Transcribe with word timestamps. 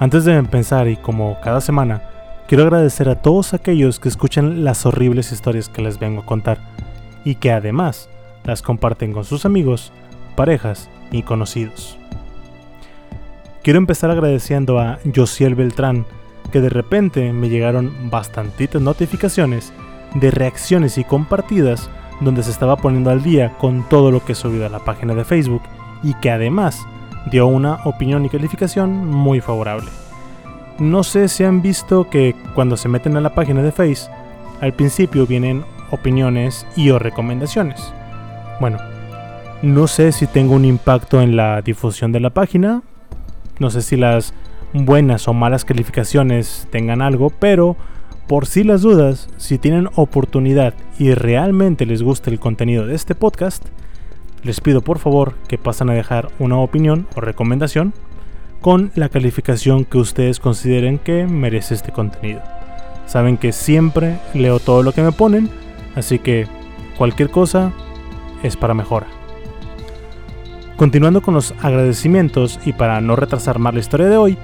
Antes 0.00 0.24
de 0.24 0.34
empezar 0.34 0.88
y 0.88 0.96
como 0.96 1.38
cada 1.40 1.60
semana, 1.60 2.02
quiero 2.48 2.64
agradecer 2.64 3.08
a 3.08 3.22
todos 3.22 3.54
aquellos 3.54 4.00
que 4.00 4.08
escuchan 4.08 4.64
las 4.64 4.86
horribles 4.86 5.30
historias 5.30 5.68
que 5.68 5.82
les 5.82 6.00
vengo 6.00 6.22
a 6.22 6.26
contar 6.26 6.58
y 7.24 7.36
que 7.36 7.52
además 7.52 8.08
las 8.44 8.60
comparten 8.60 9.12
con 9.12 9.24
sus 9.24 9.44
amigos, 9.44 9.92
parejas 10.34 10.90
y 11.12 11.22
conocidos. 11.22 11.96
Quiero 13.62 13.78
empezar 13.78 14.10
agradeciendo 14.10 14.80
a 14.80 14.98
Josiel 15.14 15.54
Beltrán, 15.54 16.06
que 16.50 16.60
de 16.60 16.68
repente 16.68 17.32
me 17.32 17.48
llegaron 17.48 18.10
bastantitas 18.10 18.82
notificaciones 18.82 19.72
de 20.14 20.30
reacciones 20.30 20.98
y 20.98 21.04
compartidas 21.04 21.88
donde 22.20 22.42
se 22.42 22.50
estaba 22.50 22.76
poniendo 22.76 23.10
al 23.10 23.22
día 23.22 23.56
con 23.58 23.88
todo 23.88 24.10
lo 24.10 24.24
que 24.24 24.32
he 24.32 24.36
subido 24.36 24.66
a 24.66 24.70
la 24.70 24.80
página 24.80 25.14
de 25.14 25.24
Facebook 25.24 25.62
y 26.02 26.14
que 26.14 26.30
además 26.30 26.84
dio 27.30 27.46
una 27.46 27.80
opinión 27.84 28.24
y 28.24 28.28
calificación 28.28 29.06
muy 29.06 29.40
favorable. 29.40 29.90
No 30.78 31.04
sé 31.04 31.28
si 31.28 31.44
han 31.44 31.62
visto 31.62 32.10
que 32.10 32.34
cuando 32.54 32.76
se 32.76 32.88
meten 32.88 33.16
a 33.16 33.20
la 33.20 33.34
página 33.34 33.62
de 33.62 33.72
Face, 33.72 34.10
al 34.60 34.72
principio 34.72 35.26
vienen 35.26 35.64
opiniones 35.90 36.66
y 36.76 36.90
o 36.90 36.98
recomendaciones. 36.98 37.92
Bueno, 38.60 38.78
no 39.62 39.86
sé 39.86 40.12
si 40.12 40.26
tengo 40.26 40.54
un 40.54 40.64
impacto 40.64 41.20
en 41.20 41.36
la 41.36 41.62
difusión 41.62 42.12
de 42.12 42.20
la 42.20 42.30
página, 42.30 42.82
no 43.58 43.70
sé 43.70 43.82
si 43.82 43.96
las 43.96 44.34
buenas 44.72 45.28
o 45.28 45.32
malas 45.32 45.64
calificaciones 45.64 46.66
tengan 46.70 47.00
algo, 47.00 47.30
pero 47.30 47.76
por 48.26 48.46
si 48.46 48.64
las 48.64 48.82
dudas, 48.82 49.28
si 49.36 49.58
tienen 49.58 49.88
oportunidad 49.94 50.74
y 50.98 51.14
realmente 51.14 51.86
les 51.86 52.02
gusta 52.02 52.30
el 52.30 52.40
contenido 52.40 52.86
de 52.86 52.94
este 52.94 53.14
podcast, 53.14 53.64
les 54.44 54.60
pido 54.60 54.82
por 54.82 54.98
favor 54.98 55.34
que 55.48 55.58
pasen 55.58 55.90
a 55.90 55.94
dejar 55.94 56.30
una 56.38 56.58
opinión 56.58 57.06
o 57.16 57.20
recomendación 57.20 57.94
con 58.60 58.92
la 58.94 59.08
calificación 59.08 59.84
que 59.84 59.98
ustedes 59.98 60.38
consideren 60.38 60.98
que 60.98 61.26
merece 61.26 61.74
este 61.74 61.92
contenido. 61.92 62.40
Saben 63.06 63.36
que 63.36 63.52
siempre 63.52 64.18
leo 64.32 64.58
todo 64.58 64.82
lo 64.82 64.92
que 64.92 65.02
me 65.02 65.12
ponen, 65.12 65.50
así 65.94 66.18
que 66.18 66.46
cualquier 66.96 67.30
cosa 67.30 67.72
es 68.42 68.56
para 68.56 68.74
mejora. 68.74 69.06
Continuando 70.76 71.22
con 71.22 71.34
los 71.34 71.54
agradecimientos 71.62 72.58
y 72.64 72.72
para 72.72 73.00
no 73.00 73.16
retrasar 73.16 73.58
más 73.58 73.74
la 73.74 73.80
historia 73.80 74.08
de 74.08 74.16
hoy, 74.16 74.38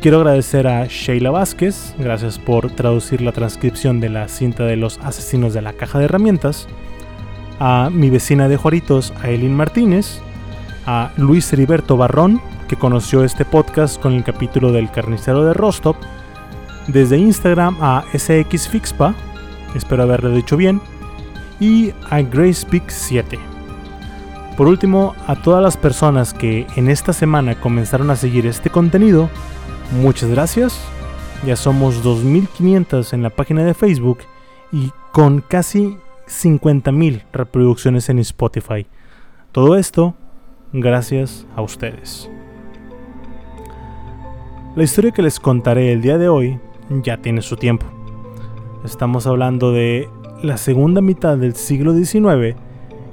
quiero 0.00 0.18
agradecer 0.18 0.66
a 0.66 0.86
Sheila 0.86 1.30
Vázquez, 1.30 1.94
gracias 1.98 2.38
por 2.38 2.70
traducir 2.70 3.22
la 3.22 3.32
transcripción 3.32 4.00
de 4.00 4.10
la 4.10 4.28
cinta 4.28 4.64
de 4.64 4.76
los 4.76 4.98
asesinos 4.98 5.54
de 5.54 5.62
la 5.62 5.72
caja 5.72 5.98
de 5.98 6.04
herramientas, 6.06 6.66
a 7.58 7.90
mi 7.92 8.10
vecina 8.10 8.48
de 8.48 8.56
Juaritos, 8.56 9.12
a 9.22 9.30
Elin 9.30 9.54
Martínez, 9.54 10.20
a 10.86 11.12
Luis 11.16 11.52
Heriberto 11.52 11.96
Barrón, 11.96 12.40
que 12.68 12.76
conoció 12.76 13.24
este 13.24 13.44
podcast 13.44 14.00
con 14.00 14.12
el 14.14 14.24
capítulo 14.24 14.72
del 14.72 14.90
carnicero 14.90 15.44
de 15.44 15.54
Rostov, 15.54 15.96
desde 16.86 17.18
Instagram 17.18 17.76
a 17.80 18.04
SXFixpa, 18.12 19.14
espero 19.74 20.02
haberlo 20.02 20.30
dicho 20.30 20.56
bien, 20.56 20.80
y 21.60 21.90
a 22.10 22.20
GracePick7. 22.20 23.38
Por 24.56 24.68
último, 24.68 25.14
a 25.26 25.34
todas 25.36 25.62
las 25.62 25.76
personas 25.76 26.32
que 26.34 26.66
en 26.76 26.88
esta 26.88 27.12
semana 27.12 27.60
comenzaron 27.60 28.10
a 28.10 28.16
seguir 28.16 28.46
este 28.46 28.70
contenido, 28.70 29.28
muchas 30.00 30.30
gracias. 30.30 30.78
Ya 31.44 31.56
somos 31.56 32.02
2500 32.02 33.12
en 33.12 33.22
la 33.22 33.30
página 33.30 33.64
de 33.64 33.74
Facebook 33.74 34.18
y 34.70 34.92
con 35.12 35.40
casi 35.40 35.98
50.000 36.26 37.24
reproducciones 37.32 38.08
en 38.08 38.18
Spotify. 38.20 38.86
Todo 39.52 39.76
esto 39.76 40.14
gracias 40.72 41.46
a 41.54 41.62
ustedes. 41.62 42.30
La 44.74 44.82
historia 44.82 45.12
que 45.12 45.22
les 45.22 45.38
contaré 45.38 45.92
el 45.92 46.02
día 46.02 46.18
de 46.18 46.28
hoy 46.28 46.58
ya 47.02 47.18
tiene 47.18 47.42
su 47.42 47.56
tiempo. 47.56 47.86
Estamos 48.84 49.26
hablando 49.26 49.72
de 49.72 50.08
la 50.42 50.56
segunda 50.56 51.00
mitad 51.00 51.38
del 51.38 51.54
siglo 51.54 51.94
XIX 51.94 52.56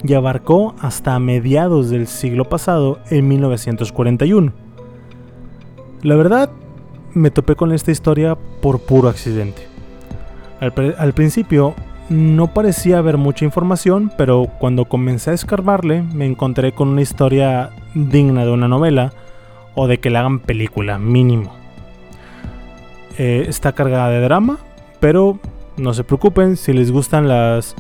y 0.04 0.14
abarcó 0.14 0.76
hasta 0.80 1.18
mediados 1.20 1.90
del 1.90 2.08
siglo 2.08 2.46
pasado 2.46 3.00
en 3.10 3.28
1941. 3.28 4.52
La 6.02 6.16
verdad, 6.16 6.50
me 7.14 7.30
topé 7.30 7.56
con 7.56 7.72
esta 7.72 7.92
historia 7.92 8.36
por 8.36 8.80
puro 8.80 9.08
accidente. 9.08 9.68
Al, 10.60 10.96
al 10.98 11.14
principio 11.14 11.76
no 12.12 12.54
parecía 12.54 12.98
haber 12.98 13.16
mucha 13.16 13.46
información, 13.46 14.12
pero 14.18 14.48
cuando 14.60 14.84
comencé 14.84 15.32
a 15.32 15.34
escarbarle 15.34 16.04
me 16.04 16.26
encontré 16.26 16.74
con 16.74 16.90
una 16.90 17.02
historia 17.02 17.70
digna 17.96 18.44
de 18.44 18.52
una 18.52 18.68
novela 18.68 19.14
o 19.76 19.88
de 19.88 20.02
que 20.02 20.10
le 20.10 20.18
hagan 20.18 20.40
película, 20.40 21.00
mínimo. 21.00 21.54
Eh, 23.18 23.46
está 23.48 23.72
cargada 23.72 24.10
de 24.10 24.20
drama, 24.20 24.58
pero 25.00 25.40
no 25.78 25.94
se 25.94 26.04
preocupen 26.04 26.58
si 26.58 26.74
les 26.74 26.92
gustan 26.92 27.30
las 27.30 27.76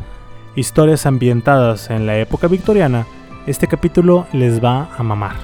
historias 0.55 1.05
ambientadas 1.05 1.89
en 1.89 2.05
la 2.05 2.17
época 2.17 2.47
victoriana, 2.47 3.05
este 3.47 3.67
capítulo 3.67 4.27
les 4.31 4.63
va 4.63 4.87
a 4.97 5.03
mamar. 5.03 5.35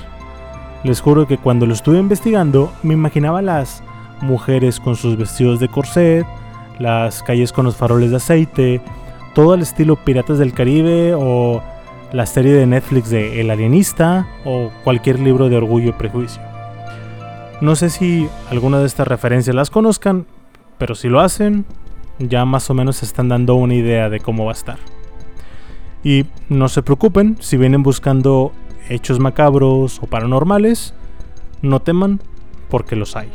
Les 0.85 1.01
juro 1.01 1.27
que 1.27 1.37
cuando 1.37 1.65
lo 1.65 1.73
estuve 1.73 1.99
investigando 1.99 2.71
me 2.83 2.93
imaginaba 2.93 3.41
las 3.41 3.83
mujeres 4.21 4.79
con 4.79 4.95
sus 4.95 5.17
vestidos 5.17 5.59
de 5.59 5.67
corset, 5.67 6.25
las 6.79 7.23
calles 7.23 7.51
con 7.51 7.65
los 7.65 7.75
faroles 7.75 8.11
de 8.11 8.17
aceite, 8.17 8.81
todo 9.33 9.53
el 9.53 9.61
estilo 9.61 9.95
Piratas 9.95 10.37
del 10.37 10.53
Caribe 10.53 11.13
o 11.15 11.61
la 12.11 12.25
serie 12.25 12.53
de 12.53 12.65
Netflix 12.65 13.09
de 13.09 13.41
El 13.41 13.49
Alienista 13.49 14.27
o 14.45 14.71
cualquier 14.83 15.19
libro 15.19 15.49
de 15.49 15.57
Orgullo 15.57 15.89
y 15.89 15.93
Prejuicio. 15.93 16.41
No 17.59 17.75
sé 17.75 17.89
si 17.89 18.29
alguna 18.49 18.79
de 18.79 18.85
estas 18.85 19.07
referencias 19.07 19.55
las 19.55 19.69
conozcan, 19.69 20.25
pero 20.77 20.95
si 20.95 21.09
lo 21.09 21.19
hacen, 21.19 21.65
ya 22.19 22.45
más 22.45 22.69
o 22.69 22.73
menos 22.73 23.03
están 23.03 23.29
dando 23.29 23.55
una 23.55 23.73
idea 23.73 24.09
de 24.09 24.19
cómo 24.19 24.45
va 24.45 24.51
a 24.51 24.53
estar. 24.53 24.77
Y 26.03 26.25
no 26.49 26.69
se 26.69 26.83
preocupen 26.83 27.37
si 27.39 27.57
vienen 27.57 27.83
buscando 27.83 28.51
hechos 28.89 29.19
macabros 29.19 29.99
o 30.01 30.07
paranormales, 30.07 30.93
no 31.61 31.81
teman 31.81 32.21
porque 32.69 32.95
los 32.95 33.15
hay. 33.15 33.29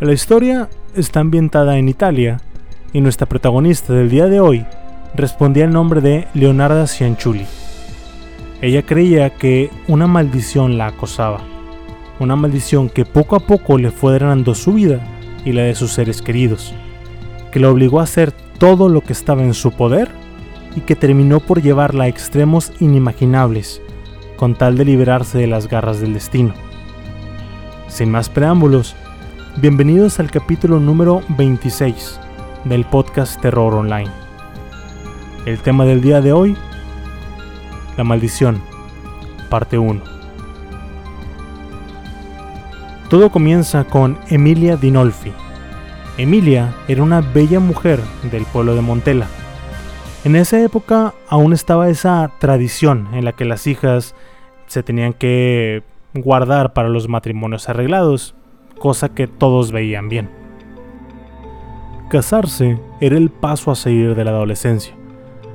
La 0.00 0.12
historia 0.12 0.68
está 0.94 1.20
ambientada 1.20 1.78
en 1.78 1.88
Italia 1.88 2.40
y 2.92 3.00
nuestra 3.00 3.26
protagonista 3.26 3.92
del 3.92 4.10
día 4.10 4.26
de 4.26 4.40
hoy 4.40 4.66
respondía 5.14 5.64
el 5.64 5.72
nombre 5.72 6.00
de 6.00 6.28
Leonarda 6.34 6.86
Cianciulli. 6.86 7.46
Ella 8.60 8.82
creía 8.82 9.30
que 9.30 9.70
una 9.88 10.06
maldición 10.06 10.78
la 10.78 10.88
acosaba, 10.88 11.40
una 12.20 12.36
maldición 12.36 12.88
que 12.88 13.04
poco 13.04 13.36
a 13.36 13.40
poco 13.40 13.78
le 13.78 13.90
fue 13.90 14.14
drenando 14.14 14.54
su 14.54 14.74
vida 14.74 15.00
y 15.44 15.52
la 15.52 15.62
de 15.62 15.74
sus 15.74 15.92
seres 15.92 16.22
queridos, 16.22 16.74
que 17.50 17.60
la 17.60 17.70
obligó 17.70 18.00
a 18.00 18.04
hacer 18.04 18.32
todo 18.58 18.88
lo 18.88 19.00
que 19.00 19.12
estaba 19.12 19.42
en 19.42 19.54
su 19.54 19.72
poder 19.72 20.10
y 20.76 20.80
que 20.82 20.94
terminó 20.94 21.40
por 21.40 21.62
llevarla 21.62 22.04
a 22.04 22.08
extremos 22.08 22.72
inimaginables, 22.80 23.80
con 24.36 24.54
tal 24.54 24.76
de 24.76 24.84
liberarse 24.84 25.38
de 25.38 25.46
las 25.46 25.68
garras 25.68 26.00
del 26.00 26.14
destino. 26.14 26.54
Sin 27.88 28.10
más 28.10 28.28
preámbulos, 28.28 28.96
Bienvenidos 29.58 30.18
al 30.18 30.30
capítulo 30.30 30.80
número 30.80 31.22
26 31.28 32.18
del 32.64 32.86
podcast 32.86 33.38
Terror 33.38 33.74
Online. 33.74 34.10
El 35.44 35.58
tema 35.58 35.84
del 35.84 36.00
día 36.00 36.22
de 36.22 36.32
hoy, 36.32 36.56
la 37.98 38.02
maldición, 38.02 38.62
parte 39.50 39.76
1. 39.76 40.00
Todo 43.10 43.30
comienza 43.30 43.84
con 43.84 44.16
Emilia 44.30 44.78
Dinolfi. 44.78 45.32
Emilia 46.16 46.74
era 46.88 47.02
una 47.02 47.20
bella 47.20 47.60
mujer 47.60 48.00
del 48.30 48.46
pueblo 48.46 48.74
de 48.74 48.80
Montela. 48.80 49.26
En 50.24 50.34
esa 50.34 50.62
época 50.62 51.12
aún 51.28 51.52
estaba 51.52 51.90
esa 51.90 52.32
tradición 52.38 53.08
en 53.12 53.26
la 53.26 53.32
que 53.32 53.44
las 53.44 53.66
hijas 53.66 54.14
se 54.66 54.82
tenían 54.82 55.12
que 55.12 55.82
guardar 56.14 56.72
para 56.72 56.88
los 56.88 57.06
matrimonios 57.06 57.68
arreglados 57.68 58.34
cosa 58.82 59.10
que 59.10 59.28
todos 59.28 59.70
veían 59.70 60.08
bien. 60.08 60.28
Casarse 62.10 62.80
era 63.00 63.16
el 63.16 63.30
paso 63.30 63.70
a 63.70 63.76
seguir 63.76 64.16
de 64.16 64.24
la 64.24 64.32
adolescencia, 64.32 64.92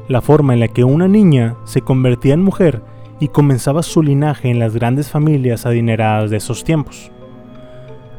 la 0.08 0.22
forma 0.22 0.54
en 0.54 0.62
la 0.62 0.70
que 0.70 0.86
una 0.86 1.10
niña 1.10 1.58
se 1.66 1.82
convertía 1.82 2.36
en 2.36 2.42
mujer 2.42 2.82
y 3.20 3.28
comenzaba 3.28 3.84
su 3.84 4.02
linaje 4.02 4.50
en 4.50 4.60
las 4.60 4.76
grandes 4.76 5.10
familias 5.10 5.66
adineradas 5.66 6.32
de 6.32 6.38
esos 6.38 6.64
tiempos. 6.64 7.12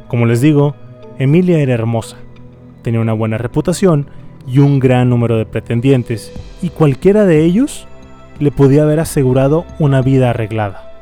Como 0.08 0.26
les 0.26 0.42
digo, 0.42 0.74
Emilia 1.18 1.58
era 1.58 1.72
hermosa, 1.72 2.18
tenía 2.82 3.00
una 3.00 3.14
buena 3.14 3.38
reputación 3.38 4.10
y 4.46 4.58
un 4.58 4.78
gran 4.78 5.08
número 5.08 5.38
de 5.38 5.46
pretendientes, 5.46 6.34
y 6.60 6.68
cualquiera 6.68 7.24
de 7.24 7.46
ellos 7.46 7.88
le 8.40 8.50
podía 8.50 8.82
haber 8.82 9.00
asegurado 9.00 9.64
una 9.78 10.02
vida 10.02 10.28
arreglada. 10.28 10.92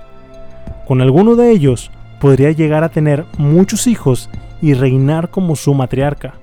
Con 0.87 1.01
alguno 1.01 1.35
de 1.35 1.51
ellos 1.51 1.91
podría 2.21 2.51
llegar 2.53 2.85
a 2.85 2.89
tener 2.89 3.25
muchos 3.39 3.87
hijos 3.87 4.31
y 4.63 4.75
reinar 4.75 5.31
como 5.31 5.57
su 5.57 5.75
matriarca. 5.75 6.35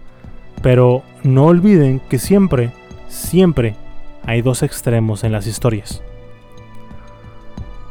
Pero 0.62 1.04
no 1.24 1.46
olviden 1.46 2.02
que 2.10 2.20
siempre, 2.20 2.72
siempre 3.08 3.76
hay 4.26 4.42
dos 4.42 4.64
extremos 4.64 5.24
en 5.24 5.32
las 5.32 5.48
historias. 5.48 6.02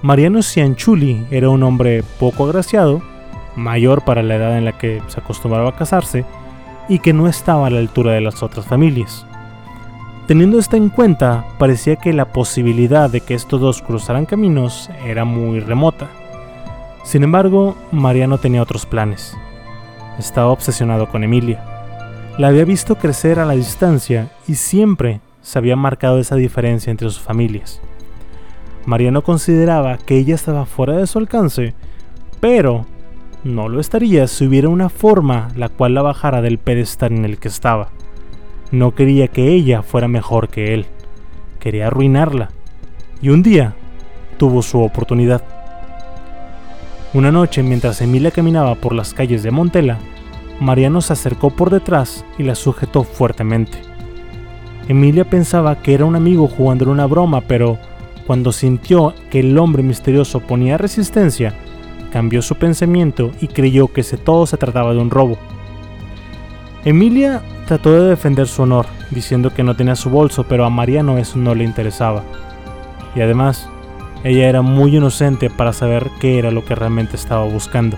Mariano 0.03 0.43
Cianchuli 0.43 1.27
era 1.31 1.49
un 1.49 1.63
hombre 1.63 2.03
poco 2.19 2.45
agraciado, 2.45 3.03
mayor 3.55 4.05
para 4.05 4.23
la 4.23 4.37
edad 4.37 4.59
en 4.59 4.65
la 4.65 4.79
que 4.79 5.01
se 5.07 5.21
acostumbraba 5.21 5.71
a 5.71 5.77
casarse, 5.77 6.25
y 6.89 6.99
que 6.99 7.13
no 7.13 7.29
estaba 7.29 7.69
a 7.69 7.71
la 7.71 7.79
altura 7.79 8.13
de 8.13 8.21
las 8.21 8.43
otras 8.43 8.67
familias. 8.67 9.25
Teniendo 10.27 10.59
esto 10.59 10.77
en 10.77 10.89
cuenta, 10.89 11.45
parecía 11.59 11.97
que 11.97 12.13
la 12.13 12.33
posibilidad 12.33 13.11
de 13.11 13.21
que 13.21 13.35
estos 13.35 13.61
dos 13.61 13.83
cruzaran 13.83 14.27
caminos 14.27 14.91
era 15.05 15.25
muy 15.25 15.61
remota. 15.61 16.09
Sin 17.03 17.25
embargo, 17.25 17.77
Mariano 17.91 18.39
tenía 18.39 18.63
otros 18.63 18.87
planes. 18.87 19.37
Estaba 20.19 20.51
obsesionado 20.51 21.09
con 21.09 21.25
Emilia. 21.25 21.65
La 22.39 22.49
había 22.49 22.65
visto 22.65 22.97
crecer 22.97 23.39
a 23.39 23.45
la 23.45 23.55
distancia 23.55 24.31
y 24.47 24.55
siempre 24.55 25.21
se 25.43 25.59
había 25.59 25.77
marcado 25.77 26.19
esa 26.19 26.37
diferencia 26.37 26.91
entre 26.91 27.09
sus 27.11 27.21
familias. 27.21 27.81
Mariano 28.87 29.23
consideraba 29.23 29.99
que 29.99 30.17
ella 30.17 30.35
estaba 30.35 30.65
fuera 30.65 30.97
de 30.97 31.07
su 31.07 31.19
alcance, 31.19 31.75
pero 32.41 32.87
no 33.45 33.69
lo 33.69 33.81
estaría 33.81 34.27
si 34.29 34.47
hubiera 34.47 34.69
una 34.69 34.89
forma 34.89 35.49
la 35.57 35.69
cual 35.69 35.95
la 35.95 36.03
bajara 36.03 36.43
del 36.43 36.59
pedestal 36.59 37.13
en 37.13 37.25
el 37.25 37.39
que 37.39 37.49
estaba. 37.49 37.91
No 38.71 38.95
quería 38.95 39.29
que 39.29 39.49
ella 39.49 39.83
fuera 39.83 40.09
mejor 40.09 40.49
que 40.49 40.73
él, 40.75 40.87
quería 41.59 41.89
arruinarla. 41.89 42.51
Y 43.21 43.29
un 43.29 43.43
día 43.43 43.75
tuvo 44.39 44.63
su 44.63 44.81
oportunidad. 44.81 45.62
Una 47.15 47.31
noche, 47.31 47.63
mientras 47.63 48.01
Emilia 48.01 48.31
caminaba 48.31 48.75
por 48.75 48.95
las 48.95 49.13
calles 49.13 49.43
de 49.43 49.51
Montela, 49.51 49.99
Mariano 50.61 51.03
se 51.03 51.13
acercó 51.13 51.51
por 51.51 51.69
detrás 51.69 52.25
y 52.39 52.43
la 52.43 52.55
sujetó 52.55 53.05
fuertemente. 53.05 53.79
Emilia 54.89 55.25
pensaba 55.25 55.83
que 55.83 55.93
era 55.93 56.07
un 56.07 56.17
amigo 56.17 56.49
jugándole 56.49 56.91
una 56.91 57.07
broma, 57.07 57.43
pero 57.43 57.79
cuando 58.27 58.51
sintió 58.51 59.13
que 59.31 59.41
el 59.41 59.59
hombre 59.59 59.83
misterioso 59.83 60.41
ponía 60.41 60.79
resistencia, 60.79 61.53
cambió 62.11 62.41
su 62.41 62.55
pensamiento 62.55 63.31
y 63.43 63.49
creyó 63.49 63.89
que 63.89 64.03
todo 64.03 64.47
se 64.47 64.57
trataba 64.57 64.95
de 64.95 65.01
un 65.01 65.11
robo. 65.11 65.37
Emilia 66.87 67.43
trató 67.67 67.93
de 67.93 68.09
defender 68.09 68.49
su 68.49 68.63
honor, 68.63 68.87
diciendo 69.11 69.53
que 69.53 69.63
no 69.63 69.77
tenía 69.77 69.97
su 69.97 70.09
bolso, 70.09 70.45
pero 70.45 70.65
a 70.65 70.71
Mariano 70.71 71.19
eso 71.19 71.37
no 71.37 71.55
le 71.55 71.65
interesaba. 71.65 72.23
Y 73.15 73.21
además, 73.21 73.69
ella 74.25 74.49
era 74.49 74.63
muy 74.63 74.97
inocente 74.97 75.51
para 75.51 75.73
saber 75.73 76.11
qué 76.21 76.39
era 76.39 76.51
lo 76.51 76.65
que 76.65 76.75
realmente 76.75 77.17
estaba 77.17 77.45
buscando. 77.45 77.97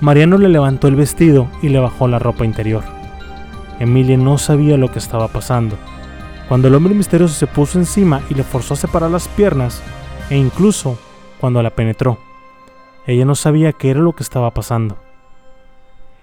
Mariano 0.00 0.36
le 0.36 0.48
levantó 0.48 0.88
el 0.88 0.96
vestido 0.96 1.46
y 1.62 1.68
le 1.68 1.78
bajó 1.78 2.08
la 2.08 2.18
ropa 2.18 2.44
interior. 2.44 2.82
Emilia 3.78 4.16
no 4.16 4.38
sabía 4.38 4.76
lo 4.76 4.90
que 4.90 4.98
estaba 4.98 5.28
pasando. 5.28 5.76
Cuando 6.48 6.68
el 6.68 6.74
hombre 6.74 6.92
misterioso 6.92 7.34
se 7.34 7.46
puso 7.46 7.78
encima 7.78 8.20
y 8.28 8.34
le 8.34 8.42
forzó 8.42 8.74
a 8.74 8.76
separar 8.76 9.10
las 9.10 9.28
piernas, 9.28 9.80
e 10.28 10.36
incluso 10.36 10.98
cuando 11.40 11.62
la 11.62 11.70
penetró. 11.70 12.18
Ella 13.06 13.24
no 13.24 13.34
sabía 13.34 13.72
qué 13.72 13.90
era 13.90 14.00
lo 14.00 14.12
que 14.12 14.22
estaba 14.22 14.52
pasando. 14.52 14.96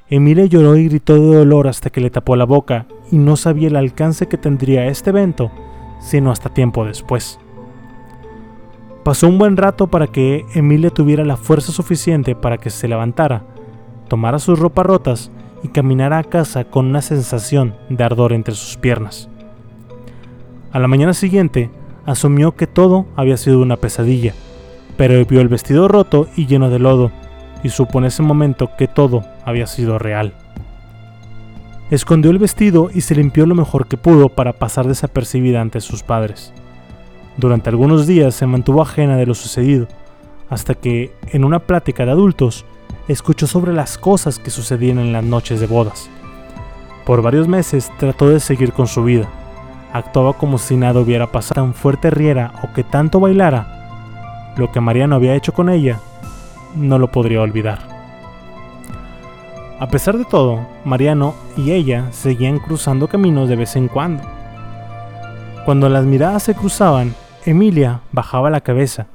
Emilia 0.10 0.46
lloró 0.46 0.76
y 0.76 0.90
gritó 0.90 1.16
de 1.16 1.38
dolor 1.38 1.68
hasta 1.68 1.90
que 1.90 2.02
le 2.02 2.10
tapó 2.10 2.36
la 2.36 2.46
boca 2.46 2.86
y 3.12 3.18
no 3.18 3.38
sabía 3.38 3.68
el 3.68 3.76
alcance 3.76 4.28
que 4.28 4.38
tendría 4.38 4.88
este 4.88 5.12
evento, 5.12 5.52
sino 6.00 6.32
hasta 6.32 6.54
tiempo 6.54 6.84
después. 6.84 7.40
Pasó 9.04 9.28
un 9.28 9.38
buen 9.38 9.58
rato 9.58 9.88
para 9.88 10.08
que 10.08 10.46
Emilia 10.54 10.90
tuviera 10.90 11.26
la 11.26 11.38
fuerza 11.38 11.72
suficiente 11.72 12.36
para 12.36 12.58
que 12.58 12.70
se 12.70 12.88
levantara, 12.88 13.44
tomara 14.08 14.40
sus 14.40 14.60
ropas 14.60 14.86
rotas 14.86 15.32
y 15.64 15.70
caminara 15.70 16.18
a 16.18 16.24
casa 16.24 16.66
con 16.66 16.88
una 16.88 17.02
sensación 17.02 17.76
de 17.90 18.04
ardor 18.04 18.34
entre 18.34 18.56
sus 18.56 18.78
piernas. 18.78 19.30
A 20.72 20.80
la 20.80 20.88
mañana 20.88 21.14
siguiente, 21.14 21.72
asumió 22.06 22.56
que 22.56 22.68
todo 22.68 23.06
había 23.16 23.38
sido 23.38 23.62
una 23.62 23.78
pesadilla 23.78 24.34
pero 25.00 25.26
vio 25.26 25.40
el 25.40 25.48
vestido 25.48 25.88
roto 25.88 26.28
y 26.36 26.46
lleno 26.46 26.70
de 26.70 26.78
lodo, 26.78 27.10
y 27.64 27.70
supo 27.70 28.00
en 28.00 28.06
ese 28.06 28.22
momento 28.22 28.72
que 28.78 28.90
todo 28.90 29.24
había 29.46 29.66
sido 29.66 29.98
real. 29.98 30.34
Escondió 31.90 32.32
el 32.32 32.38
vestido 32.38 32.90
y 32.94 33.00
se 33.00 33.16
limpió 33.16 33.46
lo 33.46 33.56
mejor 33.56 33.88
que 33.88 33.96
pudo 33.96 34.28
para 34.28 34.52
pasar 34.52 34.90
desapercibida 34.90 35.62
ante 35.62 35.80
sus 35.80 36.04
padres. 36.04 36.54
Durante 37.40 37.70
algunos 37.70 38.06
días 38.06 38.36
se 38.36 38.46
mantuvo 38.46 38.82
ajena 38.82 39.16
de 39.16 39.26
lo 39.26 39.34
sucedido, 39.34 39.88
hasta 40.50 40.74
que, 40.74 41.16
en 41.28 41.46
una 41.46 41.60
plática 41.60 42.04
de 42.04 42.12
adultos, 42.12 42.66
escuchó 43.08 43.48
sobre 43.48 43.72
las 43.72 43.98
cosas 43.98 44.40
que 44.40 44.50
sucedían 44.50 45.00
en 45.00 45.14
las 45.14 45.24
noches 45.24 45.62
de 45.62 45.68
bodas. 45.68 46.10
Por 47.06 47.22
varios 47.22 47.48
meses 47.48 47.94
trató 47.98 48.28
de 48.28 48.42
seguir 48.42 48.74
con 48.74 48.88
su 48.88 49.06
vida. 49.06 49.30
Actuaba 49.94 50.34
como 50.34 50.58
si 50.58 50.76
nada 50.76 51.00
hubiera 51.00 51.32
pasado, 51.32 51.62
tan 51.62 51.74
fuerte 51.74 52.10
riera 52.10 52.52
o 52.62 52.74
que 52.74 52.84
tanto 52.84 53.22
bailara 53.22 54.52
lo 54.58 54.70
que 54.74 54.82
Mariano 54.82 55.16
había 55.16 55.36
hecho 55.36 55.54
con 55.54 55.70
ella, 55.70 56.02
no 56.76 57.00
lo 57.00 57.10
podría 57.10 57.40
olvidar. 57.40 57.80
A 59.80 59.88
pesar 59.88 60.18
de 60.18 60.26
todo, 60.26 60.68
Mariano 60.84 61.36
y 61.56 61.72
ella 61.72 62.12
seguían 62.12 62.60
cruzando 62.60 63.08
caminos 63.08 63.48
de 63.48 63.56
vez 63.56 63.78
en 63.78 63.88
cuando. 63.88 64.24
Cuando 65.64 65.88
las 65.88 66.04
miradas 66.04 66.44
se 66.44 66.54
cruzaban, 66.54 67.16
Emilia 67.46 68.02
bajaba 68.12 68.50
la 68.50 68.62
cabeza 68.62 69.08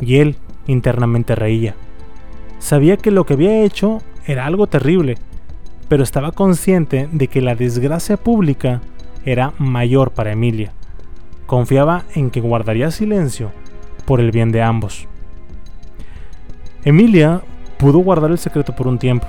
y 0.00 0.16
él 0.16 0.36
internamente 0.66 1.34
reía. 1.34 1.74
Sabía 2.58 2.96
que 2.96 3.10
lo 3.10 3.26
que 3.26 3.34
había 3.34 3.62
hecho 3.62 4.00
era 4.26 4.46
algo 4.46 4.66
terrible, 4.66 5.18
pero 5.88 6.02
estaba 6.02 6.32
consciente 6.32 7.08
de 7.12 7.28
que 7.28 7.40
la 7.40 7.54
desgracia 7.54 8.16
pública 8.16 8.80
era 9.24 9.52
mayor 9.58 10.12
para 10.12 10.32
Emilia. 10.32 10.72
Confiaba 11.46 12.04
en 12.14 12.30
que 12.30 12.40
guardaría 12.40 12.90
silencio 12.90 13.50
por 14.04 14.20
el 14.20 14.30
bien 14.30 14.52
de 14.52 14.62
ambos. 14.62 15.06
Emilia 16.84 17.42
pudo 17.78 17.98
guardar 17.98 18.30
el 18.30 18.38
secreto 18.38 18.74
por 18.74 18.86
un 18.86 18.98
tiempo. 18.98 19.26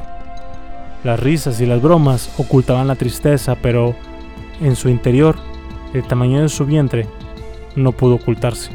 Las 1.04 1.20
risas 1.20 1.60
y 1.60 1.66
las 1.66 1.82
bromas 1.82 2.34
ocultaban 2.38 2.88
la 2.88 2.96
tristeza, 2.96 3.56
pero 3.56 3.96
en 4.62 4.76
su 4.76 4.90
interior, 4.90 5.36
el 5.94 6.04
tamaño 6.04 6.42
de 6.42 6.50
su 6.50 6.66
vientre 6.66 7.08
no 7.76 7.92
pudo 7.92 8.16
ocultarse. 8.16 8.72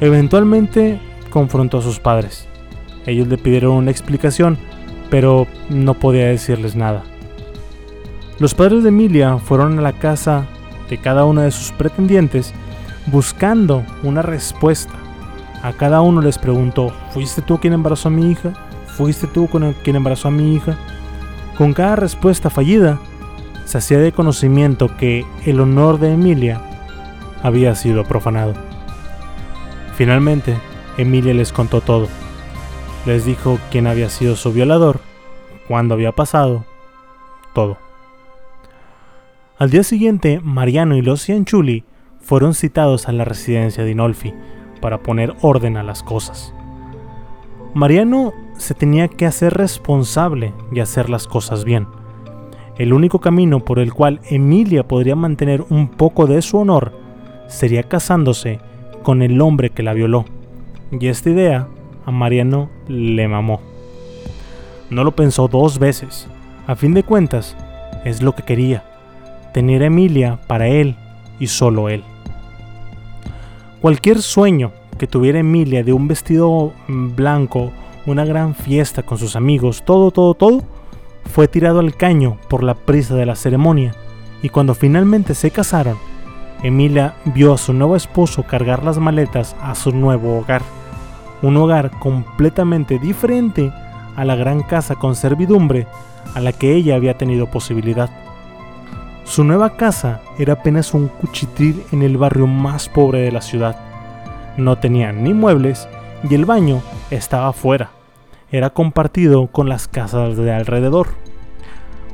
Eventualmente 0.00 1.00
confrontó 1.30 1.78
a 1.78 1.82
sus 1.82 1.98
padres. 1.98 2.48
Ellos 3.06 3.28
le 3.28 3.38
pidieron 3.38 3.72
una 3.72 3.90
explicación, 3.90 4.58
pero 5.10 5.46
no 5.68 5.94
podía 5.94 6.26
decirles 6.26 6.74
nada. 6.76 7.02
Los 8.38 8.54
padres 8.54 8.82
de 8.82 8.88
Emilia 8.88 9.38
fueron 9.38 9.78
a 9.78 9.82
la 9.82 9.92
casa 9.92 10.46
de 10.90 10.98
cada 10.98 11.24
una 11.24 11.42
de 11.42 11.50
sus 11.50 11.70
pretendientes 11.72 12.52
buscando 13.06 13.84
una 14.02 14.22
respuesta. 14.22 14.92
A 15.62 15.72
cada 15.72 16.00
uno 16.00 16.20
les 16.20 16.38
preguntó, 16.38 16.92
¿fuiste 17.12 17.42
tú 17.42 17.58
quien 17.58 17.72
embarazó 17.72 18.08
a 18.08 18.10
mi 18.10 18.30
hija? 18.30 18.52
¿Fuiste 18.86 19.26
tú 19.26 19.48
quien 19.82 19.96
embarazó 19.96 20.28
a 20.28 20.32
mi 20.32 20.54
hija? 20.54 20.76
Con 21.56 21.72
cada 21.72 21.96
respuesta 21.96 22.50
fallida, 22.50 22.98
se 23.64 23.78
hacía 23.78 23.98
de 23.98 24.12
conocimiento 24.12 24.96
que 24.96 25.24
el 25.46 25.60
honor 25.60 25.98
de 25.98 26.12
Emilia 26.12 26.60
había 27.44 27.74
sido 27.74 28.04
profanado. 28.04 28.54
Finalmente, 29.96 30.56
Emilia 30.96 31.34
les 31.34 31.52
contó 31.52 31.82
todo. 31.82 32.08
Les 33.04 33.26
dijo 33.26 33.58
quién 33.70 33.86
había 33.86 34.08
sido 34.08 34.34
su 34.34 34.50
violador, 34.50 35.00
cuándo 35.68 35.92
había 35.92 36.10
pasado, 36.10 36.64
todo. 37.52 37.76
Al 39.58 39.68
día 39.68 39.84
siguiente, 39.84 40.40
Mariano 40.42 40.96
y 40.96 41.02
los 41.02 41.22
Cianchuli 41.22 41.84
fueron 42.18 42.54
citados 42.54 43.08
a 43.08 43.12
la 43.12 43.26
residencia 43.26 43.84
de 43.84 43.90
Inolfi 43.90 44.32
para 44.80 45.02
poner 45.02 45.34
orden 45.42 45.76
a 45.76 45.82
las 45.82 46.02
cosas. 46.02 46.54
Mariano 47.74 48.32
se 48.56 48.72
tenía 48.72 49.08
que 49.08 49.26
hacer 49.26 49.52
responsable 49.52 50.54
y 50.72 50.80
hacer 50.80 51.10
las 51.10 51.28
cosas 51.28 51.64
bien. 51.64 51.88
El 52.78 52.94
único 52.94 53.20
camino 53.20 53.60
por 53.60 53.78
el 53.80 53.92
cual 53.92 54.20
Emilia 54.30 54.88
podría 54.88 55.14
mantener 55.14 55.62
un 55.68 55.88
poco 55.88 56.26
de 56.26 56.40
su 56.40 56.56
honor 56.56 57.03
sería 57.48 57.82
casándose 57.82 58.58
con 59.02 59.22
el 59.22 59.40
hombre 59.40 59.70
que 59.70 59.82
la 59.82 59.92
violó. 59.92 60.24
Y 60.90 61.08
esta 61.08 61.30
idea 61.30 61.68
a 62.06 62.10
Mariano 62.10 62.70
le 62.88 63.28
mamó. 63.28 63.60
No 64.90 65.04
lo 65.04 65.12
pensó 65.12 65.48
dos 65.48 65.78
veces. 65.78 66.28
A 66.66 66.76
fin 66.76 66.94
de 66.94 67.02
cuentas, 67.02 67.56
es 68.04 68.22
lo 68.22 68.34
que 68.34 68.42
quería. 68.42 68.84
Tener 69.52 69.82
a 69.82 69.86
Emilia 69.86 70.40
para 70.46 70.68
él 70.68 70.96
y 71.38 71.46
solo 71.46 71.88
él. 71.88 72.02
Cualquier 73.80 74.22
sueño 74.22 74.72
que 74.98 75.06
tuviera 75.06 75.38
Emilia 75.38 75.82
de 75.82 75.92
un 75.92 76.08
vestido 76.08 76.72
blanco 76.88 77.72
una 78.06 78.24
gran 78.24 78.54
fiesta 78.54 79.02
con 79.02 79.18
sus 79.18 79.36
amigos, 79.36 79.82
todo, 79.84 80.10
todo, 80.10 80.34
todo, 80.34 80.62
fue 81.32 81.48
tirado 81.48 81.80
al 81.80 81.96
caño 81.96 82.38
por 82.48 82.62
la 82.62 82.74
prisa 82.74 83.14
de 83.14 83.26
la 83.26 83.34
ceremonia, 83.34 83.94
y 84.42 84.50
cuando 84.50 84.74
finalmente 84.74 85.34
se 85.34 85.50
casaron, 85.50 85.96
Emilia 86.64 87.12
vio 87.26 87.52
a 87.52 87.58
su 87.58 87.74
nuevo 87.74 87.94
esposo 87.94 88.44
cargar 88.44 88.84
las 88.84 88.96
maletas 88.96 89.54
a 89.60 89.74
su 89.74 89.92
nuevo 89.92 90.38
hogar, 90.38 90.62
un 91.42 91.58
hogar 91.58 91.90
completamente 91.98 92.98
diferente 92.98 93.70
a 94.16 94.24
la 94.24 94.34
gran 94.34 94.62
casa 94.62 94.94
con 94.94 95.14
servidumbre 95.14 95.86
a 96.34 96.40
la 96.40 96.54
que 96.54 96.74
ella 96.74 96.94
había 96.94 97.18
tenido 97.18 97.50
posibilidad. 97.50 98.08
Su 99.24 99.44
nueva 99.44 99.76
casa 99.76 100.22
era 100.38 100.54
apenas 100.54 100.94
un 100.94 101.08
cuchitril 101.08 101.84
en 101.92 102.02
el 102.02 102.16
barrio 102.16 102.46
más 102.46 102.88
pobre 102.88 103.20
de 103.20 103.32
la 103.32 103.42
ciudad. 103.42 103.76
No 104.56 104.76
tenía 104.76 105.12
ni 105.12 105.34
muebles 105.34 105.86
y 106.26 106.34
el 106.34 106.46
baño 106.46 106.80
estaba 107.10 107.52
fuera. 107.52 107.90
Era 108.50 108.70
compartido 108.70 109.48
con 109.48 109.68
las 109.68 109.86
casas 109.86 110.38
de 110.38 110.50
alrededor. 110.50 111.08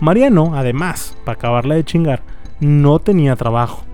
Mariano, 0.01 0.57
además, 0.57 1.17
para 1.25 1.39
acabarla 1.39 1.77
de 1.77 1.85
chingar, 1.85 2.23
no 2.59 2.99
tenía 2.99 3.37
trabajo. 3.37 3.85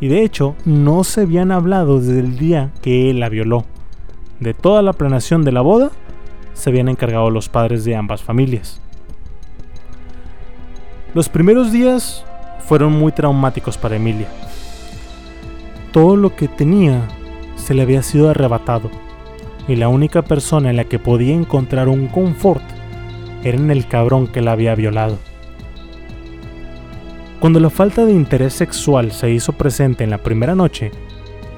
Y 0.00 0.08
de 0.08 0.22
hecho, 0.22 0.56
no 0.64 1.04
se 1.04 1.22
habían 1.22 1.52
hablado 1.52 2.00
desde 2.00 2.20
el 2.20 2.36
día 2.36 2.70
que 2.82 3.10
él 3.10 3.20
la 3.20 3.28
violó. 3.28 3.64
De 4.40 4.54
toda 4.54 4.82
la 4.82 4.92
planeación 4.92 5.44
de 5.44 5.52
la 5.52 5.60
boda, 5.60 5.90
se 6.52 6.70
habían 6.70 6.88
encargado 6.88 7.30
los 7.30 7.48
padres 7.48 7.84
de 7.84 7.96
ambas 7.96 8.22
familias. 8.22 8.80
Los 11.14 11.28
primeros 11.28 11.72
días 11.72 12.24
fueron 12.66 12.92
muy 12.92 13.12
traumáticos 13.12 13.78
para 13.78 13.96
Emilia. 13.96 14.28
Todo 15.92 16.16
lo 16.16 16.34
que 16.34 16.48
tenía 16.48 17.06
se 17.56 17.74
le 17.74 17.82
había 17.82 18.02
sido 18.02 18.30
arrebatado 18.30 18.90
y 19.68 19.76
la 19.76 19.88
única 19.88 20.22
persona 20.22 20.70
en 20.70 20.76
la 20.76 20.84
que 20.84 20.98
podía 20.98 21.34
encontrar 21.34 21.88
un 21.88 22.08
confort 22.08 22.62
era 23.42 23.56
en 23.56 23.70
el 23.70 23.86
cabrón 23.86 24.26
que 24.26 24.40
la 24.40 24.52
había 24.52 24.74
violado. 24.74 25.18
Cuando 27.44 27.60
la 27.60 27.68
falta 27.68 28.06
de 28.06 28.12
interés 28.14 28.54
sexual 28.54 29.12
se 29.12 29.30
hizo 29.30 29.52
presente 29.52 30.02
en 30.02 30.08
la 30.08 30.16
primera 30.16 30.54
noche, 30.54 30.92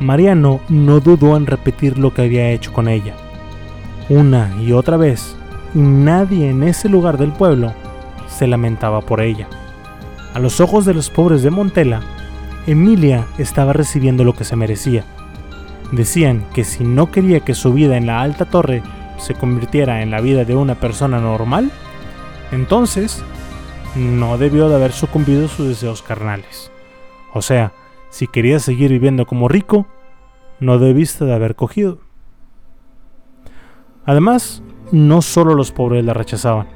Mariano 0.01 0.59
no 0.69 0.99
dudó 0.99 1.37
en 1.37 1.47
repetir 1.47 1.97
lo 1.97 2.13
que 2.13 2.23
había 2.23 2.51
hecho 2.51 2.73
con 2.73 2.89
ella, 2.89 3.15
una 4.09 4.53
y 4.61 4.73
otra 4.73 4.97
vez, 4.97 5.37
y 5.77 5.79
nadie 5.79 6.51
en 6.51 6.65
ese 6.65 6.89
lugar 6.89 7.19
del 7.19 7.31
pueblo 7.31 7.73
se 8.27 8.49
lamentaba 8.49 9.01
por 9.01 9.21
ella. 9.21 9.47
A 10.35 10.41
los 10.41 10.61
ojos 10.61 10.87
de 10.87 10.95
los 10.95 11.09
pobres 11.09 11.45
de 11.45 11.51
Montela, 11.51 12.03
Emilia 12.67 13.25
estaba 13.39 13.73
recibiendo 13.73 14.25
lo 14.25 14.35
que 14.35 14.43
se 14.43 14.57
merecía 14.57 15.05
Decían 15.93 16.45
que 16.53 16.65
si 16.65 16.83
no 16.83 17.13
quería 17.13 17.39
que 17.39 17.55
su 17.55 17.73
vida 17.73 17.97
en 17.97 18.07
la 18.07 18.23
alta 18.23 18.45
torre 18.45 18.83
se 19.19 19.35
convirtiera 19.35 20.03
en 20.03 20.11
la 20.11 20.21
vida 20.21 20.45
de 20.45 20.57
una 20.57 20.75
persona 20.75 21.21
normal, 21.21 21.71
entonces 22.51 23.23
no 23.97 24.37
debió 24.39 24.69
de 24.69 24.77
haber 24.77 24.93
sucumbido 24.93 25.47
a 25.47 25.49
sus 25.49 25.69
deseos 25.69 26.03
carnales. 26.03 26.71
O 27.33 27.43
sea, 27.43 27.73
si 28.11 28.27
quería 28.27 28.59
seguir 28.59 28.91
viviendo 28.91 29.27
como 29.27 29.49
rico, 29.49 29.87
no 30.61 30.79
debiste 30.79 31.25
de 31.25 31.35
haber 31.35 31.57
cogido. 31.57 31.99
Además, 34.05 34.63
no 34.93 35.23
solo 35.23 35.55
los 35.55 35.73
pobres 35.73 36.05
la 36.05 36.15
rechazaban. 36.15 36.69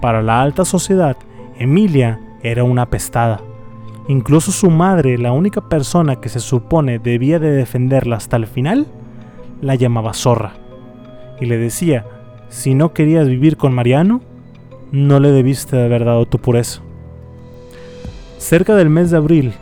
Para 0.00 0.22
la 0.22 0.42
alta 0.42 0.64
sociedad, 0.64 1.16
Emilia 1.58 2.20
era 2.42 2.64
una 2.64 2.86
pestada. 2.86 3.40
Incluso 4.08 4.52
su 4.52 4.70
madre, 4.70 5.18
la 5.18 5.32
única 5.32 5.68
persona 5.68 6.16
que 6.16 6.28
se 6.28 6.40
supone 6.40 6.98
debía 6.98 7.38
de 7.38 7.50
defenderla 7.50 8.16
hasta 8.16 8.36
el 8.36 8.46
final, 8.46 8.86
la 9.60 9.74
llamaba 9.74 10.14
zorra. 10.14 10.54
Y 11.40 11.46
le 11.46 11.58
decía, 11.58 12.06
si 12.48 12.74
no 12.74 12.92
querías 12.92 13.28
vivir 13.28 13.56
con 13.56 13.74
Mariano, 13.74 14.20
no 14.92 15.20
le 15.20 15.30
debiste 15.30 15.76
de 15.76 15.84
haber 15.84 16.04
dado 16.04 16.26
tu 16.26 16.38
pureza. 16.38 16.80
Cerca 18.38 18.74
del 18.74 18.90
mes 18.90 19.10
de 19.10 19.16
abril, 19.16 19.54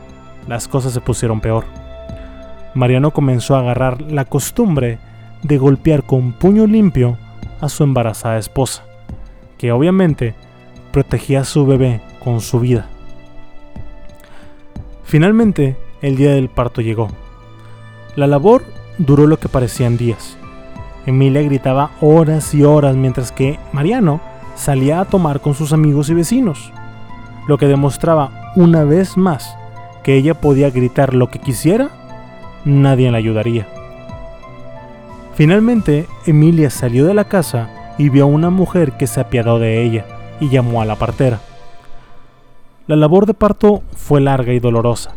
las 0.46 0.68
cosas 0.68 0.92
se 0.92 1.00
pusieron 1.00 1.40
peor. 1.40 1.64
Mariano 2.74 3.10
comenzó 3.10 3.56
a 3.56 3.60
agarrar 3.60 4.02
la 4.02 4.24
costumbre 4.24 4.98
de 5.42 5.58
golpear 5.58 6.04
con 6.04 6.32
puño 6.32 6.66
limpio 6.66 7.16
a 7.60 7.68
su 7.68 7.84
embarazada 7.84 8.38
esposa, 8.38 8.84
que 9.58 9.72
obviamente 9.72 10.34
protegía 10.92 11.40
a 11.40 11.44
su 11.44 11.66
bebé 11.66 12.00
con 12.22 12.40
su 12.40 12.60
vida. 12.60 12.86
Finalmente, 15.04 15.76
el 16.02 16.16
día 16.16 16.34
del 16.34 16.48
parto 16.48 16.80
llegó. 16.80 17.08
La 18.16 18.26
labor 18.26 18.64
duró 18.98 19.26
lo 19.26 19.38
que 19.38 19.48
parecían 19.48 19.96
días. 19.96 20.36
Emilia 21.06 21.42
gritaba 21.42 21.92
horas 22.00 22.54
y 22.54 22.64
horas 22.64 22.96
mientras 22.96 23.30
que 23.30 23.58
Mariano 23.72 24.20
salía 24.56 25.00
a 25.00 25.04
tomar 25.04 25.40
con 25.40 25.54
sus 25.54 25.72
amigos 25.72 26.10
y 26.10 26.14
vecinos, 26.14 26.72
lo 27.46 27.58
que 27.58 27.68
demostraba 27.68 28.52
una 28.56 28.82
vez 28.84 29.16
más 29.16 29.56
que 30.02 30.16
ella 30.16 30.34
podía 30.34 30.70
gritar 30.70 31.14
lo 31.14 31.30
que 31.30 31.38
quisiera, 31.38 31.90
nadie 32.64 33.10
la 33.10 33.18
ayudaría. 33.18 33.66
Finalmente, 35.34 36.06
Emilia 36.26 36.70
salió 36.70 37.06
de 37.06 37.14
la 37.14 37.24
casa 37.24 37.94
y 37.98 38.08
vio 38.08 38.24
a 38.24 38.28
una 38.28 38.50
mujer 38.50 38.92
que 38.92 39.06
se 39.06 39.20
apiadó 39.20 39.58
de 39.58 39.82
ella 39.82 40.06
y 40.40 40.48
llamó 40.48 40.80
a 40.80 40.84
la 40.84 40.96
partera. 40.96 41.40
La 42.86 42.96
labor 42.96 43.26
de 43.26 43.34
parto 43.34 43.82
fue 43.94 44.20
larga 44.20 44.52
y 44.52 44.60
dolorosa, 44.60 45.12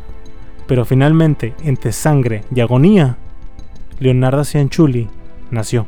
pero 0.67 0.85
finalmente, 0.85 1.53
entre 1.63 1.91
sangre 1.91 2.43
y 2.53 2.59
agonía, 2.59 3.17
Leonarda 3.99 4.43
Cianchuli 4.43 5.07
nació. 5.51 5.85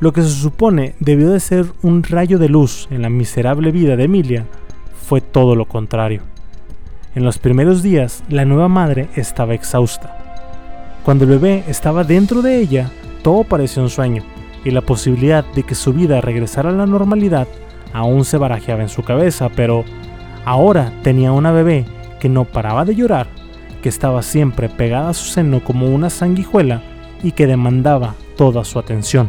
Lo 0.00 0.14
que 0.14 0.22
se 0.22 0.30
supone 0.30 0.94
debió 0.98 1.28
de 1.28 1.40
ser 1.40 1.66
un 1.82 2.02
rayo 2.02 2.38
de 2.38 2.48
luz 2.48 2.88
en 2.90 3.02
la 3.02 3.10
miserable 3.10 3.70
vida 3.70 3.96
de 3.96 4.04
Emilia 4.04 4.46
fue 4.94 5.20
todo 5.20 5.54
lo 5.54 5.66
contrario. 5.66 6.22
En 7.14 7.22
los 7.22 7.38
primeros 7.38 7.82
días, 7.82 8.24
la 8.30 8.46
nueva 8.46 8.68
madre 8.68 9.10
estaba 9.14 9.52
exhausta. 9.52 10.16
Cuando 11.04 11.24
el 11.24 11.30
bebé 11.30 11.64
estaba 11.68 12.02
dentro 12.02 12.40
de 12.40 12.58
ella, 12.60 12.90
todo 13.22 13.44
parecía 13.44 13.82
un 13.82 13.90
sueño, 13.90 14.22
y 14.64 14.70
la 14.70 14.80
posibilidad 14.80 15.44
de 15.54 15.64
que 15.64 15.74
su 15.74 15.92
vida 15.92 16.22
regresara 16.22 16.70
a 16.70 16.72
la 16.72 16.86
normalidad 16.86 17.46
aún 17.92 18.24
se 18.24 18.38
barajeaba 18.38 18.80
en 18.80 18.88
su 18.88 19.02
cabeza, 19.02 19.50
pero 19.54 19.84
ahora 20.46 20.94
tenía 21.02 21.32
una 21.32 21.52
bebé 21.52 21.84
que 22.20 22.30
no 22.30 22.46
paraba 22.46 22.86
de 22.86 22.94
llorar, 22.94 23.26
que 23.82 23.90
estaba 23.90 24.22
siempre 24.22 24.70
pegada 24.70 25.10
a 25.10 25.14
su 25.14 25.26
seno 25.26 25.62
como 25.62 25.94
una 25.94 26.08
sanguijuela 26.08 26.80
y 27.22 27.32
que 27.32 27.46
demandaba 27.46 28.14
toda 28.36 28.64
su 28.64 28.78
atención. 28.78 29.28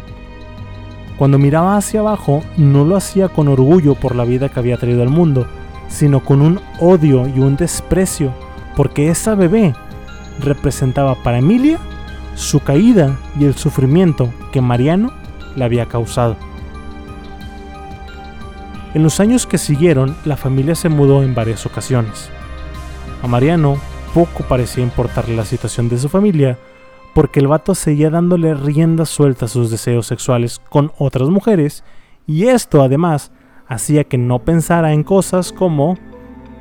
Cuando 1.22 1.38
miraba 1.38 1.78
hacia 1.78 2.00
abajo, 2.00 2.44
no 2.58 2.84
lo 2.84 2.96
hacía 2.96 3.30
con 3.30 3.48
orgullo 3.48 3.94
por 3.94 4.16
la 4.16 4.26
vida 4.26 4.50
que 4.50 4.60
había 4.60 4.78
traído 4.78 5.04
al 5.04 5.10
mundo, 5.10 5.46
sino 5.88 6.26
con 6.26 6.42
un 6.42 6.60
odio 6.80 7.28
y 7.28 7.40
un 7.40 7.58
desprecio, 7.58 8.34
porque 8.76 9.10
esa 9.10 9.36
bebé 9.36 9.76
representaba 10.40 11.14
para 11.14 11.38
Emilia 11.38 11.78
su 12.34 12.60
caída 12.62 13.20
y 13.40 13.46
el 13.46 13.54
sufrimiento 13.54 14.34
que 14.52 14.62
Mariano 14.62 15.14
le 15.56 15.64
había 15.64 15.86
causado. 15.86 16.38
En 18.96 19.04
los 19.04 19.20
años 19.20 19.46
que 19.46 19.60
siguieron, 19.60 20.18
la 20.26 20.38
familia 20.38 20.74
se 20.74 20.90
mudó 20.90 21.22
en 21.22 21.36
varias 21.36 21.68
ocasiones. 21.68 22.32
A 23.22 23.28
Mariano 23.28 23.78
poco 24.16 24.44
parecía 24.46 24.84
importarle 24.84 25.36
la 25.36 25.46
situación 25.46 25.88
de 25.88 26.00
su 26.00 26.10
familia, 26.10 26.58
porque 27.14 27.40
el 27.40 27.48
vato 27.48 27.76
seguía 27.76 28.10
dándole 28.10 28.54
rienda 28.54 29.06
suelta 29.06 29.46
a 29.46 29.50
sus 29.50 29.70
deseos 29.70 30.08
sexuales 30.08 30.60
con 30.70 30.92
otras 30.98 31.30
mujeres, 31.30 31.84
y 32.28 32.48
esto 32.48 32.82
además 32.82 33.32
hacía 33.68 34.04
que 34.04 34.18
no 34.18 34.40
pensara 34.40 34.94
en 34.94 35.04
cosas 35.04 35.52
como 35.52 35.98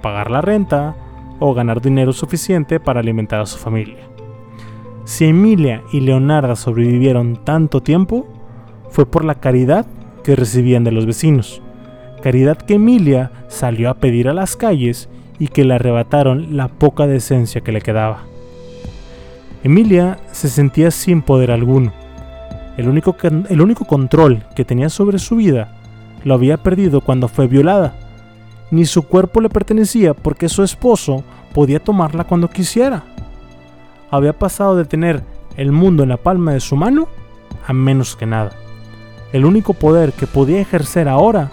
pagar 0.03 0.31
la 0.31 0.41
renta 0.41 0.97
o 1.39 1.55
ganar 1.55 1.81
dinero 1.81 2.13
suficiente 2.13 2.81
para 2.81 3.01
alimentar 3.01 3.41
a 3.41 3.47
su 3.47 3.59
familia. 3.59 4.09
Si 5.05 5.25
Emilia 5.25 5.83
y 5.93 6.01
Leonarda 6.01 6.57
sobrevivieron 6.57 7.45
tanto 7.45 7.83
tiempo, 7.83 8.27
fue 8.91 9.07
por 9.07 9.25
la 9.25 9.37
caridad 9.37 9.87
que 10.25 10.37
recibían 10.37 10.85
de 10.85 10.93
los 10.93 11.07
vecinos 11.07 11.63
caridad 12.21 12.59
que 12.59 12.75
Emilia 12.75 13.33
salió 13.49 13.91
a 13.91 13.95
pedir 13.95 14.29
a 14.29 14.35
las 14.35 14.57
calles 14.57 15.09
y 15.39 15.49
que 15.49 15.65
le 15.65 15.75
arrebataron 15.75 16.57
la 16.57 16.69
poca 16.69 17.07
decencia 17.07 17.63
que 17.63 17.73
le 17.73 17.81
quedaba. 17.81 18.25
Emilia 19.63 20.19
se 20.33 20.49
sentía 20.49 20.91
sin 20.91 21.23
poder 21.23 21.51
alguno. 21.51 21.93
El 22.77 22.89
único, 22.89 23.15
el 23.23 23.61
único 23.61 23.85
control 23.85 24.45
que 24.55 24.65
tenía 24.65 24.89
sobre 24.89 25.19
su 25.19 25.37
vida 25.37 25.77
lo 26.25 26.35
había 26.35 26.57
perdido 26.57 27.01
cuando 27.01 27.29
fue 27.29 27.47
violada. 27.47 27.95
Ni 28.71 28.87
su 28.87 29.03
cuerpo 29.03 29.41
le 29.41 29.49
pertenecía 29.49 30.15
porque 30.15 30.49
su 30.49 30.63
esposo 30.63 31.25
podía 31.53 31.81
tomarla 31.81 32.25
cuando 32.25 32.49
quisiera. 32.49 33.05
Había 34.11 34.33
pasado 34.33 34.77
de 34.77 34.85
tener 34.85 35.23
el 35.57 35.73
mundo 35.73 36.03
en 36.03 36.09
la 36.09 36.17
palma 36.17 36.53
de 36.53 36.61
su 36.61 36.77
mano 36.77 37.09
a 37.67 37.73
menos 37.73 38.17
que 38.17 38.27
nada. 38.27 38.53
El 39.33 39.45
único 39.45 39.75
poder 39.75 40.13
que 40.13 40.27
podía 40.27 40.61
ejercer 40.61 41.09
ahora 41.09 41.51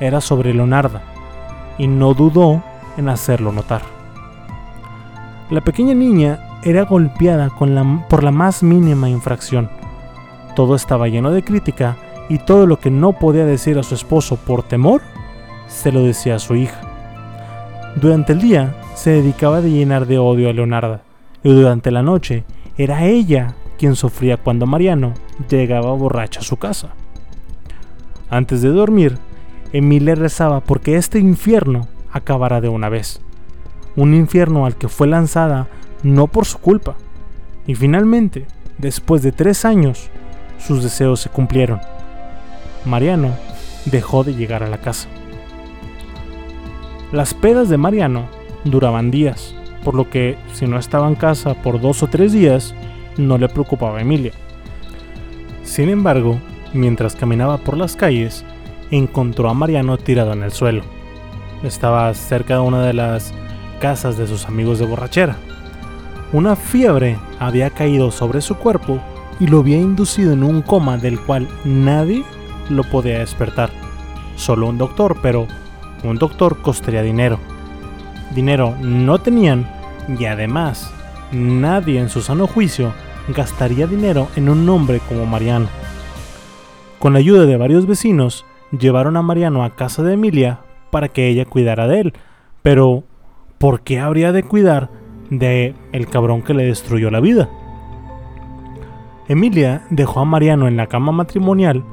era 0.00 0.20
sobre 0.20 0.54
Leonarda, 0.54 1.02
y 1.76 1.86
no 1.88 2.14
dudó 2.14 2.62
en 2.96 3.08
hacerlo 3.08 3.52
notar. 3.52 3.82
La 5.50 5.60
pequeña 5.60 5.94
niña 5.94 6.47
era 6.62 6.84
golpeada 6.84 7.50
por 8.08 8.24
la 8.24 8.30
más 8.30 8.62
mínima 8.62 9.08
infracción. 9.08 9.70
Todo 10.56 10.74
estaba 10.74 11.08
lleno 11.08 11.30
de 11.30 11.44
crítica 11.44 11.96
y 12.28 12.38
todo 12.38 12.66
lo 12.66 12.78
que 12.78 12.90
no 12.90 13.12
podía 13.12 13.44
decir 13.44 13.78
a 13.78 13.82
su 13.82 13.94
esposo 13.94 14.36
por 14.36 14.62
temor, 14.62 15.02
se 15.68 15.92
lo 15.92 16.02
decía 16.02 16.36
a 16.36 16.38
su 16.38 16.56
hija. 16.56 16.80
Durante 17.96 18.32
el 18.32 18.40
día 18.40 18.74
se 18.94 19.10
dedicaba 19.10 19.58
a 19.58 19.60
llenar 19.60 20.06
de 20.06 20.18
odio 20.18 20.50
a 20.50 20.52
Leonarda 20.52 21.02
y 21.42 21.52
durante 21.52 21.90
la 21.90 22.02
noche 22.02 22.44
era 22.76 23.04
ella 23.04 23.54
quien 23.78 23.94
sufría 23.94 24.36
cuando 24.36 24.66
Mariano 24.66 25.14
llegaba 25.48 25.92
borracho 25.92 26.40
a 26.40 26.44
su 26.44 26.56
casa. 26.56 26.90
Antes 28.30 28.60
de 28.60 28.68
dormir, 28.68 29.18
Emilia 29.72 30.14
rezaba 30.14 30.60
porque 30.60 30.96
este 30.96 31.18
infierno 31.18 31.88
acabara 32.12 32.60
de 32.60 32.68
una 32.68 32.88
vez. 32.88 33.20
Un 33.96 34.14
infierno 34.14 34.66
al 34.66 34.76
que 34.76 34.88
fue 34.88 35.06
lanzada 35.06 35.68
no 36.02 36.26
por 36.26 36.46
su 36.46 36.58
culpa. 36.58 36.96
Y 37.66 37.74
finalmente, 37.74 38.46
después 38.78 39.22
de 39.22 39.32
tres 39.32 39.64
años, 39.64 40.10
sus 40.58 40.82
deseos 40.82 41.20
se 41.20 41.28
cumplieron. 41.28 41.80
Mariano 42.84 43.34
dejó 43.86 44.24
de 44.24 44.34
llegar 44.34 44.62
a 44.62 44.68
la 44.68 44.78
casa. 44.78 45.08
Las 47.12 47.34
pedas 47.34 47.68
de 47.68 47.78
Mariano 47.78 48.26
duraban 48.64 49.10
días, 49.10 49.54
por 49.84 49.94
lo 49.94 50.10
que 50.10 50.36
si 50.52 50.66
no 50.66 50.78
estaba 50.78 51.08
en 51.08 51.14
casa 51.14 51.54
por 51.54 51.80
dos 51.80 52.02
o 52.02 52.06
tres 52.06 52.32
días, 52.32 52.74
no 53.16 53.38
le 53.38 53.48
preocupaba 53.48 53.98
a 53.98 54.02
Emilia. 54.02 54.32
Sin 55.62 55.88
embargo, 55.88 56.38
mientras 56.72 57.14
caminaba 57.14 57.58
por 57.58 57.76
las 57.76 57.96
calles, 57.96 58.44
encontró 58.90 59.48
a 59.48 59.54
Mariano 59.54 59.98
tirado 59.98 60.32
en 60.32 60.42
el 60.42 60.52
suelo. 60.52 60.82
Estaba 61.62 62.12
cerca 62.14 62.54
de 62.54 62.60
una 62.60 62.84
de 62.84 62.92
las 62.92 63.32
casas 63.80 64.16
de 64.16 64.26
sus 64.26 64.46
amigos 64.46 64.78
de 64.78 64.86
borrachera. 64.86 65.36
Una 66.32 66.56
fiebre 66.56 67.16
había 67.38 67.70
caído 67.70 68.10
sobre 68.10 68.42
su 68.42 68.56
cuerpo 68.56 69.00
y 69.40 69.46
lo 69.46 69.60
había 69.60 69.78
inducido 69.78 70.32
en 70.32 70.42
un 70.42 70.60
coma 70.60 70.98
del 70.98 71.18
cual 71.18 71.48
nadie 71.64 72.22
lo 72.68 72.84
podía 72.84 73.20
despertar. 73.20 73.70
Solo 74.36 74.68
un 74.68 74.76
doctor, 74.76 75.16
pero 75.22 75.46
un 76.04 76.16
doctor 76.16 76.60
costaría 76.60 77.02
dinero. 77.02 77.38
Dinero 78.34 78.74
no 78.80 79.18
tenían 79.18 79.66
y 80.18 80.26
además 80.26 80.92
nadie 81.32 81.98
en 81.98 82.10
su 82.10 82.20
sano 82.20 82.46
juicio 82.46 82.92
gastaría 83.28 83.86
dinero 83.86 84.28
en 84.36 84.50
un 84.50 84.68
hombre 84.68 85.00
como 85.08 85.24
Mariano. 85.24 85.68
Con 86.98 87.14
la 87.14 87.20
ayuda 87.20 87.46
de 87.46 87.56
varios 87.56 87.86
vecinos, 87.86 88.44
llevaron 88.78 89.16
a 89.16 89.22
Mariano 89.22 89.64
a 89.64 89.76
casa 89.76 90.02
de 90.02 90.14
Emilia 90.14 90.60
para 90.90 91.08
que 91.08 91.28
ella 91.28 91.46
cuidara 91.46 91.86
de 91.86 92.00
él. 92.00 92.12
Pero, 92.62 93.04
¿por 93.56 93.80
qué 93.80 93.98
habría 93.98 94.32
de 94.32 94.42
cuidar 94.42 94.90
de 95.30 95.74
el 95.92 96.06
cabrón 96.08 96.42
que 96.42 96.54
le 96.54 96.64
destruyó 96.64 97.10
la 97.10 97.20
vida? 97.20 97.48
Emilia 99.28 99.82
dejó 99.90 100.20
a 100.20 100.24
Mariano 100.24 100.68
en 100.68 100.76
la 100.76 100.86
cama 100.86 101.12
matrimonial 101.12 101.84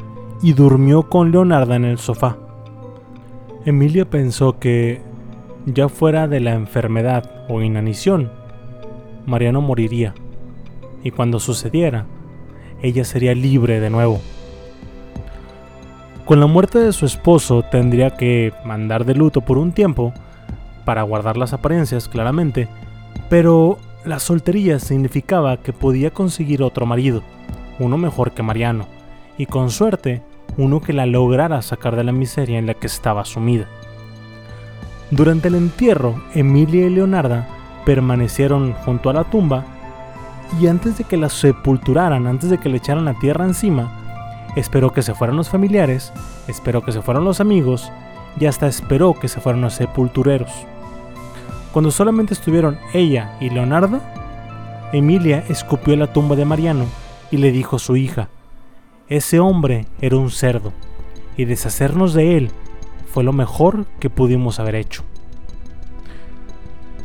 y 0.41 0.53
durmió 0.53 1.09
con 1.09 1.31
Leonarda 1.31 1.75
en 1.75 1.85
el 1.85 1.97
sofá. 1.97 2.37
Emilia 3.65 4.05
pensó 4.05 4.59
que, 4.59 5.01
ya 5.65 5.89
fuera 5.89 6.27
de 6.27 6.39
la 6.39 6.53
enfermedad 6.53 7.45
o 7.49 7.61
inanición, 7.61 8.31
Mariano 9.25 9.59
moriría, 9.59 10.13
y 11.03 11.11
cuando 11.11 11.39
sucediera, 11.39 12.05
ella 12.81 13.03
sería 13.03 13.33
libre 13.33 13.79
de 13.79 13.89
nuevo. 13.89 14.21
Con 16.25 16.39
la 16.39 16.47
muerte 16.47 16.79
de 16.79 16.93
su 16.93 17.05
esposo 17.05 17.63
tendría 17.63 18.11
que 18.11 18.53
mandar 18.65 19.05
de 19.05 19.15
luto 19.15 19.41
por 19.41 19.57
un 19.57 19.71
tiempo, 19.71 20.13
para 20.85 21.01
guardar 21.01 21.35
las 21.35 21.53
apariencias 21.53 22.07
claramente, 22.07 22.67
pero 23.29 23.77
la 24.03 24.19
soltería 24.19 24.79
significaba 24.79 25.57
que 25.57 25.73
podía 25.73 26.11
conseguir 26.11 26.63
otro 26.63 26.85
marido, 26.85 27.23
uno 27.79 27.97
mejor 27.97 28.31
que 28.31 28.43
Mariano, 28.43 28.87
y 29.37 29.45
con 29.45 29.69
suerte, 29.71 30.21
uno 30.57 30.81
que 30.81 30.93
la 30.93 31.05
lograra 31.05 31.61
sacar 31.61 31.95
de 31.95 32.03
la 32.03 32.11
miseria 32.11 32.59
en 32.59 32.67
la 32.67 32.73
que 32.73 32.87
estaba 32.87 33.25
sumida. 33.25 33.67
Durante 35.11 35.49
el 35.49 35.55
entierro, 35.55 36.21
Emilia 36.33 36.85
y 36.85 36.89
Leonarda 36.89 37.47
permanecieron 37.85 38.73
junto 38.73 39.09
a 39.09 39.13
la 39.13 39.23
tumba 39.25 39.65
y 40.59 40.67
antes 40.67 40.97
de 40.97 41.03
que 41.03 41.17
la 41.17 41.29
sepulturaran, 41.29 42.27
antes 42.27 42.49
de 42.49 42.57
que 42.57 42.69
le 42.69 42.77
echaran 42.77 43.05
la 43.05 43.19
tierra 43.19 43.45
encima, 43.45 44.01
Esperó 44.55 44.93
que 44.93 45.01
se 45.01 45.13
fueran 45.13 45.35
los 45.35 45.49
familiares, 45.49 46.13
esperó 46.47 46.81
que 46.81 46.93
se 46.93 47.01
fueran 47.01 47.25
los 47.25 47.41
amigos 47.41 47.91
y 48.39 48.45
hasta 48.45 48.67
esperó 48.67 49.13
que 49.13 49.27
se 49.27 49.41
fueran 49.41 49.61
los 49.61 49.73
sepultureros. 49.73 50.51
Cuando 51.75 51.91
solamente 51.91 52.33
estuvieron 52.33 52.77
ella 52.93 53.35
y 53.41 53.49
Leonardo, 53.49 53.99
Emilia 54.93 55.43
escupió 55.49 55.97
la 55.97 56.13
tumba 56.13 56.37
de 56.37 56.45
Mariano 56.45 56.85
y 57.31 57.35
le 57.35 57.51
dijo 57.51 57.75
a 57.75 57.79
su 57.79 57.97
hija, 57.97 58.29
ese 59.09 59.41
hombre 59.41 59.85
era 59.99 60.15
un 60.15 60.31
cerdo 60.31 60.71
y 61.35 61.43
deshacernos 61.43 62.13
de 62.13 62.37
él 62.37 62.51
fue 63.11 63.25
lo 63.25 63.33
mejor 63.33 63.87
que 63.99 64.09
pudimos 64.09 64.61
haber 64.61 64.75
hecho. 64.75 65.03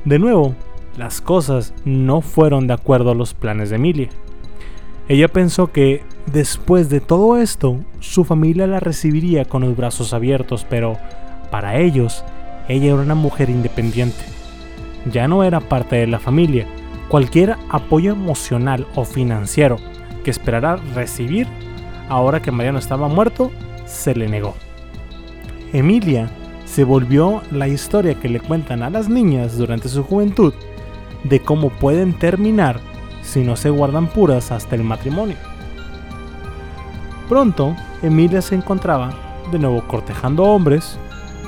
De 0.04 0.20
nuevo, 0.20 0.54
las 0.96 1.20
cosas 1.20 1.74
no 1.84 2.20
fueron 2.20 2.68
de 2.68 2.74
acuerdo 2.74 3.10
a 3.10 3.16
los 3.16 3.34
planes 3.34 3.70
de 3.70 3.76
Emilia. 3.76 4.10
Ella 5.08 5.26
pensó 5.26 5.72
que 5.72 6.04
después 6.26 6.88
de 6.88 7.00
todo 7.00 7.38
esto, 7.38 7.80
su 7.98 8.24
familia 8.24 8.68
la 8.68 8.78
recibiría 8.78 9.46
con 9.46 9.62
los 9.62 9.76
brazos 9.76 10.12
abiertos, 10.12 10.64
pero 10.70 10.96
para 11.50 11.80
ellos, 11.80 12.24
ella 12.68 12.92
era 12.92 13.02
una 13.02 13.16
mujer 13.16 13.50
independiente. 13.50 14.39
Ya 15.06 15.28
no 15.28 15.44
era 15.44 15.60
parte 15.60 15.96
de 15.96 16.06
la 16.06 16.18
familia. 16.18 16.66
Cualquier 17.08 17.56
apoyo 17.68 18.12
emocional 18.12 18.86
o 18.94 19.04
financiero 19.04 19.76
que 20.24 20.30
esperara 20.30 20.76
recibir 20.94 21.46
ahora 22.08 22.42
que 22.42 22.50
Mariano 22.50 22.78
estaba 22.78 23.08
muerto, 23.08 23.50
se 23.86 24.14
le 24.14 24.28
negó. 24.28 24.54
Emilia 25.72 26.28
se 26.66 26.84
volvió 26.84 27.42
la 27.50 27.68
historia 27.68 28.14
que 28.14 28.28
le 28.28 28.40
cuentan 28.40 28.82
a 28.82 28.90
las 28.90 29.08
niñas 29.08 29.56
durante 29.56 29.88
su 29.88 30.02
juventud 30.02 30.52
de 31.24 31.40
cómo 31.40 31.70
pueden 31.70 32.12
terminar 32.12 32.80
si 33.22 33.42
no 33.42 33.56
se 33.56 33.70
guardan 33.70 34.08
puras 34.08 34.50
hasta 34.50 34.74
el 34.74 34.82
matrimonio. 34.82 35.36
Pronto, 37.28 37.76
Emilia 38.02 38.42
se 38.42 38.56
encontraba 38.56 39.12
de 39.52 39.58
nuevo 39.58 39.86
cortejando 39.86 40.44
hombres, 40.44 40.98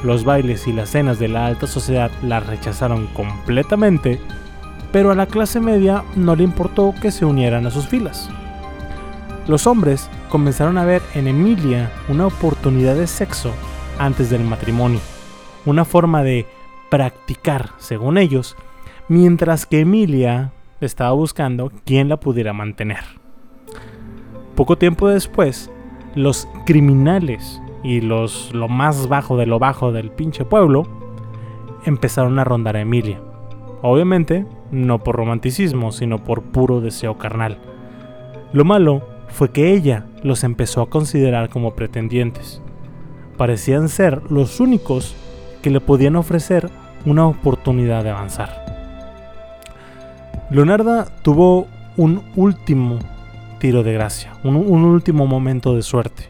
los 0.03 0.25
bailes 0.25 0.67
y 0.67 0.73
las 0.73 0.91
cenas 0.91 1.19
de 1.19 1.29
la 1.29 1.47
alta 1.47 1.67
sociedad 1.67 2.11
la 2.23 2.41
rechazaron 2.41 3.07
completamente, 3.09 4.21
pero 4.91 5.11
a 5.11 5.15
la 5.15 5.27
clase 5.27 5.61
media 5.61 6.05
no 6.17 6.37
le 6.37 6.45
importó 6.45 6.95
que 7.01 7.11
se 7.11 7.25
unieran 7.25 7.67
a 7.67 7.71
sus 7.71 7.87
filas. 7.87 8.29
Los 9.47 9.67
hombres 9.67 10.09
comenzaron 10.29 10.79
a 10.79 10.85
ver 10.85 11.03
en 11.15 11.27
Emilia 11.27 11.91
una 12.09 12.27
oportunidad 12.27 12.95
de 12.95 13.07
sexo 13.07 13.53
antes 13.99 14.31
del 14.31 14.45
matrimonio, 14.45 15.01
una 15.67 15.85
forma 15.85 16.23
de 16.23 16.47
practicar, 16.91 17.71
según 17.79 18.19
ellos, 18.19 18.57
mientras 19.09 19.67
que 19.67 19.81
Emilia 19.81 20.53
estaba 20.81 21.13
buscando 21.13 21.73
quién 21.85 22.09
la 22.09 22.19
pudiera 22.19 22.53
mantener. 22.53 23.05
Poco 24.55 24.77
tiempo 24.77 25.09
después, 25.09 25.71
los 26.15 26.47
criminales 26.67 27.61
y 27.83 28.01
los 28.01 28.53
lo 28.55 28.69
más 28.69 29.09
bajo 29.09 29.37
de 29.37 29.47
lo 29.47 29.59
bajo 29.59 29.93
del 29.93 30.11
pinche 30.11 30.45
pueblo 30.45 30.85
empezaron 31.85 32.39
a 32.39 32.45
rondar 32.45 32.77
a 32.77 32.81
Emilia. 32.81 33.21
Obviamente, 33.83 34.47
no 34.71 35.03
por 35.03 35.17
romanticismo, 35.17 35.93
sino 35.93 36.19
por 36.23 36.43
puro 36.43 36.81
deseo 36.81 37.19
carnal. 37.19 37.59
Lo 38.53 38.65
malo 38.65 39.03
fue 39.29 39.51
que 39.51 39.73
ella 39.73 40.07
los 40.23 40.45
empezó 40.45 40.83
a 40.83 40.91
considerar 40.91 41.49
como 41.49 41.75
pretendientes. 41.75 42.63
Parecían 43.37 43.89
ser 43.89 44.23
los 44.31 44.61
únicos 44.61 45.17
que 45.63 45.71
le 45.71 45.81
podían 45.81 46.17
ofrecer 46.17 46.71
una 47.07 47.27
oportunidad 47.27 48.05
de 48.05 48.11
avanzar. 48.11 48.63
Leonarda 50.51 51.07
tuvo 51.23 51.67
un 51.97 52.23
último 52.37 52.99
tiro 53.59 53.83
de 53.83 53.93
gracia, 53.93 54.33
un, 54.45 54.57
último 54.57 55.27
momento 55.27 55.75
de 55.75 55.83
suerte. 55.83 56.25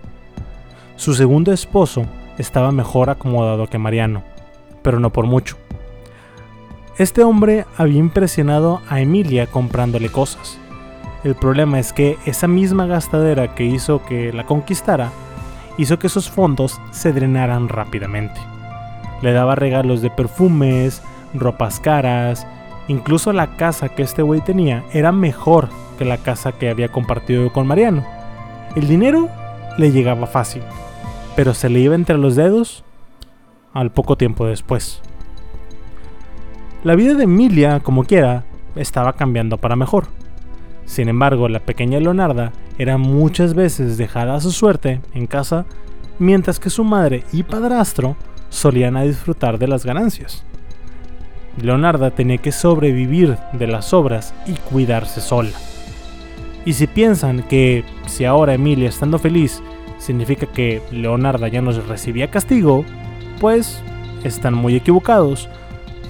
Su 1.03 1.15
segundo 1.15 1.51
esposo 1.51 2.05
estaba 2.39 2.71
mejor 2.71 3.11
acomodado 3.11 3.67
que 3.67 3.77
Mariano, 3.77 4.23
pero 4.83 5.01
no 5.01 5.11
por 5.11 5.27
mucho. 5.27 5.57
Este 6.97 7.25
hombre 7.25 7.67
había 7.77 7.99
impresionado 7.99 8.81
a 8.89 9.01
Emilia 9.01 9.49
comprándole 9.49 10.11
cosas. 10.11 10.61
El 11.25 11.35
problema 11.35 11.81
es 11.81 11.93
que 11.93 12.19
esa 12.25 12.47
misma 12.47 12.87
gastadera 12.87 13.53
que 13.57 13.65
hizo 13.65 14.05
que 14.05 14.33
la 14.33 14.47
conquistara 14.47 15.11
hizo 15.77 15.99
que 15.99 16.09
sus 16.09 16.31
fondos 16.31 16.81
se 16.93 17.13
drenaran 17.13 17.69
rápidamente. 17.69 18.41
Le 19.23 19.33
daba 19.33 19.57
regalos 19.57 20.03
de 20.03 20.11
perfumes, 20.11 21.03
ropas 21.35 21.81
caras 21.81 22.47
Incluso 22.87 23.33
la 23.33 23.57
casa 23.57 23.89
que 23.89 24.05
este 24.05 24.23
güey 24.23 24.41
tenía 24.41 24.85
era 24.93 25.11
mejor 25.11 25.69
que 25.99 26.05
la 26.05 26.19
casa 26.19 26.53
que 26.53 26.71
había 26.71 26.91
compartido 26.91 27.53
con 27.53 27.67
Mariano. 27.67 28.07
El 28.77 28.87
dinero 28.87 29.29
le 29.79 29.91
llegaba 29.91 30.29
fácil, 30.29 30.63
pero 31.37 31.55
se 31.55 31.69
le 31.69 31.81
iba 31.81 31.95
entre 31.95 32.19
los 32.19 32.37
dedos 32.37 32.85
al 33.73 33.91
poco 33.91 34.17
tiempo 34.17 34.47
después. 34.47 35.01
La 36.85 36.95
vida 36.95 37.15
de 37.15 37.25
Emilia, 37.25 37.81
como 37.81 38.05
quiera, 38.05 38.45
estaba 38.75 39.13
cambiando 39.13 39.57
para 39.57 39.77
mejor. 39.77 40.07
Sin 40.85 41.09
embargo, 41.09 41.49
la 41.49 41.61
pequeña 41.61 42.01
Leonarda 42.01 42.53
era 42.79 42.99
muchas 42.99 43.55
veces 43.55 43.97
dejada 43.97 44.35
a 44.35 44.41
su 44.41 44.51
suerte 44.51 45.01
en 45.15 45.27
casa, 45.27 45.65
mientras 46.19 46.59
que 46.59 46.71
su 46.71 46.85
madre 46.85 47.25
y 47.33 47.45
padrastro 47.45 48.17
solían 48.51 48.97
a 48.97 49.03
disfrutar 49.03 49.59
de 49.59 49.69
las 49.69 49.87
ganancias. 49.87 50.45
Leonarda 51.61 52.11
tenía 52.11 52.39
que 52.39 52.53
sobrevivir 52.53 53.37
de 53.53 53.67
las 53.67 53.93
obras 53.93 54.35
y 54.47 54.53
cuidarse 54.53 55.21
sola. 55.21 55.53
Y 56.65 56.75
si 56.75 56.87
piensan 56.87 57.43
que 57.43 57.85
si 58.07 58.25
ahora 58.25 58.55
Emilia 58.55 58.89
estando 58.89 59.19
feliz 59.19 59.63
significa 60.03 60.47
que 60.47 60.83
Leonarda 60.91 61.47
ya 61.47 61.63
no 61.63 61.71
recibía 61.71 62.29
castigo, 62.29 62.85
pues 63.41 63.81
están 64.25 64.53
muy 64.53 64.75
equivocados, 64.75 65.49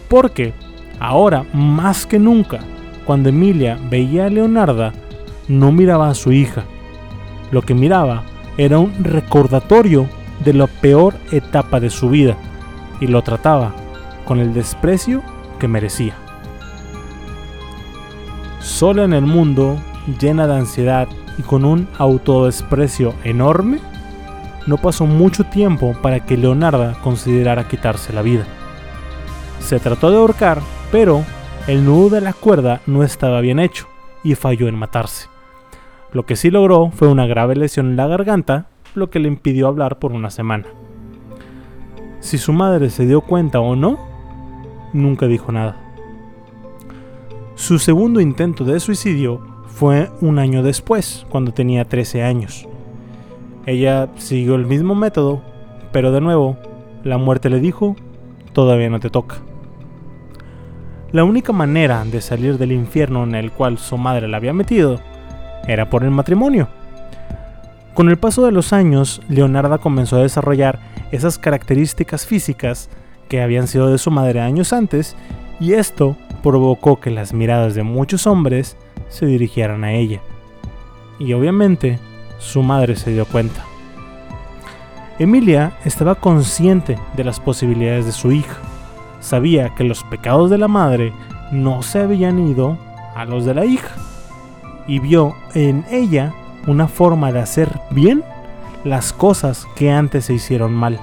porque 0.09 0.55
ahora 0.99 1.45
más 1.53 2.07
que 2.07 2.19
nunca, 2.19 2.61
cuando 3.05 3.29
Emilia 3.29 3.79
veía 3.91 4.27
a 4.27 4.31
Leonarda, 4.31 4.95
no 5.47 5.73
miraba 5.73 6.09
a 6.09 6.15
su 6.15 6.33
hija. 6.33 6.65
Lo 7.51 7.61
que 7.61 7.75
miraba 7.75 8.23
era 8.57 8.79
un 8.79 9.05
recordatorio 9.05 10.07
de 10.43 10.55
la 10.55 10.67
peor 10.69 11.15
etapa 11.31 11.79
de 11.79 11.91
su 11.91 12.09
vida 12.09 12.37
y 12.99 13.09
lo 13.09 13.21
trataba 13.23 13.75
con 14.25 14.39
el 14.39 14.55
desprecio 14.55 15.23
que 15.59 15.69
merecía. 15.69 16.15
Sola 18.61 19.05
en 19.05 19.13
el 19.13 19.27
mundo, 19.27 19.77
llena 20.19 20.47
de 20.47 20.57
ansiedad 20.57 21.09
y 21.39 21.43
con 21.43 21.65
un 21.65 21.89
autodesprecio 21.99 23.15
enorme, 23.25 23.79
no 24.67 24.77
pasó 24.77 25.07
mucho 25.07 25.45
tiempo 25.45 25.95
para 26.03 26.21
que 26.21 26.37
Leonarda 26.37 26.95
considerara 27.03 27.69
quitarse 27.69 28.13
la 28.13 28.23
vida. 28.23 28.45
Se 29.61 29.81
trató 29.81 30.11
de 30.11 30.19
ahorcar, 30.19 30.61
pero 30.91 31.25
el 31.67 31.85
nudo 31.85 32.11
de 32.11 32.21
la 32.21 32.33
cuerda 32.33 32.81
no 32.87 33.03
estaba 33.03 33.41
bien 33.41 33.59
hecho 33.59 33.87
y 34.25 34.35
falló 34.35 34.69
en 34.69 34.77
matarse. 34.77 35.29
Lo 36.13 36.27
que 36.27 36.37
sí 36.37 36.51
logró 36.51 36.91
fue 36.91 37.09
una 37.09 37.27
grave 37.27 37.57
lesión 37.57 37.91
en 37.91 37.97
la 37.97 38.07
garganta, 38.07 38.67
lo 38.95 39.11
que 39.11 39.19
le 39.19 39.29
impidió 39.29 39.69
hablar 39.69 39.99
por 39.99 40.13
una 40.13 40.31
semana. 40.31 40.67
Si 42.21 42.39
su 42.39 42.53
madre 42.53 42.91
se 42.91 43.07
dio 43.07 43.23
cuenta 43.23 43.61
o 43.61 43.75
no, 43.75 43.99
nunca 44.93 45.27
dijo 45.27 45.51
nada. 45.51 45.77
Su 47.55 47.79
segundo 47.79 48.21
intento 48.21 48.65
de 48.65 48.79
suicidio 48.81 49.52
fue 49.75 50.11
un 50.21 50.39
año 50.39 50.63
después, 50.63 51.27
cuando 51.31 51.53
tenía 51.53 51.85
13 51.85 52.23
años. 52.23 52.69
Ella 53.67 54.09
siguió 54.17 54.55
el 54.55 54.67
mismo 54.67 54.95
método, 54.95 55.41
pero 55.93 56.13
de 56.13 56.21
nuevo, 56.21 56.57
la 57.05 57.19
muerte 57.19 57.49
le 57.49 57.59
dijo, 57.59 57.97
todavía 58.53 58.91
no 58.91 59.01
te 59.01 59.11
toca. 59.11 59.37
La 61.11 61.25
única 61.25 61.53
manera 61.53 62.05
de 62.05 62.21
salir 62.21 62.59
del 62.59 62.73
infierno 62.73 63.25
en 63.25 63.35
el 63.35 63.51
cual 63.51 63.79
su 63.79 63.99
madre 63.99 64.29
la 64.29 64.37
había 64.37 64.53
metido 64.53 65.01
era 65.67 65.91
por 65.91 66.05
el 66.05 66.11
matrimonio. 66.11 66.69
Con 67.95 68.09
el 68.09 68.19
paso 68.19 68.45
de 68.45 68.53
los 68.53 68.73
años, 68.73 69.21
Leonarda 69.29 69.79
comenzó 69.79 70.17
a 70.17 70.23
desarrollar 70.23 70.81
esas 71.11 71.39
características 71.39 72.27
físicas 72.27 72.89
que 73.29 73.43
habían 73.43 73.69
sido 73.69 73.91
de 73.91 73.99
su 73.99 74.11
madre 74.11 74.41
años 74.41 74.73
antes, 74.73 75.17
y 75.61 75.75
esto 75.75 76.17
provocó 76.43 77.01
que 77.01 77.11
las 77.11 77.33
miradas 77.33 77.75
de 77.75 77.83
muchos 77.83 78.27
hombres 78.27 78.77
se 79.09 79.27
dirigieran 79.27 79.85
a 79.85 79.93
ella. 79.93 80.21
Y 81.19 81.33
obviamente, 81.33 81.99
su 82.39 82.63
madre 82.63 82.97
se 82.97 83.13
dio 83.13 83.25
cuenta. 83.27 83.65
Emilia 85.19 85.73
estaba 85.85 86.17
consciente 86.17 86.99
de 87.17 87.25
las 87.25 87.39
posibilidades 87.39 88.07
de 88.07 88.13
su 88.13 88.33
hija. 88.33 88.57
Sabía 89.21 89.75
que 89.75 89.85
los 89.85 90.03
pecados 90.05 90.51
de 90.51 90.59
la 90.59 90.69
madre 90.69 91.13
no 91.53 91.83
se 91.83 92.01
habían 92.01 92.39
ido 92.39 92.79
a 93.15 93.25
los 93.25 93.45
de 93.45 93.55
la 93.55 93.65
hija 93.65 93.95
y 94.87 94.99
vio 94.99 95.35
en 95.55 95.85
ella 95.91 96.35
una 96.67 96.89
forma 96.89 97.31
de 97.31 97.41
hacer 97.41 97.69
bien 97.91 98.25
las 98.85 99.13
cosas 99.13 99.69
que 99.77 99.93
antes 99.93 100.25
se 100.25 100.35
hicieron 100.35 100.73
mal. 100.73 100.99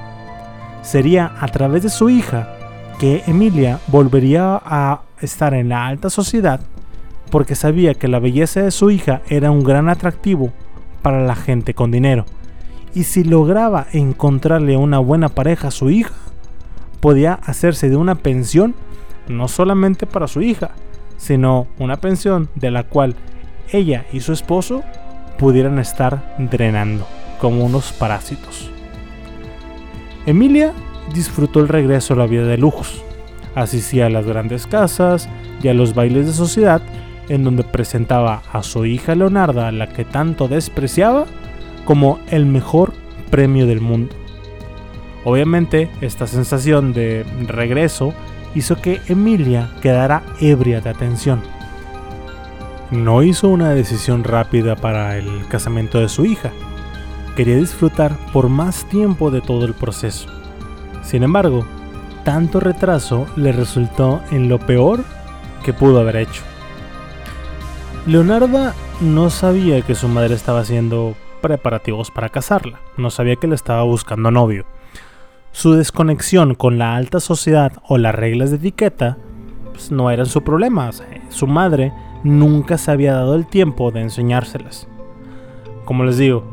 Sería 0.82 1.34
a 1.40 1.48
través 1.48 1.84
de 1.84 1.90
su 1.90 2.10
hija 2.10 2.56
que 3.00 3.24
Emilia 3.28 3.80
volvería 3.88 4.62
a 4.66 5.02
estar 5.22 5.54
en 5.54 5.70
la 5.70 5.88
alta 5.88 6.10
sociedad 6.10 6.60
porque 7.30 7.56
sabía 7.56 7.94
que 7.94 8.08
la 8.08 8.20
belleza 8.20 8.62
de 8.62 8.72
su 8.72 8.92
hija 8.92 9.22
era 9.30 9.52
un 9.52 9.64
gran 9.64 9.90
atractivo 9.90 10.52
para 11.02 11.24
la 11.24 11.36
gente 11.36 11.74
con 11.74 11.92
dinero. 11.92 12.26
Y 12.94 13.04
si 13.04 13.24
lograba 13.24 13.88
encontrarle 13.92 14.78
una 14.78 15.00
buena 15.00 15.30
pareja 15.30 15.68
a 15.68 15.72
su 15.72 15.90
hija, 15.90 16.14
podía 17.00 17.34
hacerse 17.34 17.90
de 17.90 17.96
una 17.96 18.16
pensión 18.16 18.76
no 19.28 19.48
solamente 19.48 20.06
para 20.06 20.28
su 20.28 20.42
hija, 20.42 20.72
sino 21.18 21.68
una 21.78 21.98
pensión 21.98 22.50
de 22.56 22.72
la 22.72 22.84
cual 22.84 23.16
ella 23.72 24.06
y 24.12 24.22
su 24.22 24.34
esposo 24.34 24.82
pudieran 25.38 25.80
estar 25.80 26.36
drenando 26.38 27.08
como 27.40 27.64
unos 27.64 27.94
parásitos. 27.94 28.72
Emilia 30.26 30.74
disfrutó 31.14 31.60
el 31.60 31.68
regreso 31.68 32.14
a 32.14 32.18
la 32.18 32.26
vida 32.26 32.46
de 32.46 32.58
lujos. 32.58 33.04
Asistía 33.56 34.08
a 34.08 34.10
las 34.10 34.26
grandes 34.26 34.68
casas 34.68 35.30
y 35.62 35.68
a 35.68 35.74
los 35.74 35.94
bailes 35.94 36.26
de 36.28 36.34
sociedad 36.34 36.82
en 37.30 37.44
donde 37.44 37.64
presentaba 37.64 38.42
a 38.52 38.64
su 38.64 38.86
hija 38.86 39.16
Leonarda, 39.16 39.72
la 39.72 39.88
que 39.88 40.06
tanto 40.06 40.48
despreciaba, 40.48 41.26
como 41.86 42.20
el 42.30 42.46
mejor 42.46 42.94
premio 43.30 43.66
del 43.66 43.82
mundo. 43.82 44.16
Obviamente, 45.24 45.90
esta 46.02 46.28
sensación 46.28 46.94
de 46.94 47.26
regreso 47.48 48.14
hizo 48.56 48.82
que 48.82 49.00
Emilia 49.08 49.70
quedara 49.82 50.24
ebria 50.40 50.82
de 50.82 50.90
atención 50.90 51.42
no 52.92 53.22
hizo 53.22 53.50
una 53.50 53.70
decisión 53.70 54.24
rápida 54.24 54.76
para 54.76 55.18
el 55.18 55.46
casamiento 55.48 56.00
de 56.00 56.10
su 56.10 56.26
hija. 56.26 56.52
Quería 57.36 57.56
disfrutar 57.56 58.18
por 58.34 58.50
más 58.50 58.86
tiempo 58.90 59.32
de 59.32 59.42
todo 59.42 59.66
el 59.66 59.74
proceso. 59.74 60.28
Sin 61.04 61.24
embargo, 61.24 61.66
tanto 62.24 62.60
retraso 62.60 63.28
le 63.36 63.52
resultó 63.52 64.22
en 64.32 64.50
lo 64.50 64.60
peor 64.60 65.04
que 65.64 65.74
pudo 65.74 66.00
haber 66.00 66.18
hecho. 66.18 66.42
Leonarda 68.08 68.74
no 69.02 69.30
sabía 69.30 69.82
que 69.82 69.94
su 69.94 70.08
madre 70.08 70.34
estaba 70.34 70.62
haciendo 70.62 71.16
preparativos 71.42 72.12
para 72.12 72.30
casarla, 72.30 72.80
no 72.98 73.10
sabía 73.10 73.36
que 73.36 73.48
le 73.48 73.56
estaba 73.56 73.84
buscando 73.84 74.32
novio. 74.32 74.66
Su 75.52 75.74
desconexión 75.74 76.56
con 76.56 76.78
la 76.78 76.96
alta 76.96 77.20
sociedad 77.20 77.74
o 77.88 77.98
las 77.98 78.16
reglas 78.16 78.52
de 78.52 78.58
etiqueta 78.58 79.18
pues, 79.72 79.92
no 79.92 80.12
eran 80.12 80.28
su 80.28 80.44
problema. 80.44 80.92
su 81.30 81.46
madre 81.46 81.92
nunca 82.24 82.78
se 82.78 82.92
había 82.92 83.14
dado 83.14 83.36
el 83.36 83.48
tiempo 83.48 83.92
de 83.92 84.02
enseñárselas. 84.02 84.88
Como 85.86 86.04
les 86.04 86.18
digo, 86.18 86.44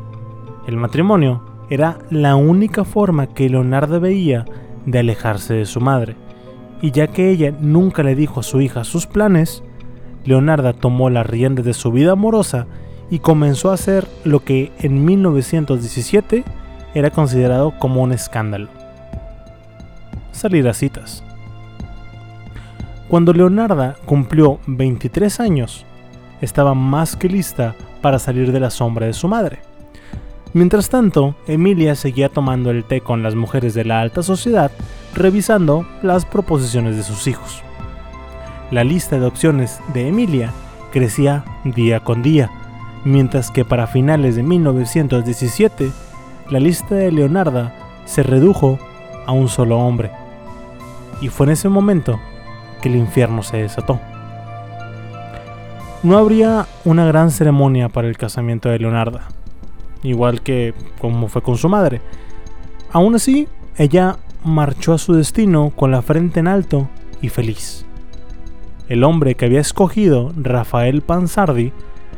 el 0.67 0.75
matrimonio 0.75 1.43
era 1.69 1.99
la 2.09 2.35
única 2.35 2.83
forma 2.83 3.27
que 3.27 3.49
Leonardo 3.49 3.99
veía 3.99 4.45
de 4.85 4.99
alejarse 4.99 5.53
de 5.53 5.65
su 5.65 5.79
madre, 5.81 6.15
y 6.81 6.91
ya 6.91 7.07
que 7.07 7.29
ella 7.29 7.53
nunca 7.59 8.03
le 8.03 8.15
dijo 8.15 8.41
a 8.41 8.43
su 8.43 8.61
hija 8.61 8.83
sus 8.83 9.05
planes, 9.05 9.63
Leonarda 10.27 10.73
tomó 10.73 11.09
la 11.09 11.23
rienda 11.23 11.63
de 11.63 11.73
su 11.73 11.89
vida 11.91 12.11
amorosa 12.11 12.67
y 13.09 13.19
comenzó 13.19 13.71
a 13.71 13.75
hacer 13.75 14.05
lo 14.25 14.43
que 14.43 14.73
en 14.79 15.05
1917 15.05 16.43
era 16.93 17.11
considerado 17.11 17.79
como 17.79 18.03
un 18.03 18.11
escándalo. 18.11 18.67
Salir 20.33 20.67
a 20.67 20.73
citas. 20.73 21.23
Cuando 23.07 23.31
Leonarda 23.31 23.95
cumplió 24.05 24.59
23 24.67 25.39
años, 25.39 25.85
estaba 26.41 26.73
más 26.73 27.15
que 27.15 27.29
lista 27.29 27.75
para 28.01 28.19
salir 28.19 28.51
de 28.51 28.59
la 28.59 28.69
sombra 28.69 29.05
de 29.05 29.13
su 29.13 29.29
madre. 29.29 29.59
Mientras 30.53 30.89
tanto, 30.89 31.35
Emilia 31.47 31.95
seguía 31.95 32.27
tomando 32.27 32.69
el 32.71 32.83
té 32.83 32.99
con 32.99 33.23
las 33.23 33.35
mujeres 33.35 33.73
de 33.73 33.85
la 33.85 34.01
alta 34.01 34.23
sociedad, 34.23 34.71
revisando 35.13 35.87
las 36.03 36.25
proposiciones 36.25 36.97
de 36.97 37.03
sus 37.03 37.27
hijos. 37.27 37.63
La 38.69 38.83
lista 38.83 39.17
de 39.17 39.25
opciones 39.25 39.79
de 39.93 40.09
Emilia 40.09 40.51
crecía 40.91 41.45
día 41.63 42.01
con 42.01 42.21
día, 42.21 42.51
mientras 43.05 43.49
que 43.49 43.63
para 43.63 43.87
finales 43.87 44.35
de 44.35 44.43
1917, 44.43 45.89
la 46.49 46.59
lista 46.59 46.95
de 46.95 47.11
Leonarda 47.13 47.73
se 48.03 48.23
redujo 48.23 48.77
a 49.25 49.31
un 49.31 49.47
solo 49.47 49.79
hombre. 49.79 50.11
Y 51.21 51.29
fue 51.29 51.45
en 51.45 51.53
ese 51.53 51.69
momento 51.69 52.19
que 52.81 52.89
el 52.89 52.97
infierno 52.97 53.41
se 53.41 53.57
desató. 53.57 54.01
No 56.03 56.17
habría 56.17 56.67
una 56.83 57.05
gran 57.05 57.31
ceremonia 57.31 57.87
para 57.87 58.09
el 58.09 58.17
casamiento 58.17 58.67
de 58.67 58.79
Leonarda, 58.79 59.29
igual 60.03 60.41
que 60.41 60.73
como 60.99 61.29
fue 61.29 61.41
con 61.41 61.57
su 61.57 61.69
madre. 61.69 62.01
Aún 62.91 63.15
así, 63.15 63.47
ella 63.77 64.17
marchó 64.43 64.93
a 64.93 64.97
su 64.97 65.13
destino 65.13 65.71
con 65.73 65.91
la 65.91 66.01
frente 66.01 66.41
en 66.41 66.49
alto 66.49 66.89
y 67.21 67.29
feliz. 67.29 67.86
El 68.89 69.03
hombre 69.03 69.35
que 69.35 69.45
había 69.45 69.59
escogido, 69.59 70.31
Rafael 70.37 71.01
Panzardi, 71.01 71.73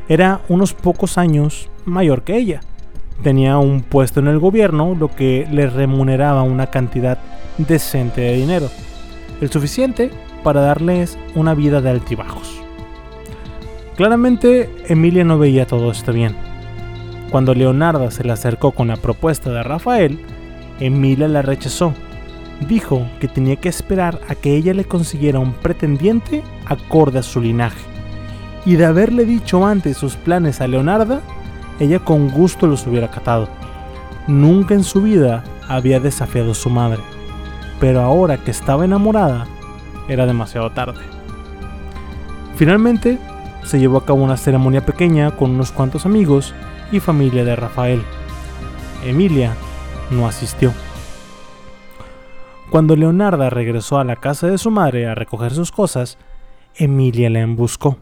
era 0.07 0.41
unos 0.49 0.73
pocos 0.73 1.17
años 1.17 1.69
mayor 1.85 2.23
que 2.23 2.37
ella. 2.37 2.61
Tenía 3.23 3.57
un 3.57 3.81
puesto 3.81 4.19
en 4.19 4.27
el 4.27 4.39
gobierno, 4.39 4.95
lo 4.97 5.13
que 5.15 5.47
le 5.51 5.67
remuneraba 5.67 6.43
una 6.43 6.67
cantidad 6.67 7.17
decente 7.57 8.21
de 8.21 8.37
dinero, 8.37 8.69
el 9.41 9.49
suficiente 9.49 10.11
para 10.43 10.61
darles 10.61 11.17
una 11.35 11.53
vida 11.53 11.81
de 11.81 11.89
altibajos. 11.89 12.61
Claramente 13.95 14.69
Emilia 14.87 15.25
no 15.25 15.37
veía 15.37 15.67
todo 15.67 15.91
esto 15.91 16.13
bien. 16.13 16.35
Cuando 17.31 17.53
Leonarda 17.53 18.09
se 18.11 18.23
le 18.23 18.31
acercó 18.31 18.71
con 18.71 18.87
la 18.87 18.95
propuesta 18.95 19.51
de 19.51 19.61
Rafael, 19.61 20.19
Emilia 20.79 21.27
la 21.27 21.41
rechazó. 21.41 21.93
Dijo 22.67 23.07
que 23.19 23.27
tenía 23.27 23.55
que 23.55 23.69
esperar 23.69 24.19
a 24.27 24.35
que 24.35 24.55
ella 24.55 24.73
le 24.73 24.85
consiguiera 24.85 25.39
un 25.39 25.53
pretendiente 25.53 26.43
acorde 26.65 27.19
a 27.19 27.23
su 27.23 27.41
linaje. 27.41 27.79
Y 28.65 28.75
de 28.75 28.85
haberle 28.85 29.25
dicho 29.25 29.65
antes 29.65 29.97
sus 29.97 30.15
planes 30.15 30.59
a 30.59 30.67
Leonarda, 30.67 31.21
ella 31.79 31.99
con 31.99 32.29
gusto 32.29 32.67
los 32.67 32.85
hubiera 32.85 33.09
catado. 33.09 33.47
Nunca 34.27 34.73
en 34.73 34.83
su 34.83 35.01
vida 35.01 35.43
había 35.67 35.99
desafiado 35.99 36.51
a 36.51 36.55
su 36.55 36.69
madre, 36.69 36.99
pero 37.79 38.01
ahora 38.01 38.37
que 38.37 38.51
estaba 38.51 38.85
enamorada, 38.85 39.47
era 40.09 40.25
demasiado 40.25 40.71
tarde. 40.71 40.99
Finalmente, 42.55 43.17
se 43.63 43.79
llevó 43.79 43.97
a 43.99 44.05
cabo 44.05 44.23
una 44.23 44.35
ceremonia 44.35 44.85
pequeña 44.85 45.31
con 45.31 45.51
unos 45.51 45.71
cuantos 45.71 46.05
amigos 46.05 46.53
y 46.91 46.99
familia 46.99 47.45
de 47.45 47.55
Rafael. 47.55 48.03
Emilia 49.05 49.53
no 50.11 50.27
asistió. 50.27 50.73
Cuando 52.69 52.95
Leonarda 52.95 53.49
regresó 53.49 53.97
a 53.97 54.03
la 54.03 54.15
casa 54.15 54.47
de 54.47 54.59
su 54.59 54.69
madre 54.69 55.07
a 55.07 55.15
recoger 55.15 55.53
sus 55.53 55.71
cosas, 55.71 56.19
Emilia 56.75 57.29
la 57.29 57.39
embuscó. 57.39 57.97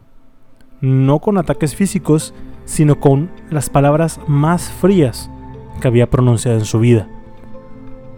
No 0.82 1.20
con 1.20 1.38
ataques 1.38 1.74
físicos, 1.74 2.34
sino 2.66 3.00
con 3.00 3.30
las 3.50 3.70
palabras 3.70 4.20
más 4.26 4.70
frías 4.70 5.30
que 5.80 5.88
había 5.88 6.10
pronunciado 6.10 6.58
en 6.58 6.66
su 6.66 6.80
vida. 6.80 7.08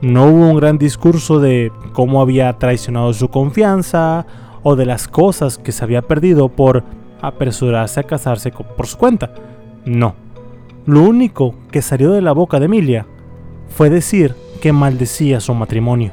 No 0.02 0.24
hubo 0.24 0.50
un 0.50 0.56
gran 0.56 0.76
discurso 0.76 1.38
de 1.38 1.70
cómo 1.92 2.20
había 2.20 2.52
traicionado 2.58 3.12
su 3.12 3.28
confianza 3.28 4.26
o 4.64 4.74
de 4.74 4.86
las 4.86 5.06
cosas 5.06 5.56
que 5.56 5.72
se 5.72 5.84
había 5.84 6.02
perdido 6.02 6.48
por 6.48 6.82
apresurarse 7.22 8.00
a 8.00 8.04
casarse 8.04 8.50
por 8.50 8.86
su 8.86 8.98
cuenta. 8.98 9.34
No. 9.84 10.14
Lo 10.84 11.02
único 11.02 11.54
que 11.70 11.80
salió 11.80 12.10
de 12.10 12.22
la 12.22 12.32
boca 12.32 12.58
de 12.58 12.64
Emilia 12.64 13.06
fue 13.68 13.88
decir 13.88 14.34
que 14.60 14.72
maldecía 14.72 15.38
su 15.38 15.54
matrimonio. 15.54 16.12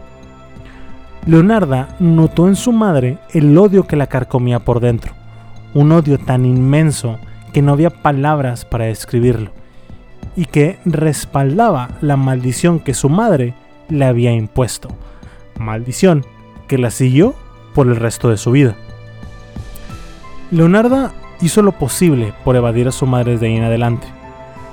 Leonarda 1.28 1.90
notó 2.00 2.48
en 2.48 2.56
su 2.56 2.72
madre 2.72 3.18
el 3.34 3.58
odio 3.58 3.86
que 3.86 3.98
la 3.98 4.08
carcomía 4.08 4.60
por 4.60 4.80
dentro, 4.80 5.12
un 5.74 5.92
odio 5.92 6.18
tan 6.18 6.46
inmenso 6.46 7.20
que 7.52 7.62
no 7.62 7.74
había 7.74 7.90
palabras 7.90 8.64
para 8.64 8.86
describirlo, 8.86 9.52
y 10.38 10.46
que 10.46 10.80
respaldaba 10.86 11.90
la 12.00 12.16
maldición 12.16 12.80
que 12.80 12.94
su 12.94 13.10
madre 13.10 13.56
le 13.90 14.06
había 14.06 14.32
impuesto, 14.32 14.88
maldición 15.60 16.26
que 16.70 16.78
la 16.78 16.92
siguió 16.92 17.36
por 17.76 17.88
el 17.88 17.98
resto 17.98 18.30
de 18.30 18.38
su 18.38 18.52
vida. 18.52 18.78
Leonarda 20.50 21.12
hizo 21.42 21.62
lo 21.62 21.74
posible 21.74 22.34
por 22.46 22.56
evadir 22.56 22.88
a 22.88 22.94
su 22.94 23.06
madre 23.06 23.34
desde 23.34 23.48
ahí 23.48 23.58
en 23.58 23.66
adelante. 23.66 24.08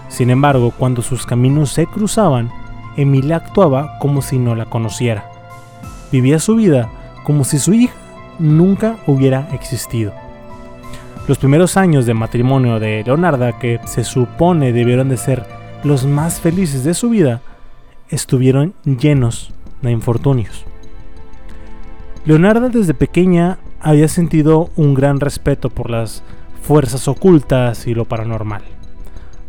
Sin 0.08 0.30
embargo, 0.30 0.72
cuando 0.78 1.02
sus 1.02 1.26
caminos 1.26 1.72
se 1.72 1.86
cruzaban, 1.86 2.48
Emilia 2.96 3.36
actuaba 3.36 3.98
como 3.98 4.22
si 4.22 4.38
no 4.38 4.54
la 4.54 4.66
conociera. 4.66 5.34
Vivía 6.14 6.38
su 6.38 6.55
vida 6.55 6.92
como 7.24 7.42
si 7.42 7.59
su 7.59 7.74
hija 7.74 7.92
nunca 8.38 8.98
hubiera 9.09 9.48
existido. 9.53 10.12
Los 11.27 11.38
primeros 11.38 11.77
años 11.77 12.07
de 12.07 12.14
matrimonio 12.14 12.79
de 12.79 13.03
Leonarda, 13.05 13.59
que 13.59 13.81
se 13.85 14.05
supone 14.05 14.72
debieron 14.72 15.09
de 15.09 15.16
ser 15.16 15.44
los 15.83 16.07
más 16.07 16.38
felices 16.38 16.85
de 16.85 16.94
su 16.94 17.11
vida, 17.11 17.40
estuvieron 18.11 18.74
llenos 18.85 19.53
de 19.83 19.90
infortunios. 19.90 20.64
Leonarda 22.24 22.68
desde 22.68 22.94
pequeña 22.94 23.59
había 23.81 24.07
sentido 24.07 24.70
un 24.77 24.94
gran 24.94 25.18
respeto 25.18 25.68
por 25.68 25.90
las 25.90 26.22
fuerzas 26.62 27.09
ocultas 27.09 27.88
y 27.88 27.94
lo 27.94 28.05
paranormal. 28.05 28.62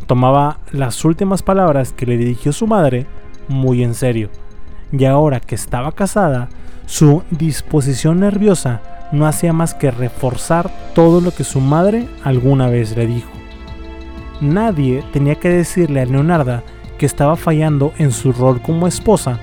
Tomaba 0.07 0.61
las 0.71 1.05
últimas 1.05 1.43
palabras 1.43 1.93
que 1.93 2.07
le 2.07 2.17
dirigió 2.17 2.51
su 2.51 2.65
madre 2.65 3.05
muy 3.47 3.83
en 3.83 3.93
serio, 3.93 4.31
y 4.97 5.05
ahora 5.05 5.39
que 5.39 5.55
estaba 5.55 5.91
casada, 5.91 6.49
su 6.85 7.23
disposición 7.31 8.19
nerviosa 8.19 8.81
no 9.11 9.25
hacía 9.27 9.53
más 9.53 9.73
que 9.73 9.91
reforzar 9.91 10.69
todo 10.93 11.21
lo 11.21 11.31
que 11.31 11.43
su 11.43 11.59
madre 11.59 12.07
alguna 12.23 12.67
vez 12.67 12.95
le 12.95 13.07
dijo. 13.07 13.29
Nadie 14.41 15.03
tenía 15.13 15.35
que 15.35 15.49
decirle 15.49 16.01
a 16.01 16.05
Leonarda 16.05 16.63
que 16.97 17.05
estaba 17.05 17.35
fallando 17.35 17.93
en 17.97 18.11
su 18.11 18.31
rol 18.31 18.61
como 18.61 18.87
esposa 18.87 19.39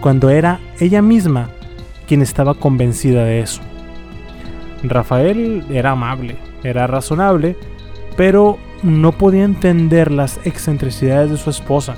cuando 0.00 0.30
era 0.30 0.60
ella 0.80 1.02
misma 1.02 1.50
quien 2.06 2.22
estaba 2.22 2.54
convencida 2.54 3.24
de 3.24 3.40
eso. 3.40 3.60
Rafael 4.82 5.64
era 5.70 5.92
amable, 5.92 6.36
era 6.62 6.86
razonable, 6.86 7.56
pero 8.16 8.58
no 8.82 9.12
podía 9.12 9.44
entender 9.44 10.12
las 10.12 10.38
excentricidades 10.44 11.30
de 11.30 11.36
su 11.36 11.50
esposa. 11.50 11.96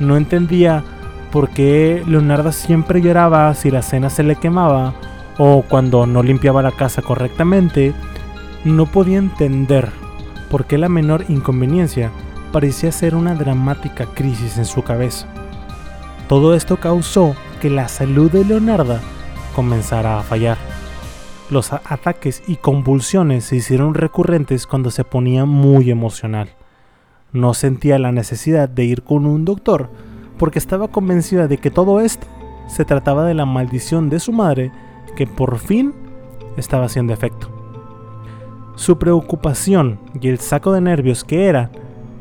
No 0.00 0.16
entendía 0.16 0.82
por 1.30 1.50
qué 1.50 2.02
Leonarda 2.06 2.52
siempre 2.52 3.00
lloraba 3.00 3.54
si 3.54 3.70
la 3.70 3.82
cena 3.82 4.10
se 4.10 4.22
le 4.22 4.36
quemaba 4.36 4.94
o 5.38 5.62
cuando 5.62 6.06
no 6.06 6.22
limpiaba 6.22 6.62
la 6.62 6.72
casa 6.72 7.02
correctamente. 7.02 7.94
No 8.64 8.86
podía 8.86 9.18
entender 9.18 9.90
por 10.50 10.66
qué 10.66 10.76
la 10.76 10.88
menor 10.88 11.24
inconveniencia 11.28 12.10
parecía 12.52 12.92
ser 12.92 13.14
una 13.14 13.34
dramática 13.34 14.06
crisis 14.06 14.58
en 14.58 14.66
su 14.66 14.82
cabeza. 14.82 15.26
Todo 16.28 16.54
esto 16.54 16.76
causó 16.76 17.34
que 17.60 17.70
la 17.70 17.88
salud 17.88 18.30
de 18.30 18.44
Leonarda 18.44 19.00
comenzara 19.54 20.18
a 20.18 20.22
fallar. 20.22 20.58
Los 21.48 21.72
ataques 21.72 22.42
y 22.46 22.56
convulsiones 22.56 23.44
se 23.44 23.56
hicieron 23.56 23.94
recurrentes 23.94 24.66
cuando 24.66 24.90
se 24.90 25.04
ponía 25.04 25.44
muy 25.44 25.90
emocional. 25.90 26.50
No 27.32 27.54
sentía 27.54 27.98
la 27.98 28.12
necesidad 28.12 28.68
de 28.68 28.84
ir 28.84 29.02
con 29.02 29.26
un 29.26 29.44
doctor 29.44 29.90
porque 30.40 30.58
estaba 30.58 30.88
convencida 30.88 31.48
de 31.48 31.58
que 31.58 31.70
todo 31.70 32.00
esto 32.00 32.26
se 32.66 32.86
trataba 32.86 33.26
de 33.26 33.34
la 33.34 33.44
maldición 33.44 34.08
de 34.08 34.20
su 34.20 34.32
madre 34.32 34.72
que 35.14 35.26
por 35.26 35.58
fin 35.58 35.92
estaba 36.56 36.86
haciendo 36.86 37.12
efecto. 37.12 37.50
Su 38.74 38.98
preocupación 38.98 39.98
y 40.18 40.28
el 40.28 40.38
saco 40.38 40.72
de 40.72 40.80
nervios 40.80 41.24
que 41.24 41.44
era 41.44 41.70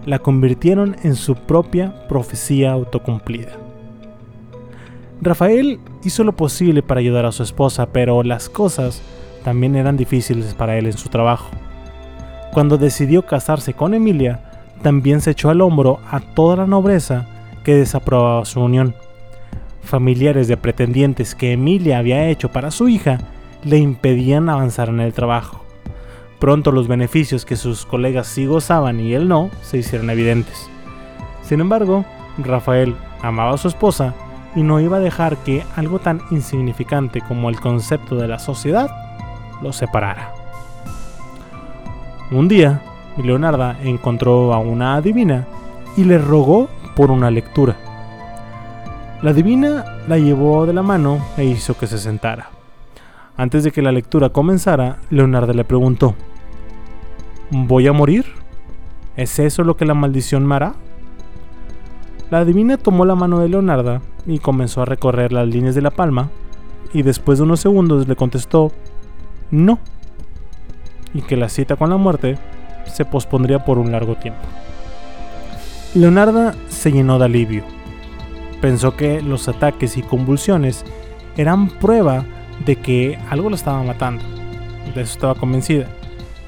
la 0.05 0.19
convirtieron 0.19 0.97
en 1.03 1.15
su 1.15 1.35
propia 1.35 2.07
profecía 2.09 2.73
autocumplida. 2.73 3.53
Rafael 5.21 5.79
hizo 6.03 6.25
lo 6.25 6.35
posible 6.35 6.83
para 6.83 6.99
ayudar 6.99 7.25
a 7.25 7.31
su 7.31 7.43
esposa, 7.43 7.85
pero 7.85 8.21
las 8.23 8.49
cosas 8.49 9.01
también 9.45 9.77
eran 9.77 9.95
difíciles 9.95 10.53
para 10.55 10.77
él 10.77 10.87
en 10.87 10.97
su 10.97 11.07
trabajo. 11.07 11.51
Cuando 12.51 12.77
decidió 12.77 13.25
casarse 13.25 13.73
con 13.73 13.93
Emilia, 13.93 14.41
también 14.81 15.21
se 15.21 15.31
echó 15.31 15.49
al 15.49 15.61
hombro 15.61 15.99
a 16.11 16.19
toda 16.19 16.57
la 16.57 16.67
nobleza 16.67 17.38
que 17.63 17.75
desaprobaba 17.75 18.45
su 18.45 18.61
unión. 18.61 18.95
Familiares 19.81 20.47
de 20.47 20.57
pretendientes 20.57 21.35
que 21.35 21.53
Emilia 21.53 21.97
había 21.97 22.27
hecho 22.27 22.49
para 22.49 22.71
su 22.71 22.87
hija 22.87 23.19
le 23.63 23.77
impedían 23.77 24.49
avanzar 24.49 24.89
en 24.89 24.99
el 24.99 25.13
trabajo. 25.13 25.63
Pronto 26.39 26.71
los 26.71 26.87
beneficios 26.87 27.45
que 27.45 27.57
sus 27.57 27.85
colegas 27.85 28.27
sí 28.27 28.45
gozaban 28.45 28.99
y 28.99 29.13
él 29.13 29.27
no 29.27 29.49
se 29.61 29.77
hicieron 29.77 30.09
evidentes. 30.09 30.69
Sin 31.41 31.59
embargo, 31.59 32.05
Rafael 32.37 32.95
amaba 33.21 33.53
a 33.53 33.57
su 33.57 33.67
esposa 33.67 34.13
y 34.55 34.61
no 34.61 34.79
iba 34.79 34.97
a 34.97 35.01
dejar 35.01 35.37
que 35.37 35.63
algo 35.75 35.99
tan 35.99 36.21
insignificante 36.31 37.21
como 37.21 37.49
el 37.49 37.59
concepto 37.59 38.15
de 38.15 38.27
la 38.27 38.39
sociedad 38.39 38.89
lo 39.61 39.73
separara. 39.73 40.33
Un 42.31 42.47
día, 42.47 42.81
Leonarda 43.17 43.77
encontró 43.83 44.53
a 44.53 44.59
una 44.59 44.95
adivina 44.95 45.47
y 45.97 46.03
le 46.03 46.17
rogó 46.17 46.69
por 46.99 47.11
una 47.11 47.31
lectura. 47.31 47.77
La 49.21 49.29
adivina 49.29 49.85
la 50.09 50.17
llevó 50.17 50.65
de 50.65 50.73
la 50.73 50.83
mano 50.83 51.25
e 51.37 51.45
hizo 51.45 51.77
que 51.77 51.87
se 51.87 51.97
sentara. 51.97 52.49
Antes 53.37 53.63
de 53.63 53.71
que 53.71 53.81
la 53.81 53.93
lectura 53.93 54.31
comenzara, 54.31 54.97
Leonarda 55.09 55.53
le 55.53 55.63
preguntó, 55.63 56.13
¿Voy 57.51 57.87
a 57.87 57.93
morir? 57.93 58.25
¿Es 59.15 59.39
eso 59.39 59.63
lo 59.63 59.77
que 59.77 59.85
la 59.85 59.93
maldición 59.93 60.45
me 60.45 60.55
hará? 60.55 60.73
La 62.31 62.39
adivina 62.39 62.75
tomó 62.75 63.05
la 63.05 63.15
mano 63.15 63.39
de 63.39 63.47
Leonarda 63.47 64.01
y 64.25 64.39
comenzó 64.39 64.81
a 64.81 64.85
recorrer 64.85 65.31
las 65.31 65.47
líneas 65.47 65.75
de 65.75 65.81
la 65.81 65.91
palma, 65.91 66.31
y 66.91 67.03
después 67.03 67.37
de 67.37 67.45
unos 67.45 67.61
segundos 67.61 68.09
le 68.09 68.17
contestó, 68.17 68.73
no, 69.51 69.79
y 71.13 71.21
que 71.21 71.37
la 71.37 71.47
cita 71.47 71.77
con 71.77 71.91
la 71.91 71.95
muerte 71.95 72.37
se 72.87 73.05
pospondría 73.05 73.63
por 73.63 73.77
un 73.77 73.93
largo 73.93 74.15
tiempo. 74.15 74.41
Leonarda 75.95 76.53
se 76.67 76.91
llenó 76.91 77.17
de 77.17 77.25
alivio. 77.25 77.63
Pensó 78.61 78.95
que 78.95 79.21
los 79.21 79.47
ataques 79.47 79.97
y 79.97 80.03
convulsiones 80.03 80.85
eran 81.35 81.69
prueba 81.69 82.25
de 82.65 82.75
que 82.75 83.17
algo 83.29 83.49
la 83.49 83.55
estaba 83.55 83.81
matando. 83.83 84.23
De 84.93 85.01
eso 85.01 85.13
estaba 85.13 85.35
convencida. 85.35 85.87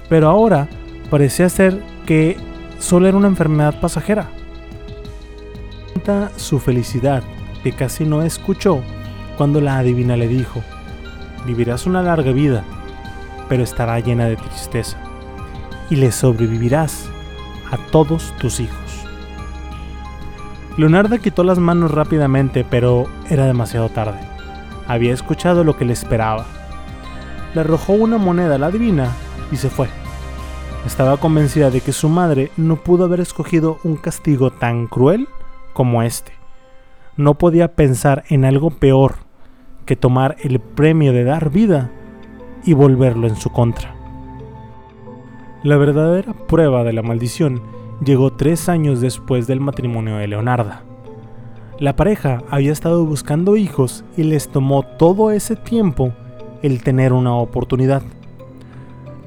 Pero 0.09 0.29
ahora 0.29 0.67
parecía 1.09 1.49
ser 1.49 1.81
que 2.05 2.37
solo 2.79 3.07
era 3.07 3.17
una 3.17 3.27
enfermedad 3.27 3.79
pasajera. 3.79 4.29
Su 6.35 6.59
felicidad 6.59 7.23
que 7.63 7.71
casi 7.71 8.05
no 8.05 8.21
escuchó 8.21 8.81
cuando 9.37 9.61
la 9.61 9.77
adivina 9.77 10.17
le 10.17 10.27
dijo, 10.27 10.61
vivirás 11.45 11.85
una 11.85 12.01
larga 12.01 12.31
vida, 12.31 12.63
pero 13.47 13.63
estará 13.63 13.99
llena 13.99 14.25
de 14.25 14.35
tristeza, 14.35 14.97
y 15.89 15.95
le 15.95 16.11
sobrevivirás 16.11 17.05
a 17.71 17.77
todos 17.91 18.33
tus 18.39 18.59
hijos. 18.59 18.90
Leonarda 20.77 21.17
quitó 21.17 21.43
las 21.43 21.59
manos 21.59 21.91
rápidamente, 21.91 22.65
pero 22.67 23.05
era 23.29 23.45
demasiado 23.45 23.89
tarde. 23.89 24.19
Había 24.87 25.13
escuchado 25.13 25.63
lo 25.63 25.77
que 25.77 25.85
le 25.85 25.93
esperaba. 25.93 26.45
Le 27.53 27.61
arrojó 27.61 27.93
una 27.93 28.17
moneda 28.17 28.55
a 28.55 28.57
la 28.57 28.71
divina 28.71 29.09
y 29.51 29.57
se 29.57 29.69
fue. 29.69 29.87
Estaba 30.85 31.17
convencida 31.17 31.69
de 31.69 31.81
que 31.81 31.91
su 31.91 32.07
madre 32.07 32.51
no 32.55 32.77
pudo 32.77 33.03
haber 33.03 33.19
escogido 33.19 33.79
un 33.83 33.97
castigo 33.97 34.51
tan 34.51 34.87
cruel 34.87 35.27
como 35.73 36.03
este. 36.03 36.31
No 37.17 37.35
podía 37.35 37.75
pensar 37.75 38.23
en 38.29 38.45
algo 38.45 38.69
peor 38.71 39.15
que 39.85 39.97
tomar 39.97 40.37
el 40.39 40.59
premio 40.59 41.11
de 41.11 41.25
dar 41.25 41.49
vida 41.49 41.91
y 42.63 42.73
volverlo 42.73 43.27
en 43.27 43.35
su 43.35 43.51
contra. 43.51 43.93
La 45.63 45.77
verdadera 45.77 46.33
prueba 46.33 46.83
de 46.83 46.93
la 46.93 47.03
maldición 47.03 47.61
llegó 48.03 48.33
tres 48.33 48.67
años 48.67 48.99
después 49.01 49.47
del 49.47 49.59
matrimonio 49.59 50.17
de 50.17 50.27
Leonarda. 50.27 50.83
La 51.79 51.95
pareja 51.95 52.43
había 52.49 52.71
estado 52.71 53.05
buscando 53.05 53.55
hijos 53.55 54.03
y 54.17 54.23
les 54.23 54.49
tomó 54.49 54.83
todo 54.83 55.31
ese 55.31 55.55
tiempo 55.55 56.13
el 56.61 56.83
tener 56.83 57.13
una 57.13 57.33
oportunidad. 57.35 58.03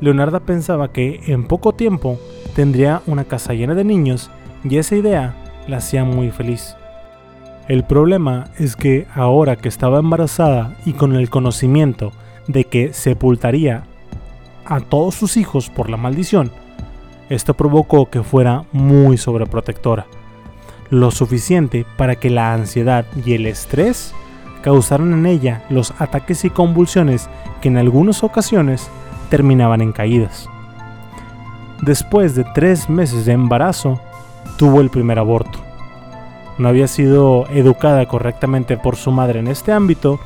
Leonarda 0.00 0.40
pensaba 0.40 0.92
que 0.92 1.20
en 1.26 1.44
poco 1.46 1.72
tiempo 1.72 2.18
tendría 2.54 3.02
una 3.06 3.24
casa 3.24 3.54
llena 3.54 3.74
de 3.74 3.84
niños 3.84 4.30
y 4.62 4.76
esa 4.76 4.96
idea 4.96 5.34
la 5.66 5.78
hacía 5.78 6.04
muy 6.04 6.30
feliz. 6.30 6.76
El 7.68 7.84
problema 7.84 8.50
es 8.58 8.76
que 8.76 9.06
ahora 9.14 9.56
que 9.56 9.68
estaba 9.68 9.98
embarazada 9.98 10.76
y 10.84 10.92
con 10.92 11.14
el 11.14 11.30
conocimiento 11.30 12.12
de 12.46 12.64
que 12.64 12.92
sepultaría 12.92 13.84
a 14.66 14.80
todos 14.80 15.14
sus 15.14 15.36
hijos 15.36 15.70
por 15.70 15.88
la 15.88 15.96
maldición, 15.96 16.52
esto 17.34 17.54
provocó 17.54 18.08
que 18.08 18.22
fuera 18.22 18.64
muy 18.72 19.18
sobreprotectora, 19.18 20.06
lo 20.90 21.10
suficiente 21.10 21.84
para 21.96 22.16
que 22.16 22.30
la 22.30 22.52
ansiedad 22.52 23.06
y 23.24 23.34
el 23.34 23.46
estrés 23.46 24.14
causaran 24.62 25.12
en 25.12 25.26
ella 25.26 25.64
los 25.68 25.92
ataques 25.98 26.44
y 26.44 26.50
convulsiones 26.50 27.28
que 27.60 27.68
en 27.68 27.76
algunas 27.76 28.24
ocasiones 28.24 28.88
terminaban 29.28 29.82
en 29.82 29.92
caídas. 29.92 30.48
Después 31.82 32.34
de 32.34 32.44
tres 32.54 32.88
meses 32.88 33.26
de 33.26 33.32
embarazo, 33.32 34.00
tuvo 34.56 34.80
el 34.80 34.90
primer 34.90 35.18
aborto. 35.18 35.58
No 36.56 36.68
había 36.68 36.88
sido 36.88 37.46
educada 37.48 38.06
correctamente 38.06 38.76
por 38.76 38.96
su 38.96 39.10
madre 39.10 39.40
en 39.40 39.48
este 39.48 39.72
ámbito 39.72 40.20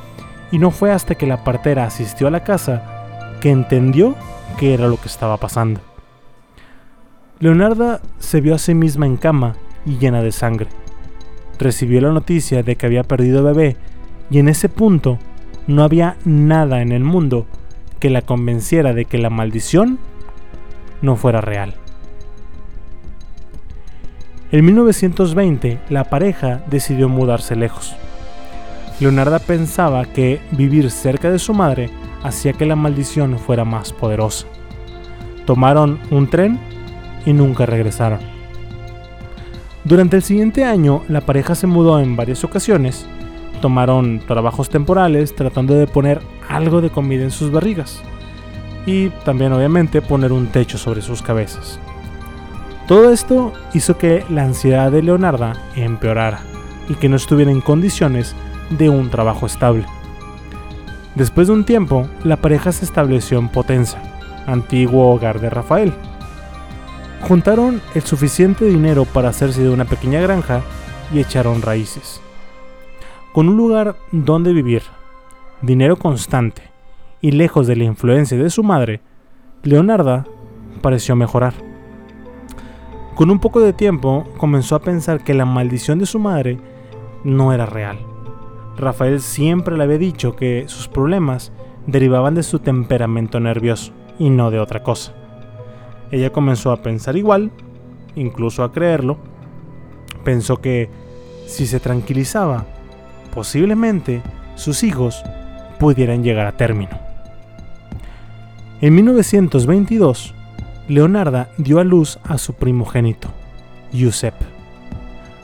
y 0.51 0.59
no 0.59 0.71
fue 0.71 0.91
hasta 0.91 1.15
que 1.15 1.25
la 1.25 1.43
partera 1.43 1.85
asistió 1.85 2.27
a 2.27 2.31
la 2.31 2.43
casa 2.43 3.37
que 3.41 3.49
entendió 3.49 4.15
qué 4.57 4.73
era 4.73 4.87
lo 4.87 4.97
que 4.97 5.07
estaba 5.07 5.37
pasando. 5.37 5.81
Leonarda 7.41 8.01
se 8.19 8.41
vio 8.41 8.53
a 8.53 8.57
sí 8.57 8.73
misma 8.73 9.05
en 9.05 9.15
cama 9.15 9.55
y 9.85 9.97
llena 9.97 10.21
de 10.21 10.33
sangre. 10.33 10.67
Recibió 11.57 12.01
la 12.01 12.11
noticia 12.11 12.63
de 12.63 12.75
que 12.75 12.85
había 12.85 13.03
perdido 13.03 13.45
bebé 13.45 13.77
y 14.29 14.39
en 14.39 14.49
ese 14.49 14.67
punto 14.67 15.19
no 15.65 15.83
había 15.83 16.17
nada 16.25 16.81
en 16.81 16.91
el 16.91 17.05
mundo 17.05 17.45
que 17.99 18.09
la 18.09 18.23
convenciera 18.23 18.93
de 18.93 19.05
que 19.05 19.17
la 19.17 19.29
maldición 19.29 19.99
no 21.01 21.15
fuera 21.15 21.39
real. 21.39 21.75
En 24.51 24.65
1920 24.65 25.79
la 25.89 26.05
pareja 26.05 26.61
decidió 26.69 27.07
mudarse 27.07 27.55
lejos. 27.55 27.95
Leonarda 28.99 29.39
pensaba 29.39 30.03
que 30.03 30.41
vivir 30.51 30.91
cerca 30.91 31.31
de 31.31 31.39
su 31.39 31.53
madre 31.53 31.89
hacía 32.21 32.51
que 32.51 32.65
la 32.65 32.75
maldición 32.75 33.39
fuera 33.39 33.63
más 33.63 33.93
poderosa. 33.93 34.45
Tomaron 35.45 35.99
un 36.11 36.29
tren 36.29 36.59
y 37.25 37.33
nunca 37.33 37.65
regresaron. 37.65 38.19
Durante 39.83 40.17
el 40.17 40.23
siguiente 40.23 40.65
año 40.65 41.03
la 41.07 41.21
pareja 41.21 41.55
se 41.55 41.67
mudó 41.67 41.99
en 41.99 42.15
varias 42.15 42.43
ocasiones 42.43 43.07
tomaron 43.59 44.19
trabajos 44.25 44.69
temporales 44.69 45.35
tratando 45.35 45.75
de 45.75 45.87
poner 45.87 46.21
algo 46.47 46.81
de 46.81 46.89
comida 46.89 47.23
en 47.23 47.31
sus 47.31 47.51
barrigas 47.51 48.01
y 48.85 49.09
también 49.23 49.53
obviamente 49.53 50.01
poner 50.01 50.31
un 50.31 50.47
techo 50.47 50.77
sobre 50.77 51.01
sus 51.01 51.21
cabezas. 51.21 51.79
Todo 52.87 53.11
esto 53.11 53.53
hizo 53.73 53.97
que 53.97 54.23
la 54.29 54.43
ansiedad 54.43 54.91
de 54.91 55.03
Leonarda 55.03 55.53
empeorara 55.75 56.41
y 56.87 56.95
que 56.95 57.09
no 57.09 57.17
estuviera 57.17 57.51
en 57.51 57.61
condiciones 57.61 58.35
de 58.71 58.89
un 58.89 59.09
trabajo 59.09 59.45
estable. 59.45 59.85
Después 61.13 61.47
de 61.47 61.53
un 61.53 61.65
tiempo, 61.65 62.07
la 62.23 62.37
pareja 62.37 62.71
se 62.71 62.85
estableció 62.85 63.37
en 63.37 63.49
Potenza, 63.49 63.99
antiguo 64.47 65.13
hogar 65.13 65.39
de 65.39 65.49
Rafael. 65.49 65.93
Juntaron 67.21 67.81
el 67.93 68.01
suficiente 68.01 68.65
dinero 68.65 69.05
para 69.05 69.29
hacerse 69.29 69.61
de 69.61 69.69
una 69.69 69.85
pequeña 69.85 70.21
granja 70.21 70.61
y 71.13 71.19
echaron 71.19 71.61
raíces. 71.61 72.21
Con 73.33 73.49
un 73.49 73.57
lugar 73.57 73.95
donde 74.11 74.53
vivir, 74.53 74.83
dinero 75.61 75.97
constante 75.97 76.63
y 77.21 77.31
lejos 77.31 77.67
de 77.67 77.75
la 77.75 77.83
influencia 77.83 78.37
de 78.37 78.49
su 78.49 78.63
madre, 78.63 79.01
Leonarda 79.63 80.25
pareció 80.81 81.15
mejorar. 81.15 81.53
Con 83.15 83.29
un 83.29 83.39
poco 83.39 83.59
de 83.59 83.73
tiempo 83.73 84.25
comenzó 84.37 84.75
a 84.75 84.81
pensar 84.81 85.23
que 85.23 85.33
la 85.33 85.45
maldición 85.45 85.99
de 85.99 86.05
su 86.05 86.19
madre 86.19 86.57
no 87.23 87.53
era 87.53 87.65
real. 87.65 87.99
Rafael 88.77 89.19
siempre 89.19 89.75
le 89.75 89.83
había 89.83 89.97
dicho 89.97 90.37
que 90.37 90.63
sus 90.67 90.87
problemas 90.87 91.51
derivaban 91.85 92.33
de 92.33 92.43
su 92.43 92.59
temperamento 92.59 93.39
nervioso 93.41 93.91
y 94.17 94.29
no 94.29 94.51
de 94.51 94.59
otra 94.59 94.83
cosa. 94.83 95.18
Ella 96.11 96.31
comenzó 96.31 96.71
a 96.71 96.81
pensar 96.81 97.17
igual, 97.17 97.51
incluso 98.15 98.63
a 98.63 98.71
creerlo. 98.71 99.17
Pensó 100.23 100.57
que 100.57 100.89
si 101.45 101.65
se 101.65 101.79
tranquilizaba 101.79 102.65
posiblemente 103.33 104.21
sus 104.55 104.83
hijos 104.83 105.23
pudieran 105.79 106.23
llegar 106.23 106.47
a 106.47 106.57
término. 106.57 106.97
En 108.81 108.95
1922, 108.95 110.33
Leonarda 110.87 111.49
dio 111.57 111.79
a 111.79 111.83
luz 111.83 112.19
a 112.23 112.37
su 112.37 112.53
primogénito, 112.53 113.29
Giuseppe. 113.91 114.45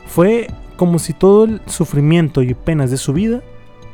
Fue 0.06 0.48
como 0.76 0.98
si 0.98 1.12
todo 1.12 1.44
el 1.44 1.60
sufrimiento 1.66 2.42
y 2.42 2.54
penas 2.54 2.90
de 2.90 2.96
su 2.96 3.12
vida 3.12 3.42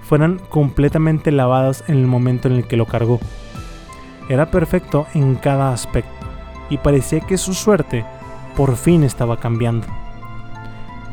fueran 0.02 0.38
completamente 0.48 1.30
lavadas 1.30 1.84
en 1.88 1.96
el 1.96 2.06
momento 2.06 2.48
en 2.48 2.54
el 2.54 2.66
que 2.66 2.76
lo 2.76 2.86
cargó. 2.86 3.20
Era 4.28 4.50
perfecto 4.50 5.06
en 5.14 5.34
cada 5.36 5.72
aspecto 5.72 6.21
y 6.70 6.78
parecía 6.78 7.20
que 7.20 7.38
su 7.38 7.54
suerte 7.54 8.04
por 8.56 8.76
fin 8.76 9.04
estaba 9.04 9.38
cambiando. 9.38 9.86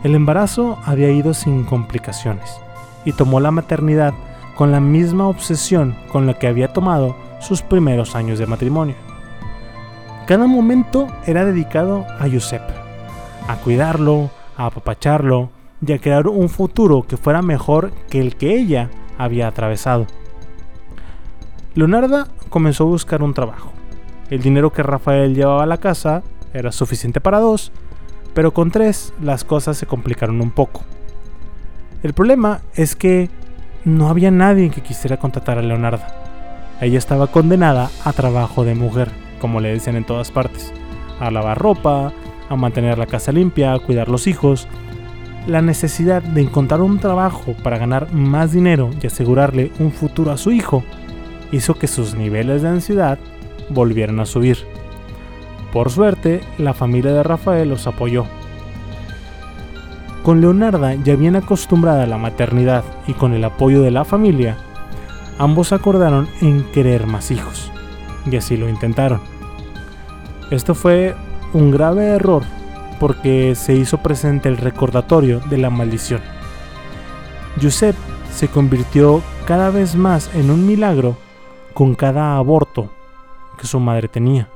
El 0.04 0.16
embarazo 0.16 0.78
había 0.86 1.12
ido 1.12 1.34
sin 1.34 1.64
complicaciones 1.66 2.60
y 3.06 3.12
tomó 3.12 3.40
la 3.40 3.52
maternidad 3.52 4.14
con 4.56 4.72
la 4.72 4.80
misma 4.80 5.28
obsesión 5.28 5.96
con 6.12 6.26
la 6.28 6.34
que 6.34 6.48
había 6.48 6.74
tomado 6.74 7.16
sus 7.40 7.62
primeros 7.62 8.16
años 8.16 8.40
de 8.40 8.46
matrimonio. 8.46 8.96
Cada 10.26 10.48
momento 10.48 11.08
era 11.26 11.46
dedicado 11.46 12.06
a 12.20 12.28
Giuseppe, 12.28 12.74
a 13.48 13.56
cuidarlo, 13.56 14.30
a 14.58 14.68
apapacharlo 14.68 15.50
y 15.86 15.94
a 15.94 16.00
crear 16.00 16.28
un 16.28 16.50
futuro 16.50 17.04
que 17.08 17.18
fuera 17.18 17.42
mejor 17.42 17.92
que 18.10 18.20
el 18.20 18.36
que 18.36 18.54
ella 18.54 18.90
había 19.18 19.48
atravesado. 19.48 20.06
Leonarda 21.74 22.28
comenzó 22.50 22.84
a 22.84 22.88
buscar 22.88 23.24
un 23.24 23.34
trabajo. 23.34 23.72
El 24.30 24.42
dinero 24.42 24.72
que 24.72 24.84
Rafael 24.84 25.34
llevaba 25.34 25.64
a 25.64 25.68
la 25.68 25.78
casa 25.78 26.22
era 26.54 26.72
suficiente 26.72 27.20
para 27.20 27.40
dos, 27.40 27.72
pero 28.34 28.54
con 28.54 28.70
tres 28.70 29.12
las 29.22 29.44
cosas 29.44 29.78
se 29.78 29.86
complicaron 29.86 30.40
un 30.42 30.52
poco. 30.52 30.84
El 32.04 32.14
problema 32.14 32.62
es 32.76 32.96
que 32.96 33.30
no 33.86 34.10
había 34.10 34.30
nadie 34.30 34.70
que 34.70 34.82
quisiera 34.82 35.18
contratar 35.18 35.58
a 35.58 35.64
Leonarda. 35.64 36.08
Ella 36.80 36.98
estaba 36.98 37.28
condenada 37.28 37.90
a 38.06 38.14
trabajo 38.14 38.64
de 38.64 38.76
mujer, 38.76 39.10
como 39.42 39.60
le 39.60 39.74
decían 39.74 39.96
en 39.96 40.06
todas 40.06 40.32
partes, 40.32 40.72
a 41.20 41.32
lavar 41.32 41.58
ropa, 41.58 42.14
a 42.50 42.56
mantener 42.56 42.98
la 42.98 43.08
casa 43.08 43.32
limpia, 43.32 43.74
a 43.74 43.80
cuidar 43.80 44.10
los 44.10 44.28
hijos. 44.28 44.68
La 45.48 45.62
necesidad 45.62 46.22
de 46.22 46.42
encontrar 46.42 46.82
un 46.82 47.00
trabajo 47.00 47.56
para 47.64 47.78
ganar 47.78 48.14
más 48.14 48.52
dinero 48.52 48.92
y 49.02 49.08
asegurarle 49.08 49.72
un 49.80 49.92
futuro 49.92 50.32
a 50.32 50.38
su 50.38 50.52
hijo 50.52 50.84
hizo 51.52 51.74
que 51.74 51.88
sus 51.88 52.14
niveles 52.14 52.62
de 52.62 52.70
ansiedad 52.70 53.18
volvieran 53.70 54.20
a 54.20 54.26
subir. 54.26 54.58
Por 55.72 55.90
suerte, 55.90 56.42
la 56.58 56.74
familia 56.74 57.14
de 57.14 57.24
Rafael 57.24 57.70
los 57.70 57.88
apoyó 57.88 58.26
con 60.24 60.42
Leonarda 60.42 60.94
ya 60.96 61.16
bien 61.16 61.36
acostumbrada 61.36 62.04
a 62.04 62.08
la 62.08 62.18
maternidad 62.18 62.84
y 63.08 63.14
con 63.14 63.34
el 63.34 63.44
apoyo 63.44 63.82
de 63.82 63.92
la 63.92 64.06
familia, 64.06 64.58
ambos 65.38 65.72
acordaron 65.72 66.28
en 66.42 66.64
querer 66.72 67.08
más 67.08 67.32
hijos, 67.32 67.72
y 68.30 68.36
así 68.36 68.58
lo 68.58 68.70
intentaron. 68.70 69.22
Esto 70.52 70.76
fue 70.76 71.16
un 71.54 71.72
grave 71.72 72.10
error 72.10 72.44
porque 73.00 73.56
se 73.56 73.74
hizo 73.74 74.00
presente 74.00 74.50
el 74.50 74.58
recordatorio 74.58 75.40
de 75.50 75.58
la 75.58 75.70
maldición. 75.70 76.22
Giuseppe 77.58 77.98
se 78.32 78.50
convirtió 78.50 79.24
cada 79.46 79.72
vez 79.72 79.96
más 79.96 80.30
en 80.36 80.52
un 80.52 80.68
milagro 80.68 81.18
con 81.74 81.96
cada 81.96 82.38
aborto 82.38 82.92
que 83.60 83.68
su 83.68 83.80
madre 83.80 84.08
tenía. 84.08 84.48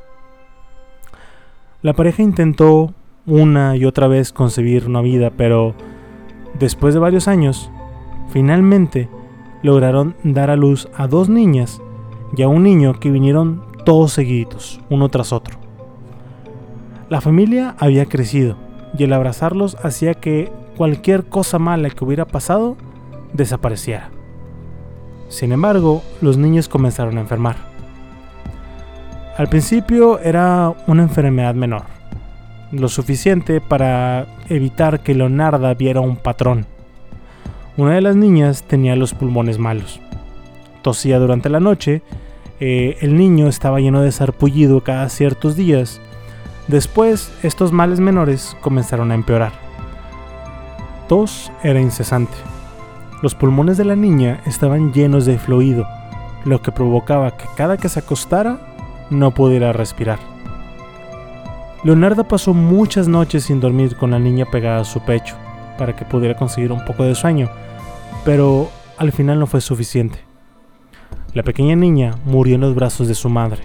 La 1.81 1.93
pareja 1.93 2.23
intentó 2.23 2.93
una 3.25 3.75
y 3.75 3.85
otra 3.85 4.07
vez 4.07 4.31
concebir 4.31 4.87
una 4.87 5.01
vida, 5.01 5.31
pero 5.35 5.75
Después 6.59 6.93
de 6.93 6.99
varios 6.99 7.27
años, 7.27 7.71
finalmente 8.29 9.09
lograron 9.63 10.15
dar 10.23 10.51
a 10.51 10.55
luz 10.55 10.87
a 10.95 11.07
dos 11.07 11.27
niñas 11.27 11.81
y 12.35 12.43
a 12.43 12.47
un 12.47 12.63
niño 12.63 12.99
que 12.99 13.09
vinieron 13.09 13.63
todos 13.85 14.13
seguiditos, 14.13 14.79
uno 14.89 15.09
tras 15.09 15.33
otro. 15.33 15.57
La 17.09 17.21
familia 17.21 17.75
había 17.79 18.05
crecido 18.05 18.55
y 18.97 19.03
el 19.03 19.13
abrazarlos 19.13 19.75
hacía 19.83 20.13
que 20.13 20.51
cualquier 20.77 21.25
cosa 21.25 21.57
mala 21.57 21.89
que 21.89 22.05
hubiera 22.05 22.25
pasado 22.25 22.77
desapareciera. 23.33 24.11
Sin 25.27 25.51
embargo, 25.51 26.03
los 26.21 26.37
niños 26.37 26.69
comenzaron 26.69 27.17
a 27.17 27.21
enfermar. 27.21 27.72
Al 29.35 29.47
principio 29.47 30.19
era 30.19 30.75
una 30.85 31.01
enfermedad 31.01 31.55
menor, 31.55 31.85
lo 32.71 32.87
suficiente 32.87 33.61
para 33.61 34.27
evitar 34.47 34.99
que 34.99 35.15
Leonarda 35.15 35.73
viera 35.73 36.01
un 36.01 36.17
patrón. 36.17 36.67
Una 37.75 37.95
de 37.95 38.01
las 38.01 38.15
niñas 38.15 38.61
tenía 38.61 38.95
los 38.95 39.15
pulmones 39.15 39.57
malos. 39.57 39.99
Tosía 40.83 41.17
durante 41.17 41.49
la 41.49 41.59
noche, 41.59 42.03
eh, 42.59 42.97
el 43.01 43.17
niño 43.17 43.47
estaba 43.47 43.79
lleno 43.79 44.03
de 44.03 44.11
sarpullido 44.11 44.81
cada 44.81 45.09
ciertos 45.09 45.55
días. 45.55 45.99
Después, 46.67 47.33
estos 47.41 47.71
males 47.71 47.99
menores 47.99 48.55
comenzaron 48.61 49.09
a 49.11 49.15
empeorar. 49.15 49.53
Tos 51.07 51.51
era 51.63 51.81
incesante. 51.81 52.37
Los 53.23 53.33
pulmones 53.33 53.77
de 53.77 53.85
la 53.85 53.95
niña 53.95 54.41
estaban 54.45 54.93
llenos 54.93 55.25
de 55.25 55.39
fluido, 55.39 55.87
lo 56.45 56.61
que 56.61 56.71
provocaba 56.71 57.35
que 57.35 57.45
cada 57.57 57.77
que 57.77 57.89
se 57.89 57.97
acostara 57.97 58.72
no 59.09 59.31
pudiera 59.31 59.73
respirar. 59.73 60.19
Leonardo 61.83 62.23
pasó 62.25 62.53
muchas 62.53 63.07
noches 63.07 63.43
sin 63.43 63.59
dormir 63.59 63.97
con 63.97 64.11
la 64.11 64.19
niña 64.19 64.45
pegada 64.45 64.81
a 64.81 64.85
su 64.85 65.01
pecho 65.01 65.35
para 65.77 65.95
que 65.95 66.05
pudiera 66.05 66.35
conseguir 66.35 66.71
un 66.71 66.85
poco 66.85 67.03
de 67.03 67.15
sueño, 67.15 67.49
pero 68.23 68.69
al 68.97 69.11
final 69.11 69.39
no 69.39 69.47
fue 69.47 69.59
suficiente. 69.59 70.19
La 71.33 71.43
pequeña 71.43 71.75
niña 71.75 72.15
murió 72.25 72.55
en 72.55 72.61
los 72.61 72.75
brazos 72.75 73.07
de 73.07 73.15
su 73.15 73.27
madre. 73.27 73.63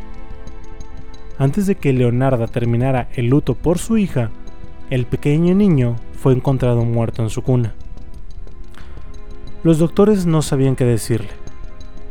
Antes 1.39 1.67
de 1.67 1.77
que 1.77 1.93
Leonarda 1.93 2.49
terminara 2.49 3.09
el 3.15 3.27
luto 3.27 3.55
por 3.55 3.79
su 3.79 3.99
hija, 3.99 4.31
el 4.91 5.07
pequeño 5.07 5.55
niño 5.55 5.97
fue 6.21 6.33
encontrado 6.33 6.85
muerto 6.85 7.23
en 7.23 7.31
su 7.31 7.43
cuna. 7.43 7.75
Los 9.63 9.79
doctores 9.79 10.27
no 10.27 10.43
sabían 10.43 10.77
qué 10.77 10.85
decirle. 10.85 11.29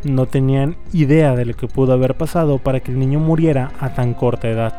No 0.04 0.26
tenían 0.26 0.78
idea 0.94 1.36
de 1.36 1.46
lo 1.46 1.54
que 1.56 1.68
pudo 1.68 1.94
haber 1.94 2.16
pasado 2.16 2.60
para 2.60 2.80
que 2.80 2.92
el 2.92 3.00
niño 3.00 3.20
muriera 3.20 3.72
a 3.80 3.94
tan 3.94 4.14
corta 4.14 4.48
edad. 4.48 4.74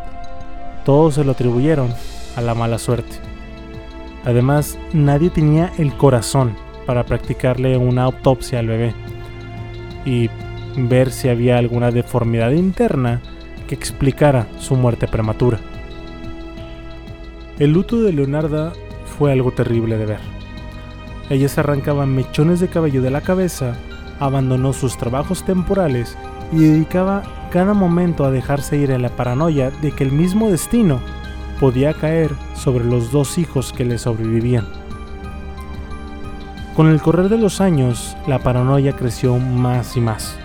Todos 0.85 1.15
se 1.15 1.25
lo 1.25 1.33
atribuyeron 1.33 1.93
a 2.37 2.41
la 2.41 2.55
mala 2.55 2.79
suerte. 2.79 3.17
Además, 4.25 4.79
nadie 4.93 5.31
tenía 5.31 5.73
el 5.79 5.95
corazón 5.95 6.55
para 6.87 7.05
practicarle 7.05 7.77
una 7.77 8.05
autopsia 8.05 8.61
al 8.61 8.69
bebé 8.69 8.95
y 10.05 10.31
ver 10.77 11.11
si 11.11 11.29
había 11.29 11.59
alguna 11.59 11.91
deformidad 11.91 12.53
interna 12.53 13.21
que 13.67 13.75
explicara 13.75 14.47
su 14.59 14.77
muerte 14.77 15.09
prematura. 15.09 15.59
El 17.59 17.73
luto 17.73 18.01
de 18.03 18.13
Leonarda 18.13 18.73
fue 19.19 19.33
algo 19.33 19.51
terrible 19.51 19.99
de 19.99 20.07
ver. 20.07 20.21
Ella 21.29 21.49
se 21.49 21.61
arrancaba 21.61 22.07
mechones 22.07 22.61
de 22.61 22.69
cabello 22.69 23.03
de 23.03 23.11
la 23.11 23.21
cabeza, 23.21 23.77
abandonó 24.21 24.73
sus 24.73 24.97
trabajos 24.97 25.45
temporales 25.45 26.17
y 26.53 26.59
dedicaba 26.59 27.23
cada 27.51 27.75
momento 27.75 28.25
a 28.25 28.31
dejarse 28.31 28.77
ir 28.77 28.91
en 28.91 29.03
la 29.03 29.11
paranoia 29.11 29.71
de 29.71 29.93
que 29.93 30.05
el 30.05 30.13
mismo 30.13 30.51
destino 30.51 31.01
podía 31.61 31.95
caer 31.95 32.31
sobre 32.55 32.85
los 32.85 33.11
dos 33.11 33.39
hijos 33.39 33.73
que 33.73 33.85
le 33.85 33.99
sobrevivían. 33.99 34.67
Con 36.77 36.89
el 36.89 37.01
correr 37.03 37.29
de 37.29 37.39
los 37.39 37.61
años, 37.61 38.17
la 38.27 38.39
paranoia 38.39 38.95
creció 38.95 39.37
más 39.39 39.97
y 39.97 40.01
más. 40.01 40.39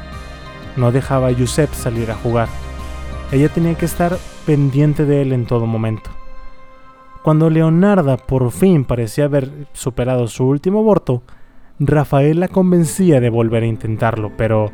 No 0.76 0.92
dejaba 0.92 1.28
a 1.28 1.32
Yusef 1.32 1.72
salir 1.76 2.10
a 2.10 2.16
jugar. 2.16 2.50
Ella 3.32 3.50
tenía 3.50 3.76
que 3.76 3.86
estar 3.86 4.18
pendiente 4.46 5.06
de 5.06 5.22
él 5.22 5.34
en 5.34 5.46
todo 5.46 5.68
momento. 5.68 6.10
Cuando 7.24 7.50
Leonarda 7.50 8.18
por 8.18 8.52
fin 8.52 8.84
parecía 8.84 9.26
haber 9.26 9.68
superado 9.74 10.28
su 10.28 10.46
último 10.46 10.80
aborto, 10.80 11.22
Rafael 11.88 12.40
la 12.40 12.48
convencía 12.48 13.20
de 13.20 13.30
volver 13.30 13.64
a 13.64 13.68
intentarlo, 13.68 14.32
pero 14.38 14.72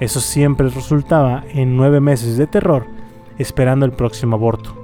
eso 0.00 0.20
siempre 0.20 0.68
resultaba 0.68 1.44
en 1.52 1.76
nueve 1.76 2.00
meses 2.00 2.36
de 2.36 2.46
terror 2.46 2.86
esperando 3.38 3.86
el 3.86 3.92
próximo 3.92 4.36
aborto. 4.36 4.76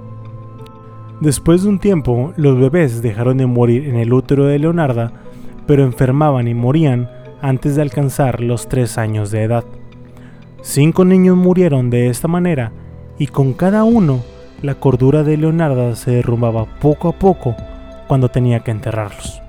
Después 1.21 1.63
de 1.63 1.69
un 1.69 1.79
tiempo, 1.79 2.33
los 2.37 2.59
bebés 2.59 3.03
dejaron 3.03 3.39
de 3.39 3.47
morir 3.47 3.89
en 3.89 3.97
el 3.97 4.13
útero 4.13 4.45
de 4.45 4.59
Leonarda 4.59 5.13
pero 5.69 5.85
enfermaban 5.85 6.49
y 6.49 6.55
morían 6.55 7.11
antes 7.43 7.77
de 7.77 7.83
alcanzar 7.83 8.41
los 8.41 8.69
tres 8.69 8.97
años 8.97 9.31
de 9.31 9.43
edad. 9.43 9.65
Cinco 10.63 11.05
niños 11.05 11.37
murieron 11.37 11.91
de 11.91 12.09
esta 12.09 12.27
manera 12.27 12.73
y 13.19 13.27
con 13.27 13.53
cada 13.53 13.85
uno 13.85 14.23
la 14.63 14.77
cordura 14.77 15.23
de 15.23 15.37
Leonarda 15.37 15.95
se 15.95 16.11
derrumbaba 16.11 16.65
poco 16.81 17.09
a 17.09 17.13
poco 17.13 17.55
cuando 18.09 18.31
tenía 18.31 18.61
que 18.61 18.71
enterrarlos. 18.71 19.43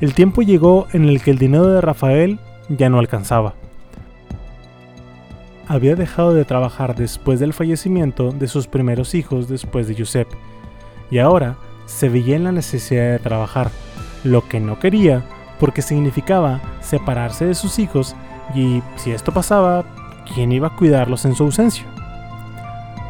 El 0.00 0.14
tiempo 0.14 0.40
llegó 0.40 0.86
en 0.94 1.04
el 1.04 1.22
que 1.22 1.30
el 1.30 1.38
dinero 1.38 1.66
de 1.66 1.82
Rafael 1.82 2.38
ya 2.70 2.88
no 2.88 2.98
alcanzaba. 2.98 3.52
Había 5.68 5.94
dejado 5.94 6.32
de 6.32 6.46
trabajar 6.46 6.96
después 6.96 7.38
del 7.38 7.52
fallecimiento 7.52 8.32
de 8.32 8.48
sus 8.48 8.66
primeros 8.66 9.14
hijos 9.14 9.46
después 9.46 9.88
de 9.88 9.94
Giuseppe, 9.94 10.36
y 11.10 11.18
ahora 11.18 11.56
se 11.84 12.08
veía 12.08 12.36
en 12.36 12.44
la 12.44 12.52
necesidad 12.52 13.12
de 13.12 13.18
trabajar 13.18 13.70
lo 14.24 14.48
que 14.48 14.58
no 14.58 14.78
quería 14.78 15.22
porque 15.58 15.82
significaba 15.82 16.60
separarse 16.80 17.44
de 17.44 17.54
sus 17.54 17.78
hijos 17.78 18.16
y 18.54 18.82
si 18.96 19.10
esto 19.10 19.32
pasaba, 19.32 19.84
¿quién 20.34 20.50
iba 20.50 20.68
a 20.68 20.76
cuidarlos 20.76 21.26
en 21.26 21.34
su 21.34 21.44
ausencia? 21.44 21.84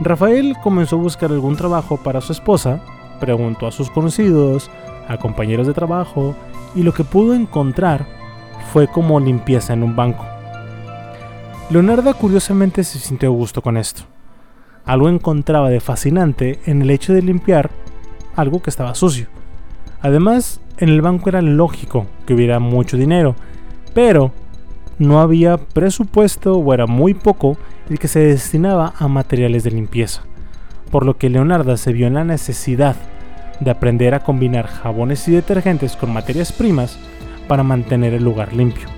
Rafael 0.00 0.56
comenzó 0.62 0.96
a 0.96 1.00
buscar 1.00 1.30
algún 1.30 1.56
trabajo 1.56 1.98
para 1.98 2.20
su 2.20 2.32
esposa, 2.32 2.80
preguntó 3.20 3.68
a 3.68 3.72
sus 3.72 3.90
conocidos, 3.90 4.70
a 5.08 5.18
compañeros 5.18 5.66
de 5.66 5.74
trabajo 5.74 6.34
y 6.74 6.82
lo 6.82 6.92
que 6.92 7.04
pudo 7.04 7.34
encontrar 7.34 8.06
fue 8.72 8.88
como 8.88 9.20
limpieza 9.20 9.72
en 9.72 9.82
un 9.82 9.96
banco. 9.96 10.24
Leonardo 11.70 12.12
curiosamente 12.14 12.84
se 12.84 12.98
sintió 12.98 13.28
a 13.28 13.32
gusto 13.32 13.62
con 13.62 13.76
esto. 13.76 14.02
Algo 14.84 15.08
encontraba 15.08 15.70
de 15.70 15.80
fascinante 15.80 16.58
en 16.66 16.82
el 16.82 16.90
hecho 16.90 17.12
de 17.12 17.22
limpiar 17.22 17.70
algo 18.34 18.62
que 18.62 18.70
estaba 18.70 18.94
sucio. 18.94 19.28
Además, 20.00 20.60
en 20.78 20.88
el 20.88 21.02
banco 21.02 21.28
era 21.28 21.42
lógico 21.42 22.06
que 22.26 22.34
hubiera 22.34 22.58
mucho 22.58 22.96
dinero, 22.96 23.36
pero 23.94 24.32
no 24.98 25.20
había 25.20 25.58
presupuesto 25.58 26.54
o 26.54 26.74
era 26.74 26.86
muy 26.86 27.14
poco 27.14 27.56
el 27.88 27.98
que 27.98 28.08
se 28.08 28.20
destinaba 28.20 28.94
a 28.98 29.08
materiales 29.08 29.64
de 29.64 29.70
limpieza, 29.70 30.22
por 30.90 31.04
lo 31.04 31.16
que 31.16 31.30
Leonardo 31.30 31.76
se 31.76 31.92
vio 31.92 32.06
en 32.06 32.14
la 32.14 32.24
necesidad 32.24 32.96
de 33.60 33.70
aprender 33.70 34.14
a 34.14 34.20
combinar 34.20 34.66
jabones 34.66 35.28
y 35.28 35.32
detergentes 35.32 35.96
con 35.96 36.12
materias 36.12 36.52
primas 36.52 36.98
para 37.46 37.62
mantener 37.62 38.14
el 38.14 38.24
lugar 38.24 38.52
limpio. 38.52 38.88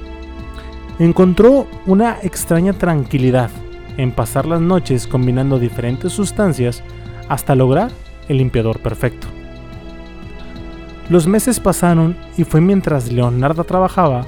Encontró 0.99 1.67
una 1.87 2.19
extraña 2.23 2.73
tranquilidad 2.73 3.51
en 3.97 4.13
pasar 4.13 4.47
las 4.47 4.61
noches 4.61 5.07
combinando 5.07 5.59
diferentes 5.59 6.13
sustancias 6.13 6.83
hasta 7.29 7.55
lograr 7.55 7.91
el 8.29 8.39
limpiador 8.39 8.79
perfecto. 8.81 9.27
Los 11.09 11.27
meses 11.27 11.61
pasaron 11.61 12.17
y 12.37 12.45
fue 12.45 12.61
mientras 12.61 13.11
Leonardo 13.11 13.65
trabajaba 13.65 14.27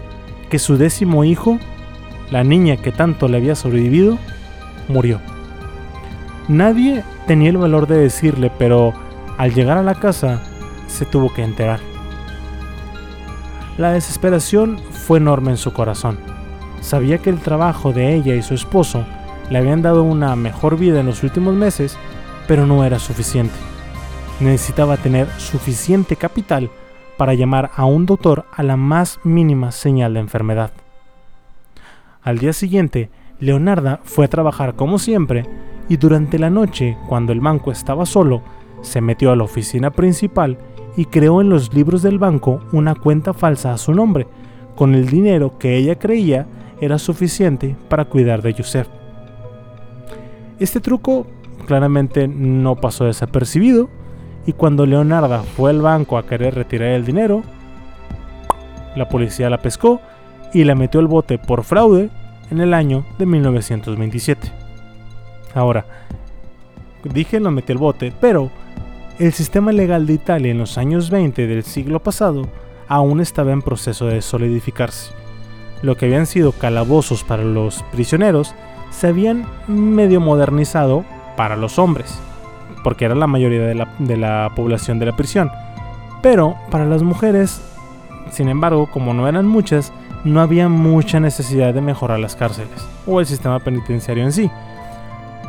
que 0.50 0.58
su 0.58 0.76
décimo 0.76 1.24
hijo, 1.24 1.58
la 2.30 2.44
niña 2.44 2.76
que 2.76 2.92
tanto 2.92 3.28
le 3.28 3.36
había 3.38 3.54
sobrevivido, 3.54 4.18
murió. 4.88 5.20
Nadie 6.48 7.02
tenía 7.26 7.50
el 7.50 7.56
valor 7.56 7.86
de 7.86 7.96
decirle, 7.96 8.50
pero 8.58 8.92
al 9.38 9.54
llegar 9.54 9.78
a 9.78 9.82
la 9.82 9.94
casa 9.94 10.42
se 10.86 11.04
tuvo 11.04 11.32
que 11.32 11.42
enterar. 11.42 11.80
La 13.78 13.92
desesperación 13.92 14.78
fue 14.78 15.18
enorme 15.18 15.50
en 15.50 15.56
su 15.56 15.72
corazón. 15.72 16.18
Sabía 16.80 17.18
que 17.18 17.30
el 17.30 17.40
trabajo 17.40 17.92
de 17.92 18.14
ella 18.14 18.34
y 18.34 18.42
su 18.42 18.54
esposo 18.54 19.04
le 19.50 19.58
habían 19.58 19.82
dado 19.82 20.02
una 20.02 20.36
mejor 20.36 20.78
vida 20.78 21.00
en 21.00 21.06
los 21.06 21.22
últimos 21.22 21.54
meses, 21.54 21.96
pero 22.46 22.66
no 22.66 22.84
era 22.84 22.98
suficiente 22.98 23.54
necesitaba 24.40 24.96
tener 24.96 25.28
suficiente 25.38 26.16
capital 26.16 26.70
para 27.16 27.34
llamar 27.34 27.70
a 27.76 27.84
un 27.84 28.06
doctor 28.06 28.46
a 28.52 28.62
la 28.62 28.76
más 28.76 29.20
mínima 29.22 29.70
señal 29.70 30.14
de 30.14 30.20
enfermedad. 30.20 30.72
Al 32.22 32.38
día 32.38 32.52
siguiente, 32.52 33.10
Leonarda 33.38 34.00
fue 34.02 34.24
a 34.24 34.28
trabajar 34.28 34.74
como 34.74 34.98
siempre 34.98 35.46
y 35.88 35.96
durante 35.98 36.38
la 36.38 36.50
noche, 36.50 36.96
cuando 37.08 37.32
el 37.32 37.40
banco 37.40 37.70
estaba 37.70 38.06
solo, 38.06 38.42
se 38.84 39.00
metió 39.00 39.32
a 39.32 39.36
la 39.36 39.44
oficina 39.44 39.90
principal 39.90 40.58
y 40.96 41.06
creó 41.06 41.40
en 41.40 41.48
los 41.48 41.74
libros 41.74 42.02
del 42.02 42.18
banco 42.18 42.60
una 42.72 42.94
cuenta 42.94 43.32
falsa 43.32 43.72
a 43.72 43.78
su 43.78 43.92
nombre, 43.92 44.26
con 44.76 44.94
el 44.94 45.06
dinero 45.08 45.58
que 45.58 45.76
ella 45.76 45.98
creía 45.98 46.46
era 46.80 46.98
suficiente 46.98 47.76
para 47.88 48.04
cuidar 48.04 48.42
de 48.42 48.52
Joseph. 48.52 48.88
Este 50.58 50.80
truco 50.80 51.26
claramente 51.66 52.28
no 52.28 52.76
pasó 52.76 53.06
desapercibido, 53.06 53.88
y 54.46 54.52
cuando 54.52 54.84
Leonarda 54.84 55.42
fue 55.42 55.70
al 55.70 55.80
banco 55.80 56.18
a 56.18 56.26
querer 56.26 56.54
retirar 56.54 56.90
el 56.90 57.04
dinero, 57.04 57.42
La 58.94 59.08
policía 59.08 59.50
la 59.50 59.58
pescó 59.58 60.00
y 60.52 60.62
la 60.62 60.76
metió 60.76 61.00
al 61.00 61.08
bote 61.08 61.36
por 61.36 61.64
fraude 61.64 62.10
en 62.52 62.60
el 62.60 62.72
año 62.72 63.04
de 63.18 63.26
1927. 63.26 64.52
Ahora, 65.52 65.84
dije 67.02 67.40
lo 67.40 67.50
metió 67.50 67.72
al 67.72 67.80
bote, 67.80 68.12
pero 68.20 68.50
el 69.18 69.32
sistema 69.32 69.70
legal 69.70 70.06
de 70.06 70.14
Italia 70.14 70.50
en 70.50 70.58
los 70.58 70.76
años 70.76 71.08
20 71.08 71.46
del 71.46 71.62
siglo 71.62 72.00
pasado 72.00 72.48
aún 72.88 73.20
estaba 73.20 73.52
en 73.52 73.62
proceso 73.62 74.06
de 74.06 74.20
solidificarse. 74.20 75.12
Lo 75.82 75.96
que 75.96 76.06
habían 76.06 76.26
sido 76.26 76.50
calabozos 76.52 77.22
para 77.22 77.44
los 77.44 77.84
prisioneros 77.92 78.54
se 78.90 79.08
habían 79.08 79.46
medio 79.68 80.20
modernizado 80.20 81.04
para 81.36 81.56
los 81.56 81.78
hombres, 81.78 82.18
porque 82.82 83.04
era 83.04 83.14
la 83.14 83.28
mayoría 83.28 83.60
de 83.60 83.74
la, 83.74 83.94
de 84.00 84.16
la 84.16 84.50
población 84.56 84.98
de 84.98 85.06
la 85.06 85.16
prisión. 85.16 85.50
Pero 86.20 86.56
para 86.70 86.84
las 86.84 87.02
mujeres, 87.02 87.60
sin 88.32 88.48
embargo, 88.48 88.88
como 88.90 89.14
no 89.14 89.28
eran 89.28 89.46
muchas, 89.46 89.92
no 90.24 90.40
había 90.40 90.68
mucha 90.68 91.20
necesidad 91.20 91.72
de 91.72 91.80
mejorar 91.80 92.18
las 92.18 92.34
cárceles 92.34 92.84
o 93.06 93.20
el 93.20 93.26
sistema 93.26 93.60
penitenciario 93.60 94.24
en 94.24 94.32
sí. 94.32 94.50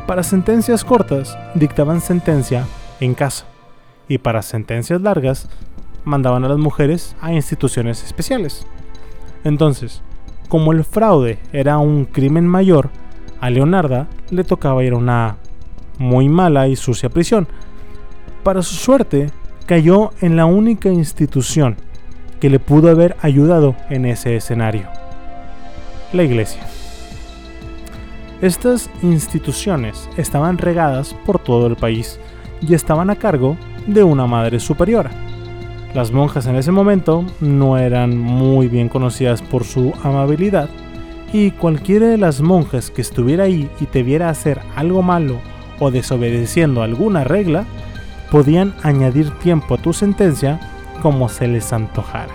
Para 0.05 0.21
sentencias 0.21 0.83
cortas, 0.83 1.35
dictaban 1.55 1.99
sentencia 1.99 2.67
en 2.99 3.15
casa 3.15 3.45
y 4.07 4.17
para 4.17 4.41
sentencias 4.41 5.01
largas 5.01 5.47
mandaban 6.03 6.43
a 6.43 6.49
las 6.49 6.57
mujeres 6.57 7.15
a 7.21 7.33
instituciones 7.33 8.03
especiales. 8.03 8.65
Entonces, 9.43 10.01
como 10.47 10.71
el 10.71 10.83
fraude 10.83 11.39
era 11.51 11.77
un 11.77 12.05
crimen 12.05 12.47
mayor, 12.47 12.89
a 13.41 13.49
Leonarda 13.49 14.07
le 14.29 14.43
tocaba 14.43 14.83
ir 14.83 14.93
a 14.93 14.97
una 14.97 15.37
muy 15.97 16.29
mala 16.29 16.67
y 16.67 16.75
sucia 16.75 17.09
prisión. 17.09 17.47
Para 18.43 18.61
su 18.61 18.75
suerte, 18.75 19.31
cayó 19.65 20.11
en 20.21 20.35
la 20.35 20.45
única 20.45 20.89
institución 20.89 21.77
que 22.39 22.49
le 22.49 22.59
pudo 22.59 22.89
haber 22.89 23.15
ayudado 23.21 23.75
en 23.89 24.05
ese 24.05 24.35
escenario, 24.35 24.87
la 26.13 26.23
iglesia. 26.23 26.61
Estas 28.41 28.89
instituciones 29.01 30.09
estaban 30.17 30.57
regadas 30.57 31.15
por 31.25 31.39
todo 31.39 31.67
el 31.67 31.75
país 31.75 32.19
y 32.61 32.73
estaban 32.73 33.09
a 33.09 33.15
cargo 33.15 33.57
de 33.87 34.03
una 34.03 34.27
madre 34.27 34.59
superiora. 34.59 35.11
Las 35.93 36.11
monjas 36.11 36.45
en 36.47 36.55
ese 36.55 36.71
momento 36.71 37.23
no 37.39 37.77
eran 37.77 38.17
muy 38.17 38.67
bien 38.67 38.89
conocidas 38.89 39.41
por 39.41 39.63
su 39.63 39.93
amabilidad 40.03 40.69
y 41.31 41.51
cualquiera 41.51 42.07
de 42.07 42.17
las 42.17 42.41
monjas 42.41 42.91
que 42.91 43.01
estuviera 43.01 43.45
ahí 43.45 43.69
y 43.79 43.85
te 43.85 44.03
viera 44.03 44.29
hacer 44.29 44.59
algo 44.75 45.01
malo 45.01 45.39
o 45.79 45.91
desobedeciendo 45.91 46.83
alguna 46.83 47.23
regla, 47.23 47.65
podían 48.31 48.73
añadir 48.83 49.31
tiempo 49.39 49.75
a 49.75 49.77
tu 49.77 49.93
sentencia 49.93 50.59
como 51.01 51.29
se 51.29 51.47
les 51.47 51.71
antojara. 51.73 52.33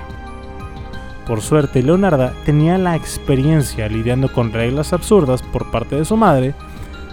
Por 1.27 1.41
suerte, 1.41 1.83
Leonarda 1.83 2.33
tenía 2.45 2.77
la 2.79 2.97
experiencia 2.97 3.89
lidiando 3.89 4.33
con 4.33 4.53
reglas 4.53 4.93
absurdas 4.93 5.43
por 5.43 5.71
parte 5.71 5.97
de 5.97 6.05
su 6.05 6.17
madre, 6.17 6.55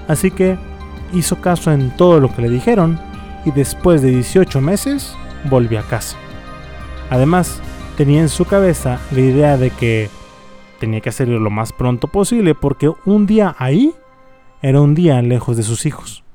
así 0.08 0.32
que 0.32 0.58
hizo 1.14 1.40
caso 1.42 1.72
en 1.72 1.92
todo 1.92 2.20
lo 2.20 2.34
que 2.34 2.42
le 2.42 2.50
dijeron 2.50 3.00
y 3.48 3.52
después 3.52 4.02
de 4.02 4.10
18 4.10 4.60
meses 4.60 5.16
volvió 5.50 5.80
a 5.80 5.84
casa. 5.84 6.18
Además, 7.10 7.62
tenía 7.96 8.20
en 8.20 8.28
su 8.28 8.44
cabeza 8.44 9.00
la 9.12 9.22
idea 9.22 9.58
de 9.58 9.70
que 9.70 10.10
tenía 10.80 11.00
que 11.00 11.10
hacerlo 11.10 11.40
lo 11.40 11.50
más 11.50 11.72
pronto 11.72 12.10
posible 12.10 12.56
porque 12.56 12.92
un 13.06 13.26
día 13.26 13.56
ahí 13.58 13.94
era 14.62 14.82
un 14.82 14.96
día 14.96 15.22
lejos 15.22 15.56
de 15.56 15.64
sus 15.64 15.86
hijos. 15.86 16.26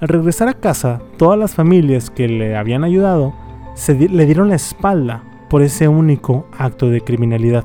Al 0.00 0.08
regresar 0.08 0.48
a 0.48 0.54
casa, 0.54 1.02
todas 1.18 1.38
las 1.38 1.54
familias 1.54 2.08
que 2.08 2.26
le 2.26 2.56
habían 2.56 2.82
ayudado 2.82 3.34
se 3.74 3.94
le 3.94 4.24
dieron 4.24 4.48
la 4.48 4.54
espalda 4.54 5.24
por 5.50 5.60
ese 5.60 5.88
único 5.88 6.46
acto 6.56 6.88
de 6.88 7.02
criminalidad. 7.02 7.64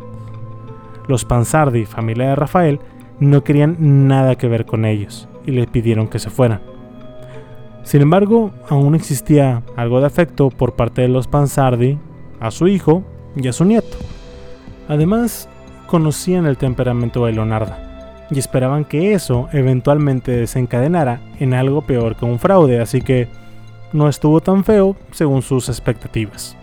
Los 1.08 1.24
Pansardi, 1.24 1.86
familia 1.86 2.30
de 2.30 2.36
Rafael, 2.36 2.80
no 3.22 3.44
querían 3.46 4.08
nada 4.08 4.36
que 4.36 4.50
ver 4.50 4.66
con 4.66 4.84
ellos 4.84 5.30
y 5.46 5.52
le 5.52 5.66
pidieron 5.66 6.10
que 6.10 6.20
se 6.20 6.30
fueran. 6.30 6.73
Sin 7.84 8.02
embargo, 8.02 8.52
aún 8.70 8.96
existía 8.96 9.62
algo 9.76 10.00
de 10.00 10.08
afecto 10.08 10.50
por 10.50 10.74
parte 10.76 11.02
de 11.02 11.10
los 11.10 11.28
Pansardi 11.28 11.98
a 12.40 12.50
su 12.52 12.68
hijo 12.68 13.04
y 13.36 13.48
a 13.48 13.54
su 13.54 13.66
nieto. 13.66 13.98
Además, 14.88 15.50
conocían 15.88 16.46
el 16.46 16.58
temperamento 16.58 17.26
de 17.26 17.34
Leonarda 17.34 18.26
y 18.32 18.40
esperaban 18.40 18.86
que 18.86 19.14
eso 19.14 19.48
eventualmente 19.52 20.32
desencadenara 20.32 21.22
en 21.40 21.54
algo 21.54 21.82
peor 21.82 22.16
que 22.16 22.26
un 22.26 22.40
fraude, 22.40 22.80
así 22.80 23.02
que 23.02 23.28
no 23.92 24.10
estuvo 24.10 24.42
tan 24.42 24.64
feo 24.64 24.96
según 25.12 25.42
sus 25.42 25.70
expectativas. 25.70 26.58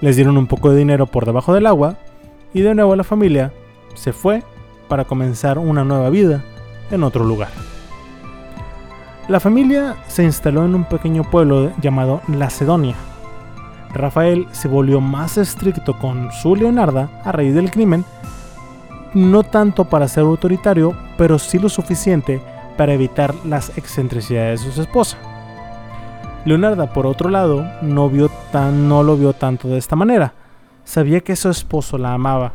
Les 0.00 0.16
dieron 0.16 0.38
un 0.38 0.46
poco 0.46 0.70
de 0.70 0.78
dinero 0.78 1.06
por 1.06 1.26
debajo 1.26 1.52
del 1.52 1.66
agua 1.66 1.96
y 2.54 2.62
de 2.62 2.74
nuevo 2.74 2.96
la 2.96 3.04
familia 3.04 3.52
se 3.94 4.12
fue 4.12 4.42
para 4.88 5.04
comenzar 5.04 5.58
una 5.58 5.84
nueva 5.84 6.10
vida 6.10 6.44
en 6.90 7.02
otro 7.02 7.24
lugar. 7.24 7.75
La 9.28 9.40
familia 9.40 9.96
se 10.06 10.22
instaló 10.22 10.64
en 10.64 10.76
un 10.76 10.84
pequeño 10.84 11.24
pueblo 11.24 11.72
llamado 11.82 12.20
Lacedonia. 12.28 12.94
Rafael 13.92 14.46
se 14.52 14.68
volvió 14.68 15.00
más 15.00 15.36
estricto 15.36 15.98
con 15.98 16.30
su 16.30 16.54
Leonarda 16.54 17.08
a 17.24 17.32
raíz 17.32 17.52
del 17.52 17.72
crimen, 17.72 18.04
no 19.14 19.42
tanto 19.42 19.86
para 19.86 20.06
ser 20.06 20.22
autoritario, 20.22 20.96
pero 21.18 21.40
sí 21.40 21.58
lo 21.58 21.68
suficiente 21.68 22.40
para 22.76 22.94
evitar 22.94 23.34
las 23.44 23.76
excentricidades 23.76 24.64
de 24.64 24.70
su 24.70 24.82
esposa. 24.82 25.16
Leonarda, 26.44 26.92
por 26.92 27.04
otro 27.04 27.28
lado, 27.28 27.66
no, 27.82 28.08
vio 28.08 28.30
tan, 28.52 28.88
no 28.88 29.02
lo 29.02 29.16
vio 29.16 29.32
tanto 29.32 29.66
de 29.66 29.78
esta 29.78 29.96
manera. 29.96 30.34
Sabía 30.84 31.20
que 31.20 31.34
su 31.34 31.48
esposo 31.48 31.98
la 31.98 32.14
amaba, 32.14 32.52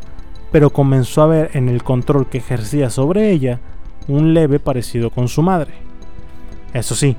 pero 0.54 0.70
comenzó 0.70 1.24
a 1.24 1.28
ver 1.28 1.52
en 1.54 1.68
el 1.68 1.84
control 1.84 2.30
que 2.30 2.38
ejercía 2.38 2.90
sobre 2.90 3.30
ella 3.30 3.60
un 4.08 4.34
leve 4.34 4.60
parecido 4.60 5.10
con 5.10 5.28
su 5.28 5.42
madre. 5.42 5.91
Eso 6.74 6.96
sí, 6.96 7.18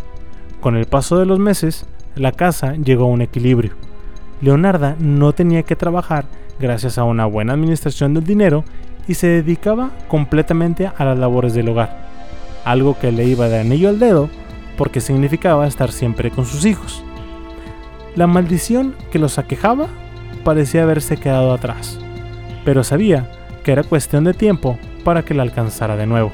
con 0.61 0.77
el 0.77 0.87
paso 0.87 1.19
de 1.19 1.27
los 1.27 1.39
meses, 1.39 1.87
la 2.15 2.33
casa 2.33 2.75
llegó 2.75 3.05
a 3.05 3.09
un 3.09 3.23
equilibrio. 3.23 3.73
Leonarda 4.41 4.97
no 4.99 5.33
tenía 5.33 5.63
que 5.63 5.77
trabajar 5.77 6.25
gracias 6.59 6.99
a 6.99 7.05
una 7.05 7.27
buena 7.27 7.53
administración 7.53 8.15
del 8.15 8.25
dinero 8.25 8.65
y 9.07 9.15
se 9.15 9.27
dedicaba 9.27 9.91
completamente 10.09 10.87
a 10.87 11.05
las 11.05 11.19
labores 11.19 11.55
del 11.55 11.69
hogar, 11.69 12.09
algo 12.65 12.99
que 12.99 13.13
le 13.13 13.25
iba 13.25 13.49
de 13.49 13.61
anillo 13.61 13.89
al 13.89 13.99
dedo 13.99 14.29
porque 14.77 15.01
significaba 15.01 15.67
estar 15.67 15.93
siempre 15.93 16.31
con 16.31 16.47
sus 16.47 16.65
hijos. 16.65 17.05
La 18.17 18.27
maldición 18.27 18.95
que 19.11 19.19
los 19.19 19.39
aquejaba 19.39 19.87
parecía 20.45 20.83
haberse 20.83 21.17
quedado 21.17 21.53
atrás, 21.53 21.99
pero 22.65 22.85
sabía 22.85 23.31
que 23.65 23.73
era 23.73 23.85
cuestión 23.85 24.25
de 24.25 24.35
tiempo 24.35 24.79
para 25.05 25.25
que 25.25 25.35
la 25.35 25.43
alcanzara 25.43 25.97
de 25.97 26.07
nuevo. 26.07 26.33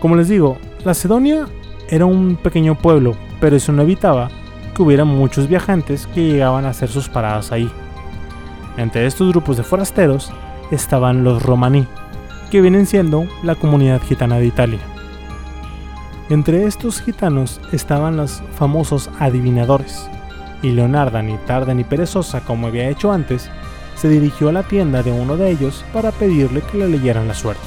Como 0.00 0.16
les 0.16 0.28
digo, 0.28 0.58
Lacedonia 0.84 1.46
era 1.88 2.06
un 2.06 2.34
pequeño 2.34 2.76
pueblo, 2.76 3.14
pero 3.40 3.54
eso 3.54 3.70
no 3.70 3.82
evitaba 3.82 4.30
que 4.74 4.82
hubiera 4.82 5.04
muchos 5.04 5.46
viajantes 5.46 6.08
que 6.08 6.24
llegaban 6.24 6.64
a 6.64 6.70
hacer 6.70 6.88
sus 6.88 7.08
paradas 7.08 7.52
ahí. 7.52 7.70
Entre 8.76 9.06
estos 9.06 9.28
grupos 9.28 9.56
de 9.56 9.62
forasteros 9.62 10.32
estaban 10.72 11.22
los 11.22 11.40
romaní, 11.40 11.86
que 12.50 12.60
vienen 12.60 12.86
siendo 12.86 13.26
la 13.44 13.54
comunidad 13.54 14.02
gitana 14.02 14.38
de 14.38 14.46
Italia. 14.46 14.80
Entre 16.30 16.64
estos 16.64 17.00
gitanos 17.00 17.60
estaban 17.70 18.16
los 18.16 18.42
famosos 18.56 19.08
adivinadores, 19.20 20.08
y 20.62 20.70
Leonarda, 20.70 21.22
ni 21.22 21.36
tarda 21.38 21.74
ni 21.74 21.84
perezosa 21.84 22.40
como 22.40 22.66
había 22.66 22.88
hecho 22.88 23.12
antes, 23.12 23.50
se 23.94 24.08
dirigió 24.08 24.48
a 24.48 24.52
la 24.52 24.62
tienda 24.64 25.04
de 25.04 25.12
uno 25.12 25.36
de 25.36 25.50
ellos 25.50 25.84
para 25.92 26.10
pedirle 26.10 26.60
que 26.62 26.78
le 26.78 26.88
leyeran 26.88 27.28
la 27.28 27.34
suerte. 27.34 27.62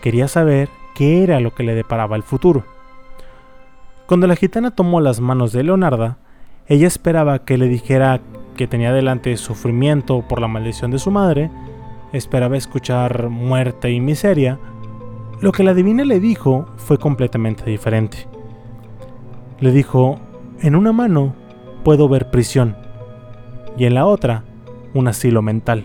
Quería 0.00 0.26
saber 0.26 0.70
qué 0.96 1.22
era 1.22 1.40
lo 1.40 1.54
que 1.54 1.62
le 1.62 1.74
deparaba 1.74 2.16
el 2.16 2.22
futuro. 2.22 2.64
Cuando 4.06 4.26
la 4.26 4.34
gitana 4.34 4.70
tomó 4.70 5.02
las 5.02 5.20
manos 5.20 5.52
de 5.52 5.62
Leonarda, 5.62 6.16
ella 6.68 6.86
esperaba 6.86 7.44
que 7.44 7.58
le 7.58 7.68
dijera 7.68 8.22
que 8.56 8.66
tenía 8.66 8.94
delante 8.94 9.36
sufrimiento 9.36 10.26
por 10.26 10.40
la 10.40 10.48
maldición 10.48 10.90
de 10.90 10.98
su 10.98 11.10
madre, 11.10 11.50
esperaba 12.14 12.56
escuchar 12.56 13.28
muerte 13.28 13.90
y 13.90 14.00
miseria. 14.00 14.58
Lo 15.42 15.52
que 15.52 15.64
la 15.64 15.74
divina 15.74 16.02
le 16.06 16.18
dijo 16.18 16.64
fue 16.76 16.96
completamente 16.96 17.68
diferente. 17.68 18.26
Le 19.60 19.72
dijo, 19.72 20.18
en 20.62 20.76
una 20.76 20.92
mano 20.92 21.34
puedo 21.84 22.08
ver 22.08 22.30
prisión 22.30 22.74
y 23.76 23.84
en 23.84 23.94
la 23.94 24.06
otra 24.06 24.44
un 24.94 25.08
asilo 25.08 25.42
mental. 25.42 25.84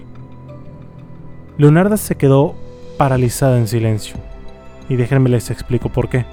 Leonarda 1.57 1.97
se 1.97 2.15
quedó 2.15 2.55
paralizada 2.97 3.57
en 3.57 3.67
silencio 3.67 4.30
y 4.91 4.97
déjenme 4.97 5.29
les 5.29 5.49
explico 5.49 5.87
por 5.87 6.09
qué. 6.09 6.25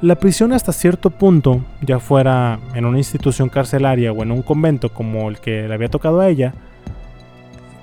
La 0.00 0.14
prisión 0.14 0.54
hasta 0.54 0.72
cierto 0.72 1.10
punto, 1.10 1.60
ya 1.82 1.98
fuera 1.98 2.58
en 2.72 2.86
una 2.86 2.96
institución 2.96 3.50
carcelaria 3.50 4.12
o 4.12 4.22
en 4.22 4.32
un 4.32 4.40
convento 4.40 4.88
como 4.88 5.28
el 5.28 5.38
que 5.38 5.68
le 5.68 5.74
había 5.74 5.90
tocado 5.90 6.20
a 6.20 6.28
ella, 6.28 6.54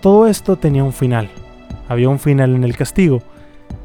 todo 0.02 0.26
esto 0.26 0.56
tenía 0.56 0.84
un 0.84 0.94
final. 0.94 1.30
Había 1.88 2.10
un 2.10 2.18
final 2.18 2.56
en 2.56 2.64
el 2.64 2.76
castigo. 2.76 3.22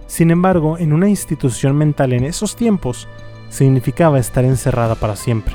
Sin 0.06 0.30
embargo, 0.30 0.78
en 0.78 0.94
una 0.94 1.10
institución 1.10 1.76
mental 1.76 2.14
en 2.14 2.24
esos 2.24 2.56
tiempos, 2.56 3.06
significaba 3.50 4.18
estar 4.18 4.46
encerrada 4.46 4.94
para 4.94 5.14
siempre. 5.14 5.54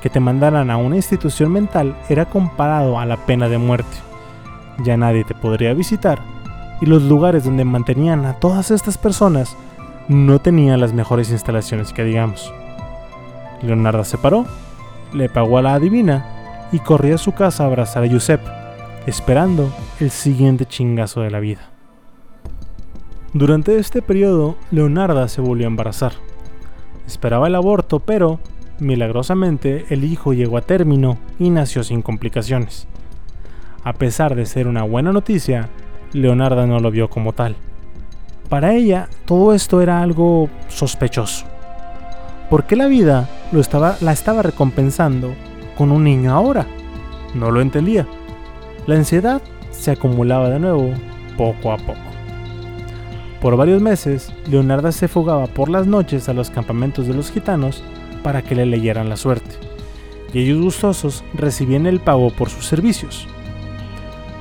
que 0.00 0.08
te 0.08 0.20
mandaran 0.20 0.70
a 0.70 0.76
una 0.76 0.94
institución 0.94 1.50
mental 1.50 1.96
era 2.08 2.26
comparado 2.26 3.00
a 3.00 3.04
la 3.04 3.16
pena 3.26 3.48
de 3.48 3.58
muerte. 3.58 3.96
Ya 4.84 4.96
nadie 4.96 5.24
te 5.24 5.34
podría 5.34 5.74
visitar 5.74 6.20
y 6.80 6.86
los 6.86 7.02
lugares 7.02 7.44
donde 7.44 7.64
mantenían 7.64 8.24
a 8.24 8.34
todas 8.34 8.70
estas 8.70 8.98
personas 8.98 9.56
no 10.08 10.40
tenían 10.40 10.80
las 10.80 10.92
mejores 10.92 11.30
instalaciones 11.30 11.92
que 11.92 12.04
digamos. 12.04 12.52
Leonardo 13.62 14.04
se 14.04 14.18
paró, 14.18 14.46
le 15.12 15.28
pagó 15.28 15.58
a 15.58 15.62
la 15.62 15.74
adivina 15.74 16.68
y 16.72 16.78
corrió 16.78 17.16
a 17.16 17.18
su 17.18 17.32
casa 17.32 17.64
a 17.64 17.66
abrazar 17.66 18.04
a 18.04 18.06
Giuseppe, 18.06 18.48
esperando 19.06 19.72
el 20.00 20.10
siguiente 20.10 20.66
chingazo 20.66 21.20
de 21.20 21.30
la 21.30 21.40
vida. 21.40 21.70
Durante 23.34 23.78
este 23.78 24.00
periodo, 24.00 24.56
Leonarda 24.70 25.28
se 25.28 25.40
volvió 25.40 25.66
a 25.66 25.68
embarazar. 25.70 26.12
Esperaba 27.06 27.46
el 27.46 27.54
aborto, 27.54 28.00
pero 28.00 28.40
milagrosamente 28.78 29.86
el 29.90 30.04
hijo 30.04 30.32
llegó 30.32 30.56
a 30.56 30.62
término 30.62 31.18
y 31.38 31.50
nació 31.50 31.84
sin 31.84 32.00
complicaciones. 32.00 32.86
A 33.84 33.92
pesar 33.92 34.34
de 34.34 34.46
ser 34.46 34.66
una 34.66 34.82
buena 34.82 35.12
noticia, 35.12 35.68
Leonarda 36.12 36.66
no 36.66 36.80
lo 36.80 36.90
vio 36.90 37.10
como 37.10 37.32
tal. 37.32 37.56
Para 38.48 38.74
ella, 38.74 39.08
todo 39.26 39.52
esto 39.54 39.82
era 39.82 40.02
algo 40.02 40.48
sospechoso. 40.68 41.46
¿Por 42.48 42.64
qué 42.64 42.76
la 42.76 42.86
vida 42.86 43.28
lo 43.52 43.60
estaba, 43.60 43.96
la 44.00 44.12
estaba 44.12 44.42
recompensando 44.42 45.34
con 45.76 45.92
un 45.92 46.04
niño 46.04 46.32
ahora? 46.32 46.66
No 47.34 47.50
lo 47.50 47.60
entendía. 47.60 48.06
La 48.86 48.94
ansiedad 48.94 49.42
se 49.70 49.90
acumulaba 49.90 50.48
de 50.48 50.58
nuevo, 50.58 50.94
poco 51.36 51.72
a 51.72 51.76
poco. 51.76 52.00
Por 53.42 53.56
varios 53.56 53.80
meses, 53.80 54.32
Leonarda 54.50 54.92
se 54.92 55.08
fugaba 55.08 55.46
por 55.46 55.68
las 55.68 55.86
noches 55.86 56.28
a 56.28 56.32
los 56.32 56.50
campamentos 56.50 57.06
de 57.06 57.14
los 57.14 57.30
gitanos 57.30 57.84
para 58.22 58.42
que 58.42 58.54
le 58.54 58.66
leyeran 58.66 59.08
la 59.08 59.16
suerte, 59.16 59.56
y 60.32 60.40
ellos 60.40 60.60
gustosos 60.60 61.22
recibían 61.34 61.86
el 61.86 62.00
pago 62.00 62.30
por 62.30 62.50
sus 62.50 62.66
servicios. 62.66 63.28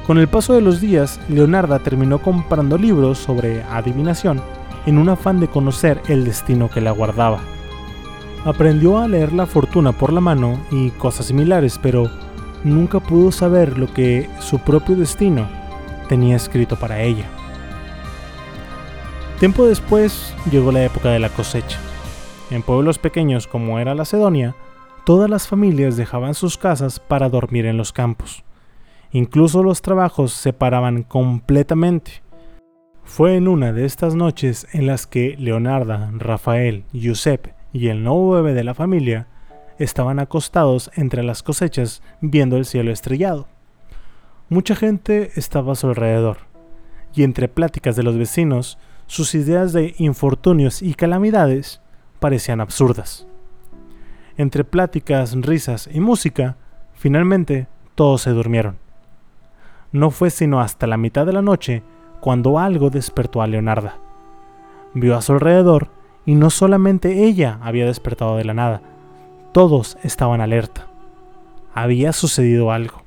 Con 0.08 0.18
el 0.20 0.30
paso 0.30 0.54
de 0.54 0.62
los 0.62 0.80
días, 0.80 1.20
Leonarda 1.28 1.80
terminó 1.80 2.22
comprando 2.22 2.78
libros 2.78 3.18
sobre 3.18 3.62
adivinación 3.64 4.42
en 4.86 5.00
un 5.00 5.10
afán 5.10 5.42
de 5.42 5.50
conocer 5.50 6.02
el 6.08 6.24
destino 6.24 6.70
que 6.70 6.80
la 6.80 6.92
guardaba. 6.92 7.42
Aprendió 8.46 9.00
a 9.00 9.10
leer 9.10 9.34
la 9.34 9.46
fortuna 9.46 9.92
por 9.92 10.14
la 10.14 10.22
mano 10.22 10.62
y 10.72 10.92
cosas 10.92 11.26
similares, 11.26 11.78
pero 11.84 12.10
nunca 12.64 13.02
pudo 13.02 13.34
saber 13.34 13.78
lo 13.78 13.94
que 13.94 14.30
su 14.40 14.60
propio 14.60 14.96
destino 14.96 15.46
tenía 16.08 16.38
escrito 16.38 16.78
para 16.78 17.02
ella. 17.02 17.26
Tiempo 19.42 19.66
después 19.66 20.34
llegó 20.50 20.72
la 20.72 20.86
época 20.86 21.10
de 21.10 21.20
la 21.20 21.28
cosecha. 21.28 21.80
En 22.50 22.64
pueblos 22.64 22.98
pequeños 22.98 23.46
como 23.46 23.78
era 23.78 23.94
la 23.94 24.06
Cedonia, 24.06 24.56
todas 25.06 25.30
las 25.30 25.50
familias 25.50 25.98
dejaban 25.98 26.34
sus 26.34 26.58
casas 26.58 27.02
para 27.02 27.28
dormir 27.28 27.66
en 27.66 27.76
los 27.76 27.92
campos. 27.92 28.47
Incluso 29.12 29.64
los 29.64 29.82
trabajos 29.82 30.34
se 30.34 30.54
paraban 30.54 31.04
completamente. 31.04 32.24
Fue 33.04 33.36
en 33.36 33.48
una 33.48 33.72
de 33.72 33.86
estas 33.86 34.16
noches 34.16 34.68
en 34.74 34.86
las 34.86 35.08
que 35.08 35.36
Leonarda, 35.38 36.12
Rafael, 36.14 36.84
Giuseppe 36.92 37.54
y 37.72 37.88
el 37.88 38.04
nuevo 38.04 38.32
bebé 38.32 38.54
de 38.54 38.64
la 38.64 38.74
familia 38.74 39.28
estaban 39.80 40.20
acostados 40.20 40.92
entre 40.96 41.24
las 41.24 41.44
cosechas 41.44 42.02
viendo 42.20 42.58
el 42.58 42.66
cielo 42.66 42.92
estrellado. 42.92 43.48
Mucha 44.50 44.76
gente 44.76 45.32
estaba 45.36 45.74
a 45.74 45.76
su 45.76 45.88
alrededor, 45.88 46.38
y 47.14 47.24
entre 47.24 47.48
pláticas 47.48 47.96
de 47.96 48.04
los 48.04 48.18
vecinos, 48.18 48.78
sus 49.06 49.36
ideas 49.36 49.74
de 49.74 49.96
infortunios 49.98 50.82
y 50.82 50.94
calamidades 50.94 51.82
parecían 52.20 52.62
absurdas. 52.62 53.28
Entre 54.38 54.64
pláticas, 54.64 55.34
risas 55.34 55.90
y 55.92 56.00
música, 56.00 56.58
finalmente 56.94 57.68
todos 57.96 58.22
se 58.22 58.32
durmieron. 58.32 58.78
No 59.92 60.12
fue 60.12 60.30
sino 60.30 60.60
hasta 60.60 60.88
la 60.88 60.98
mitad 60.98 61.26
de 61.26 61.34
la 61.34 61.42
noche 61.42 61.84
cuando 62.20 62.60
algo 62.60 62.90
despertó 62.90 63.42
a 63.42 63.48
Leonarda. 63.48 63.98
Vio 64.94 65.16
a 65.16 65.22
su 65.22 65.34
alrededor 65.34 65.90
y 66.26 66.36
no 66.36 66.50
solamente 66.50 67.26
ella 67.26 67.60
había 67.62 67.86
despertado 67.86 68.38
de 68.38 68.44
la 68.44 68.54
nada, 68.54 68.82
todos 69.54 69.98
estaban 70.04 70.42
alerta. 70.42 70.88
Había 71.74 72.12
sucedido 72.12 72.72
algo. 72.72 73.04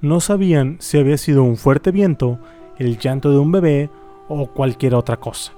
No 0.00 0.20
sabían 0.20 0.76
si 0.80 0.98
había 0.98 1.16
sido 1.16 1.44
un 1.44 1.56
fuerte 1.56 1.90
viento, 1.90 2.38
el 2.78 2.98
llanto 2.98 3.30
de 3.30 3.38
un 3.38 3.52
bebé 3.52 3.90
o 4.28 4.48
cualquier 4.48 4.94
otra 4.94 5.18
cosa. 5.18 5.52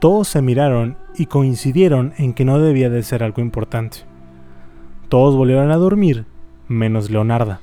Todos 0.00 0.28
se 0.28 0.42
miraron 0.42 0.96
y 1.16 1.26
coincidieron 1.26 2.12
en 2.18 2.34
que 2.34 2.44
no 2.44 2.58
debía 2.58 2.90
de 2.90 3.02
ser 3.02 3.22
algo 3.22 3.40
importante. 3.40 3.98
Todos 5.08 5.36
volvieron 5.36 5.70
a 5.70 5.76
dormir, 5.76 6.26
menos 6.68 7.10
Leonarda. 7.10 7.60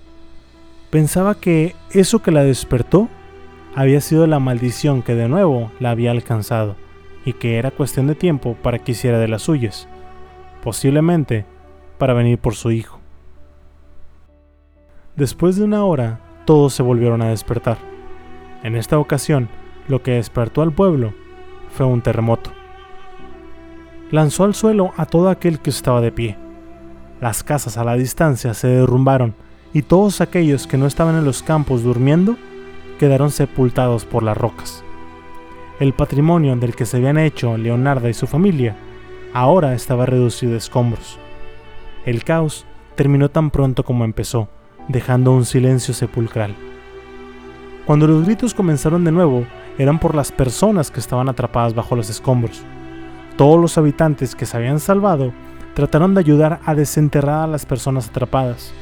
Pensaba 0.89 1.35
que 1.35 1.75
eso 1.91 2.19
que 2.19 2.31
la 2.31 2.43
despertó 2.43 3.09
había 3.75 4.01
sido 4.01 4.25
la 4.25 4.39
maldición 4.39 5.03
que 5.03 5.13
de 5.13 5.29
nuevo 5.29 5.71
la 5.79 5.91
había 5.91 6.09
alcanzado 6.09 6.75
y 7.25 7.33
que 7.33 7.57
era 7.57 7.69
cuestión 7.69 8.07
de 8.07 8.15
tiempo 8.15 8.57
para 8.63 8.79
que 8.79 8.93
hiciera 8.93 9.19
de 9.19 9.27
las 9.27 9.43
suyas, 9.43 9.87
posiblemente 10.63 11.45
para 11.99 12.13
venir 12.13 12.39
por 12.39 12.55
su 12.55 12.71
hijo. 12.71 12.99
Después 15.15 15.57
de 15.57 15.63
una 15.63 15.83
hora, 15.83 16.21
todos 16.45 16.73
se 16.73 16.81
volvieron 16.81 17.21
a 17.21 17.29
despertar. 17.29 17.77
En 18.63 18.75
esta 18.75 18.97
ocasión, 18.97 19.47
lo 19.87 20.01
que 20.01 20.13
despertó 20.13 20.63
al 20.63 20.71
pueblo 20.71 21.13
fue 21.69 21.85
un 21.85 22.01
terremoto. 22.01 22.51
Lanzó 24.09 24.43
al 24.43 24.55
suelo 24.55 24.91
a 24.97 25.05
todo 25.05 25.29
aquel 25.29 25.59
que 25.59 25.69
estaba 25.69 26.01
de 26.01 26.11
pie. 26.11 26.37
Las 27.21 27.43
casas 27.43 27.77
a 27.77 27.83
la 27.83 27.95
distancia 27.95 28.55
se 28.55 28.67
derrumbaron 28.69 29.35
y 29.73 29.83
todos 29.83 30.21
aquellos 30.21 30.67
que 30.67 30.77
no 30.77 30.87
estaban 30.87 31.15
en 31.15 31.25
los 31.25 31.43
campos 31.43 31.83
durmiendo 31.83 32.37
quedaron 32.97 33.31
sepultados 33.31 34.05
por 34.05 34.23
las 34.23 34.37
rocas. 34.37 34.83
El 35.79 35.93
patrimonio 35.93 36.55
del 36.55 36.75
que 36.75 36.85
se 36.85 36.97
habían 36.97 37.17
hecho 37.17 37.57
Leonarda 37.57 38.09
y 38.09 38.13
su 38.13 38.27
familia 38.27 38.75
ahora 39.33 39.73
estaba 39.73 40.05
reducido 40.05 40.55
a 40.55 40.57
escombros. 40.57 41.17
El 42.05 42.23
caos 42.23 42.65
terminó 42.95 43.29
tan 43.29 43.51
pronto 43.51 43.83
como 43.83 44.03
empezó, 44.03 44.49
dejando 44.87 45.31
un 45.31 45.45
silencio 45.45 45.93
sepulcral. 45.93 46.55
Cuando 47.85 48.07
los 48.07 48.25
gritos 48.25 48.53
comenzaron 48.53 49.03
de 49.03 49.11
nuevo, 49.11 49.45
eran 49.77 49.99
por 49.99 50.15
las 50.15 50.31
personas 50.31 50.91
que 50.91 50.99
estaban 50.99 51.29
atrapadas 51.29 51.73
bajo 51.73 51.95
los 51.95 52.09
escombros. 52.09 52.61
Todos 53.37 53.59
los 53.59 53.77
habitantes 53.77 54.35
que 54.35 54.45
se 54.45 54.57
habían 54.57 54.79
salvado 54.79 55.31
trataron 55.73 56.13
de 56.13 56.19
ayudar 56.19 56.59
a 56.65 56.75
desenterrar 56.75 57.43
a 57.43 57.47
las 57.47 57.65
personas 57.65 58.09
atrapadas, 58.09 58.73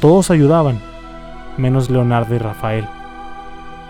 todos 0.00 0.30
ayudaban, 0.30 0.78
menos 1.56 1.90
Leonardo 1.90 2.34
y 2.34 2.38
Rafael. 2.38 2.86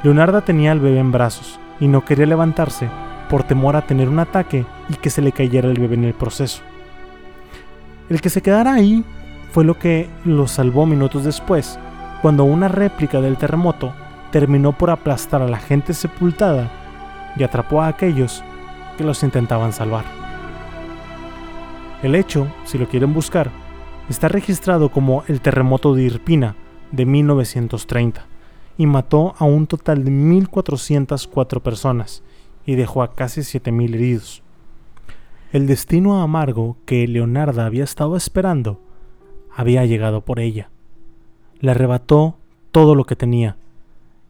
Leonardo 0.02 0.42
tenía 0.42 0.72
al 0.72 0.80
bebé 0.80 0.98
en 0.98 1.12
brazos 1.12 1.58
y 1.80 1.88
no 1.88 2.04
quería 2.04 2.26
levantarse 2.26 2.88
por 3.28 3.42
temor 3.42 3.76
a 3.76 3.86
tener 3.86 4.08
un 4.08 4.18
ataque 4.18 4.66
y 4.88 4.94
que 4.94 5.10
se 5.10 5.22
le 5.22 5.32
cayera 5.32 5.68
el 5.68 5.80
bebé 5.80 5.94
en 5.94 6.04
el 6.04 6.14
proceso. 6.14 6.62
El 8.08 8.20
que 8.20 8.30
se 8.30 8.42
quedara 8.42 8.74
ahí 8.74 9.04
fue 9.52 9.64
lo 9.64 9.78
que 9.78 10.08
lo 10.24 10.46
salvó 10.46 10.84
minutos 10.84 11.24
después, 11.24 11.78
cuando 12.20 12.44
una 12.44 12.68
réplica 12.68 13.20
del 13.20 13.36
terremoto 13.36 13.92
terminó 14.30 14.72
por 14.72 14.90
aplastar 14.90 15.42
a 15.42 15.48
la 15.48 15.58
gente 15.58 15.94
sepultada 15.94 16.68
y 17.36 17.44
atrapó 17.44 17.80
a 17.80 17.88
aquellos 17.88 18.42
que 18.98 19.04
los 19.04 19.22
intentaban 19.22 19.72
salvar. 19.72 20.04
El 22.02 22.14
hecho, 22.14 22.46
si 22.64 22.76
lo 22.76 22.86
quieren 22.86 23.14
buscar, 23.14 23.50
está 24.08 24.28
registrado 24.28 24.90
como 24.90 25.24
el 25.28 25.40
terremoto 25.40 25.94
de 25.94 26.02
Irpina 26.02 26.56
de 26.92 27.06
1930 27.06 28.26
y 28.76 28.86
mató 28.86 29.34
a 29.38 29.44
un 29.44 29.66
total 29.66 30.04
de 30.04 30.10
1.404 30.10 31.60
personas 31.60 32.22
y 32.66 32.74
dejó 32.74 33.02
a 33.02 33.14
casi 33.14 33.40
7.000 33.40 33.94
heridos. 33.94 34.42
El 35.52 35.66
destino 35.66 36.20
amargo 36.20 36.76
que 36.84 37.06
Leonarda 37.06 37.66
había 37.66 37.84
estado 37.84 38.16
esperando 38.16 38.80
había 39.54 39.84
llegado 39.84 40.22
por 40.22 40.40
ella. 40.40 40.70
Le 41.60 41.70
arrebató 41.70 42.36
todo 42.72 42.94
lo 42.94 43.04
que 43.04 43.16
tenía 43.16 43.56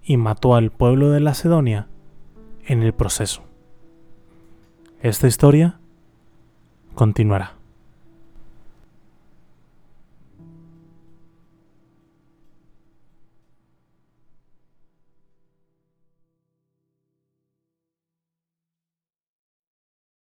y 0.05 0.19
mató 0.19 0.55
al 0.55 0.71
pueblo 0.71 1.11
de 1.11 1.21
Lacedonia 1.21 1.89
en 2.67 2.83
el 2.83 2.93
proceso. 2.93 3.43
Esta 5.01 5.27
historia 5.27 5.79
continuará. 6.95 7.54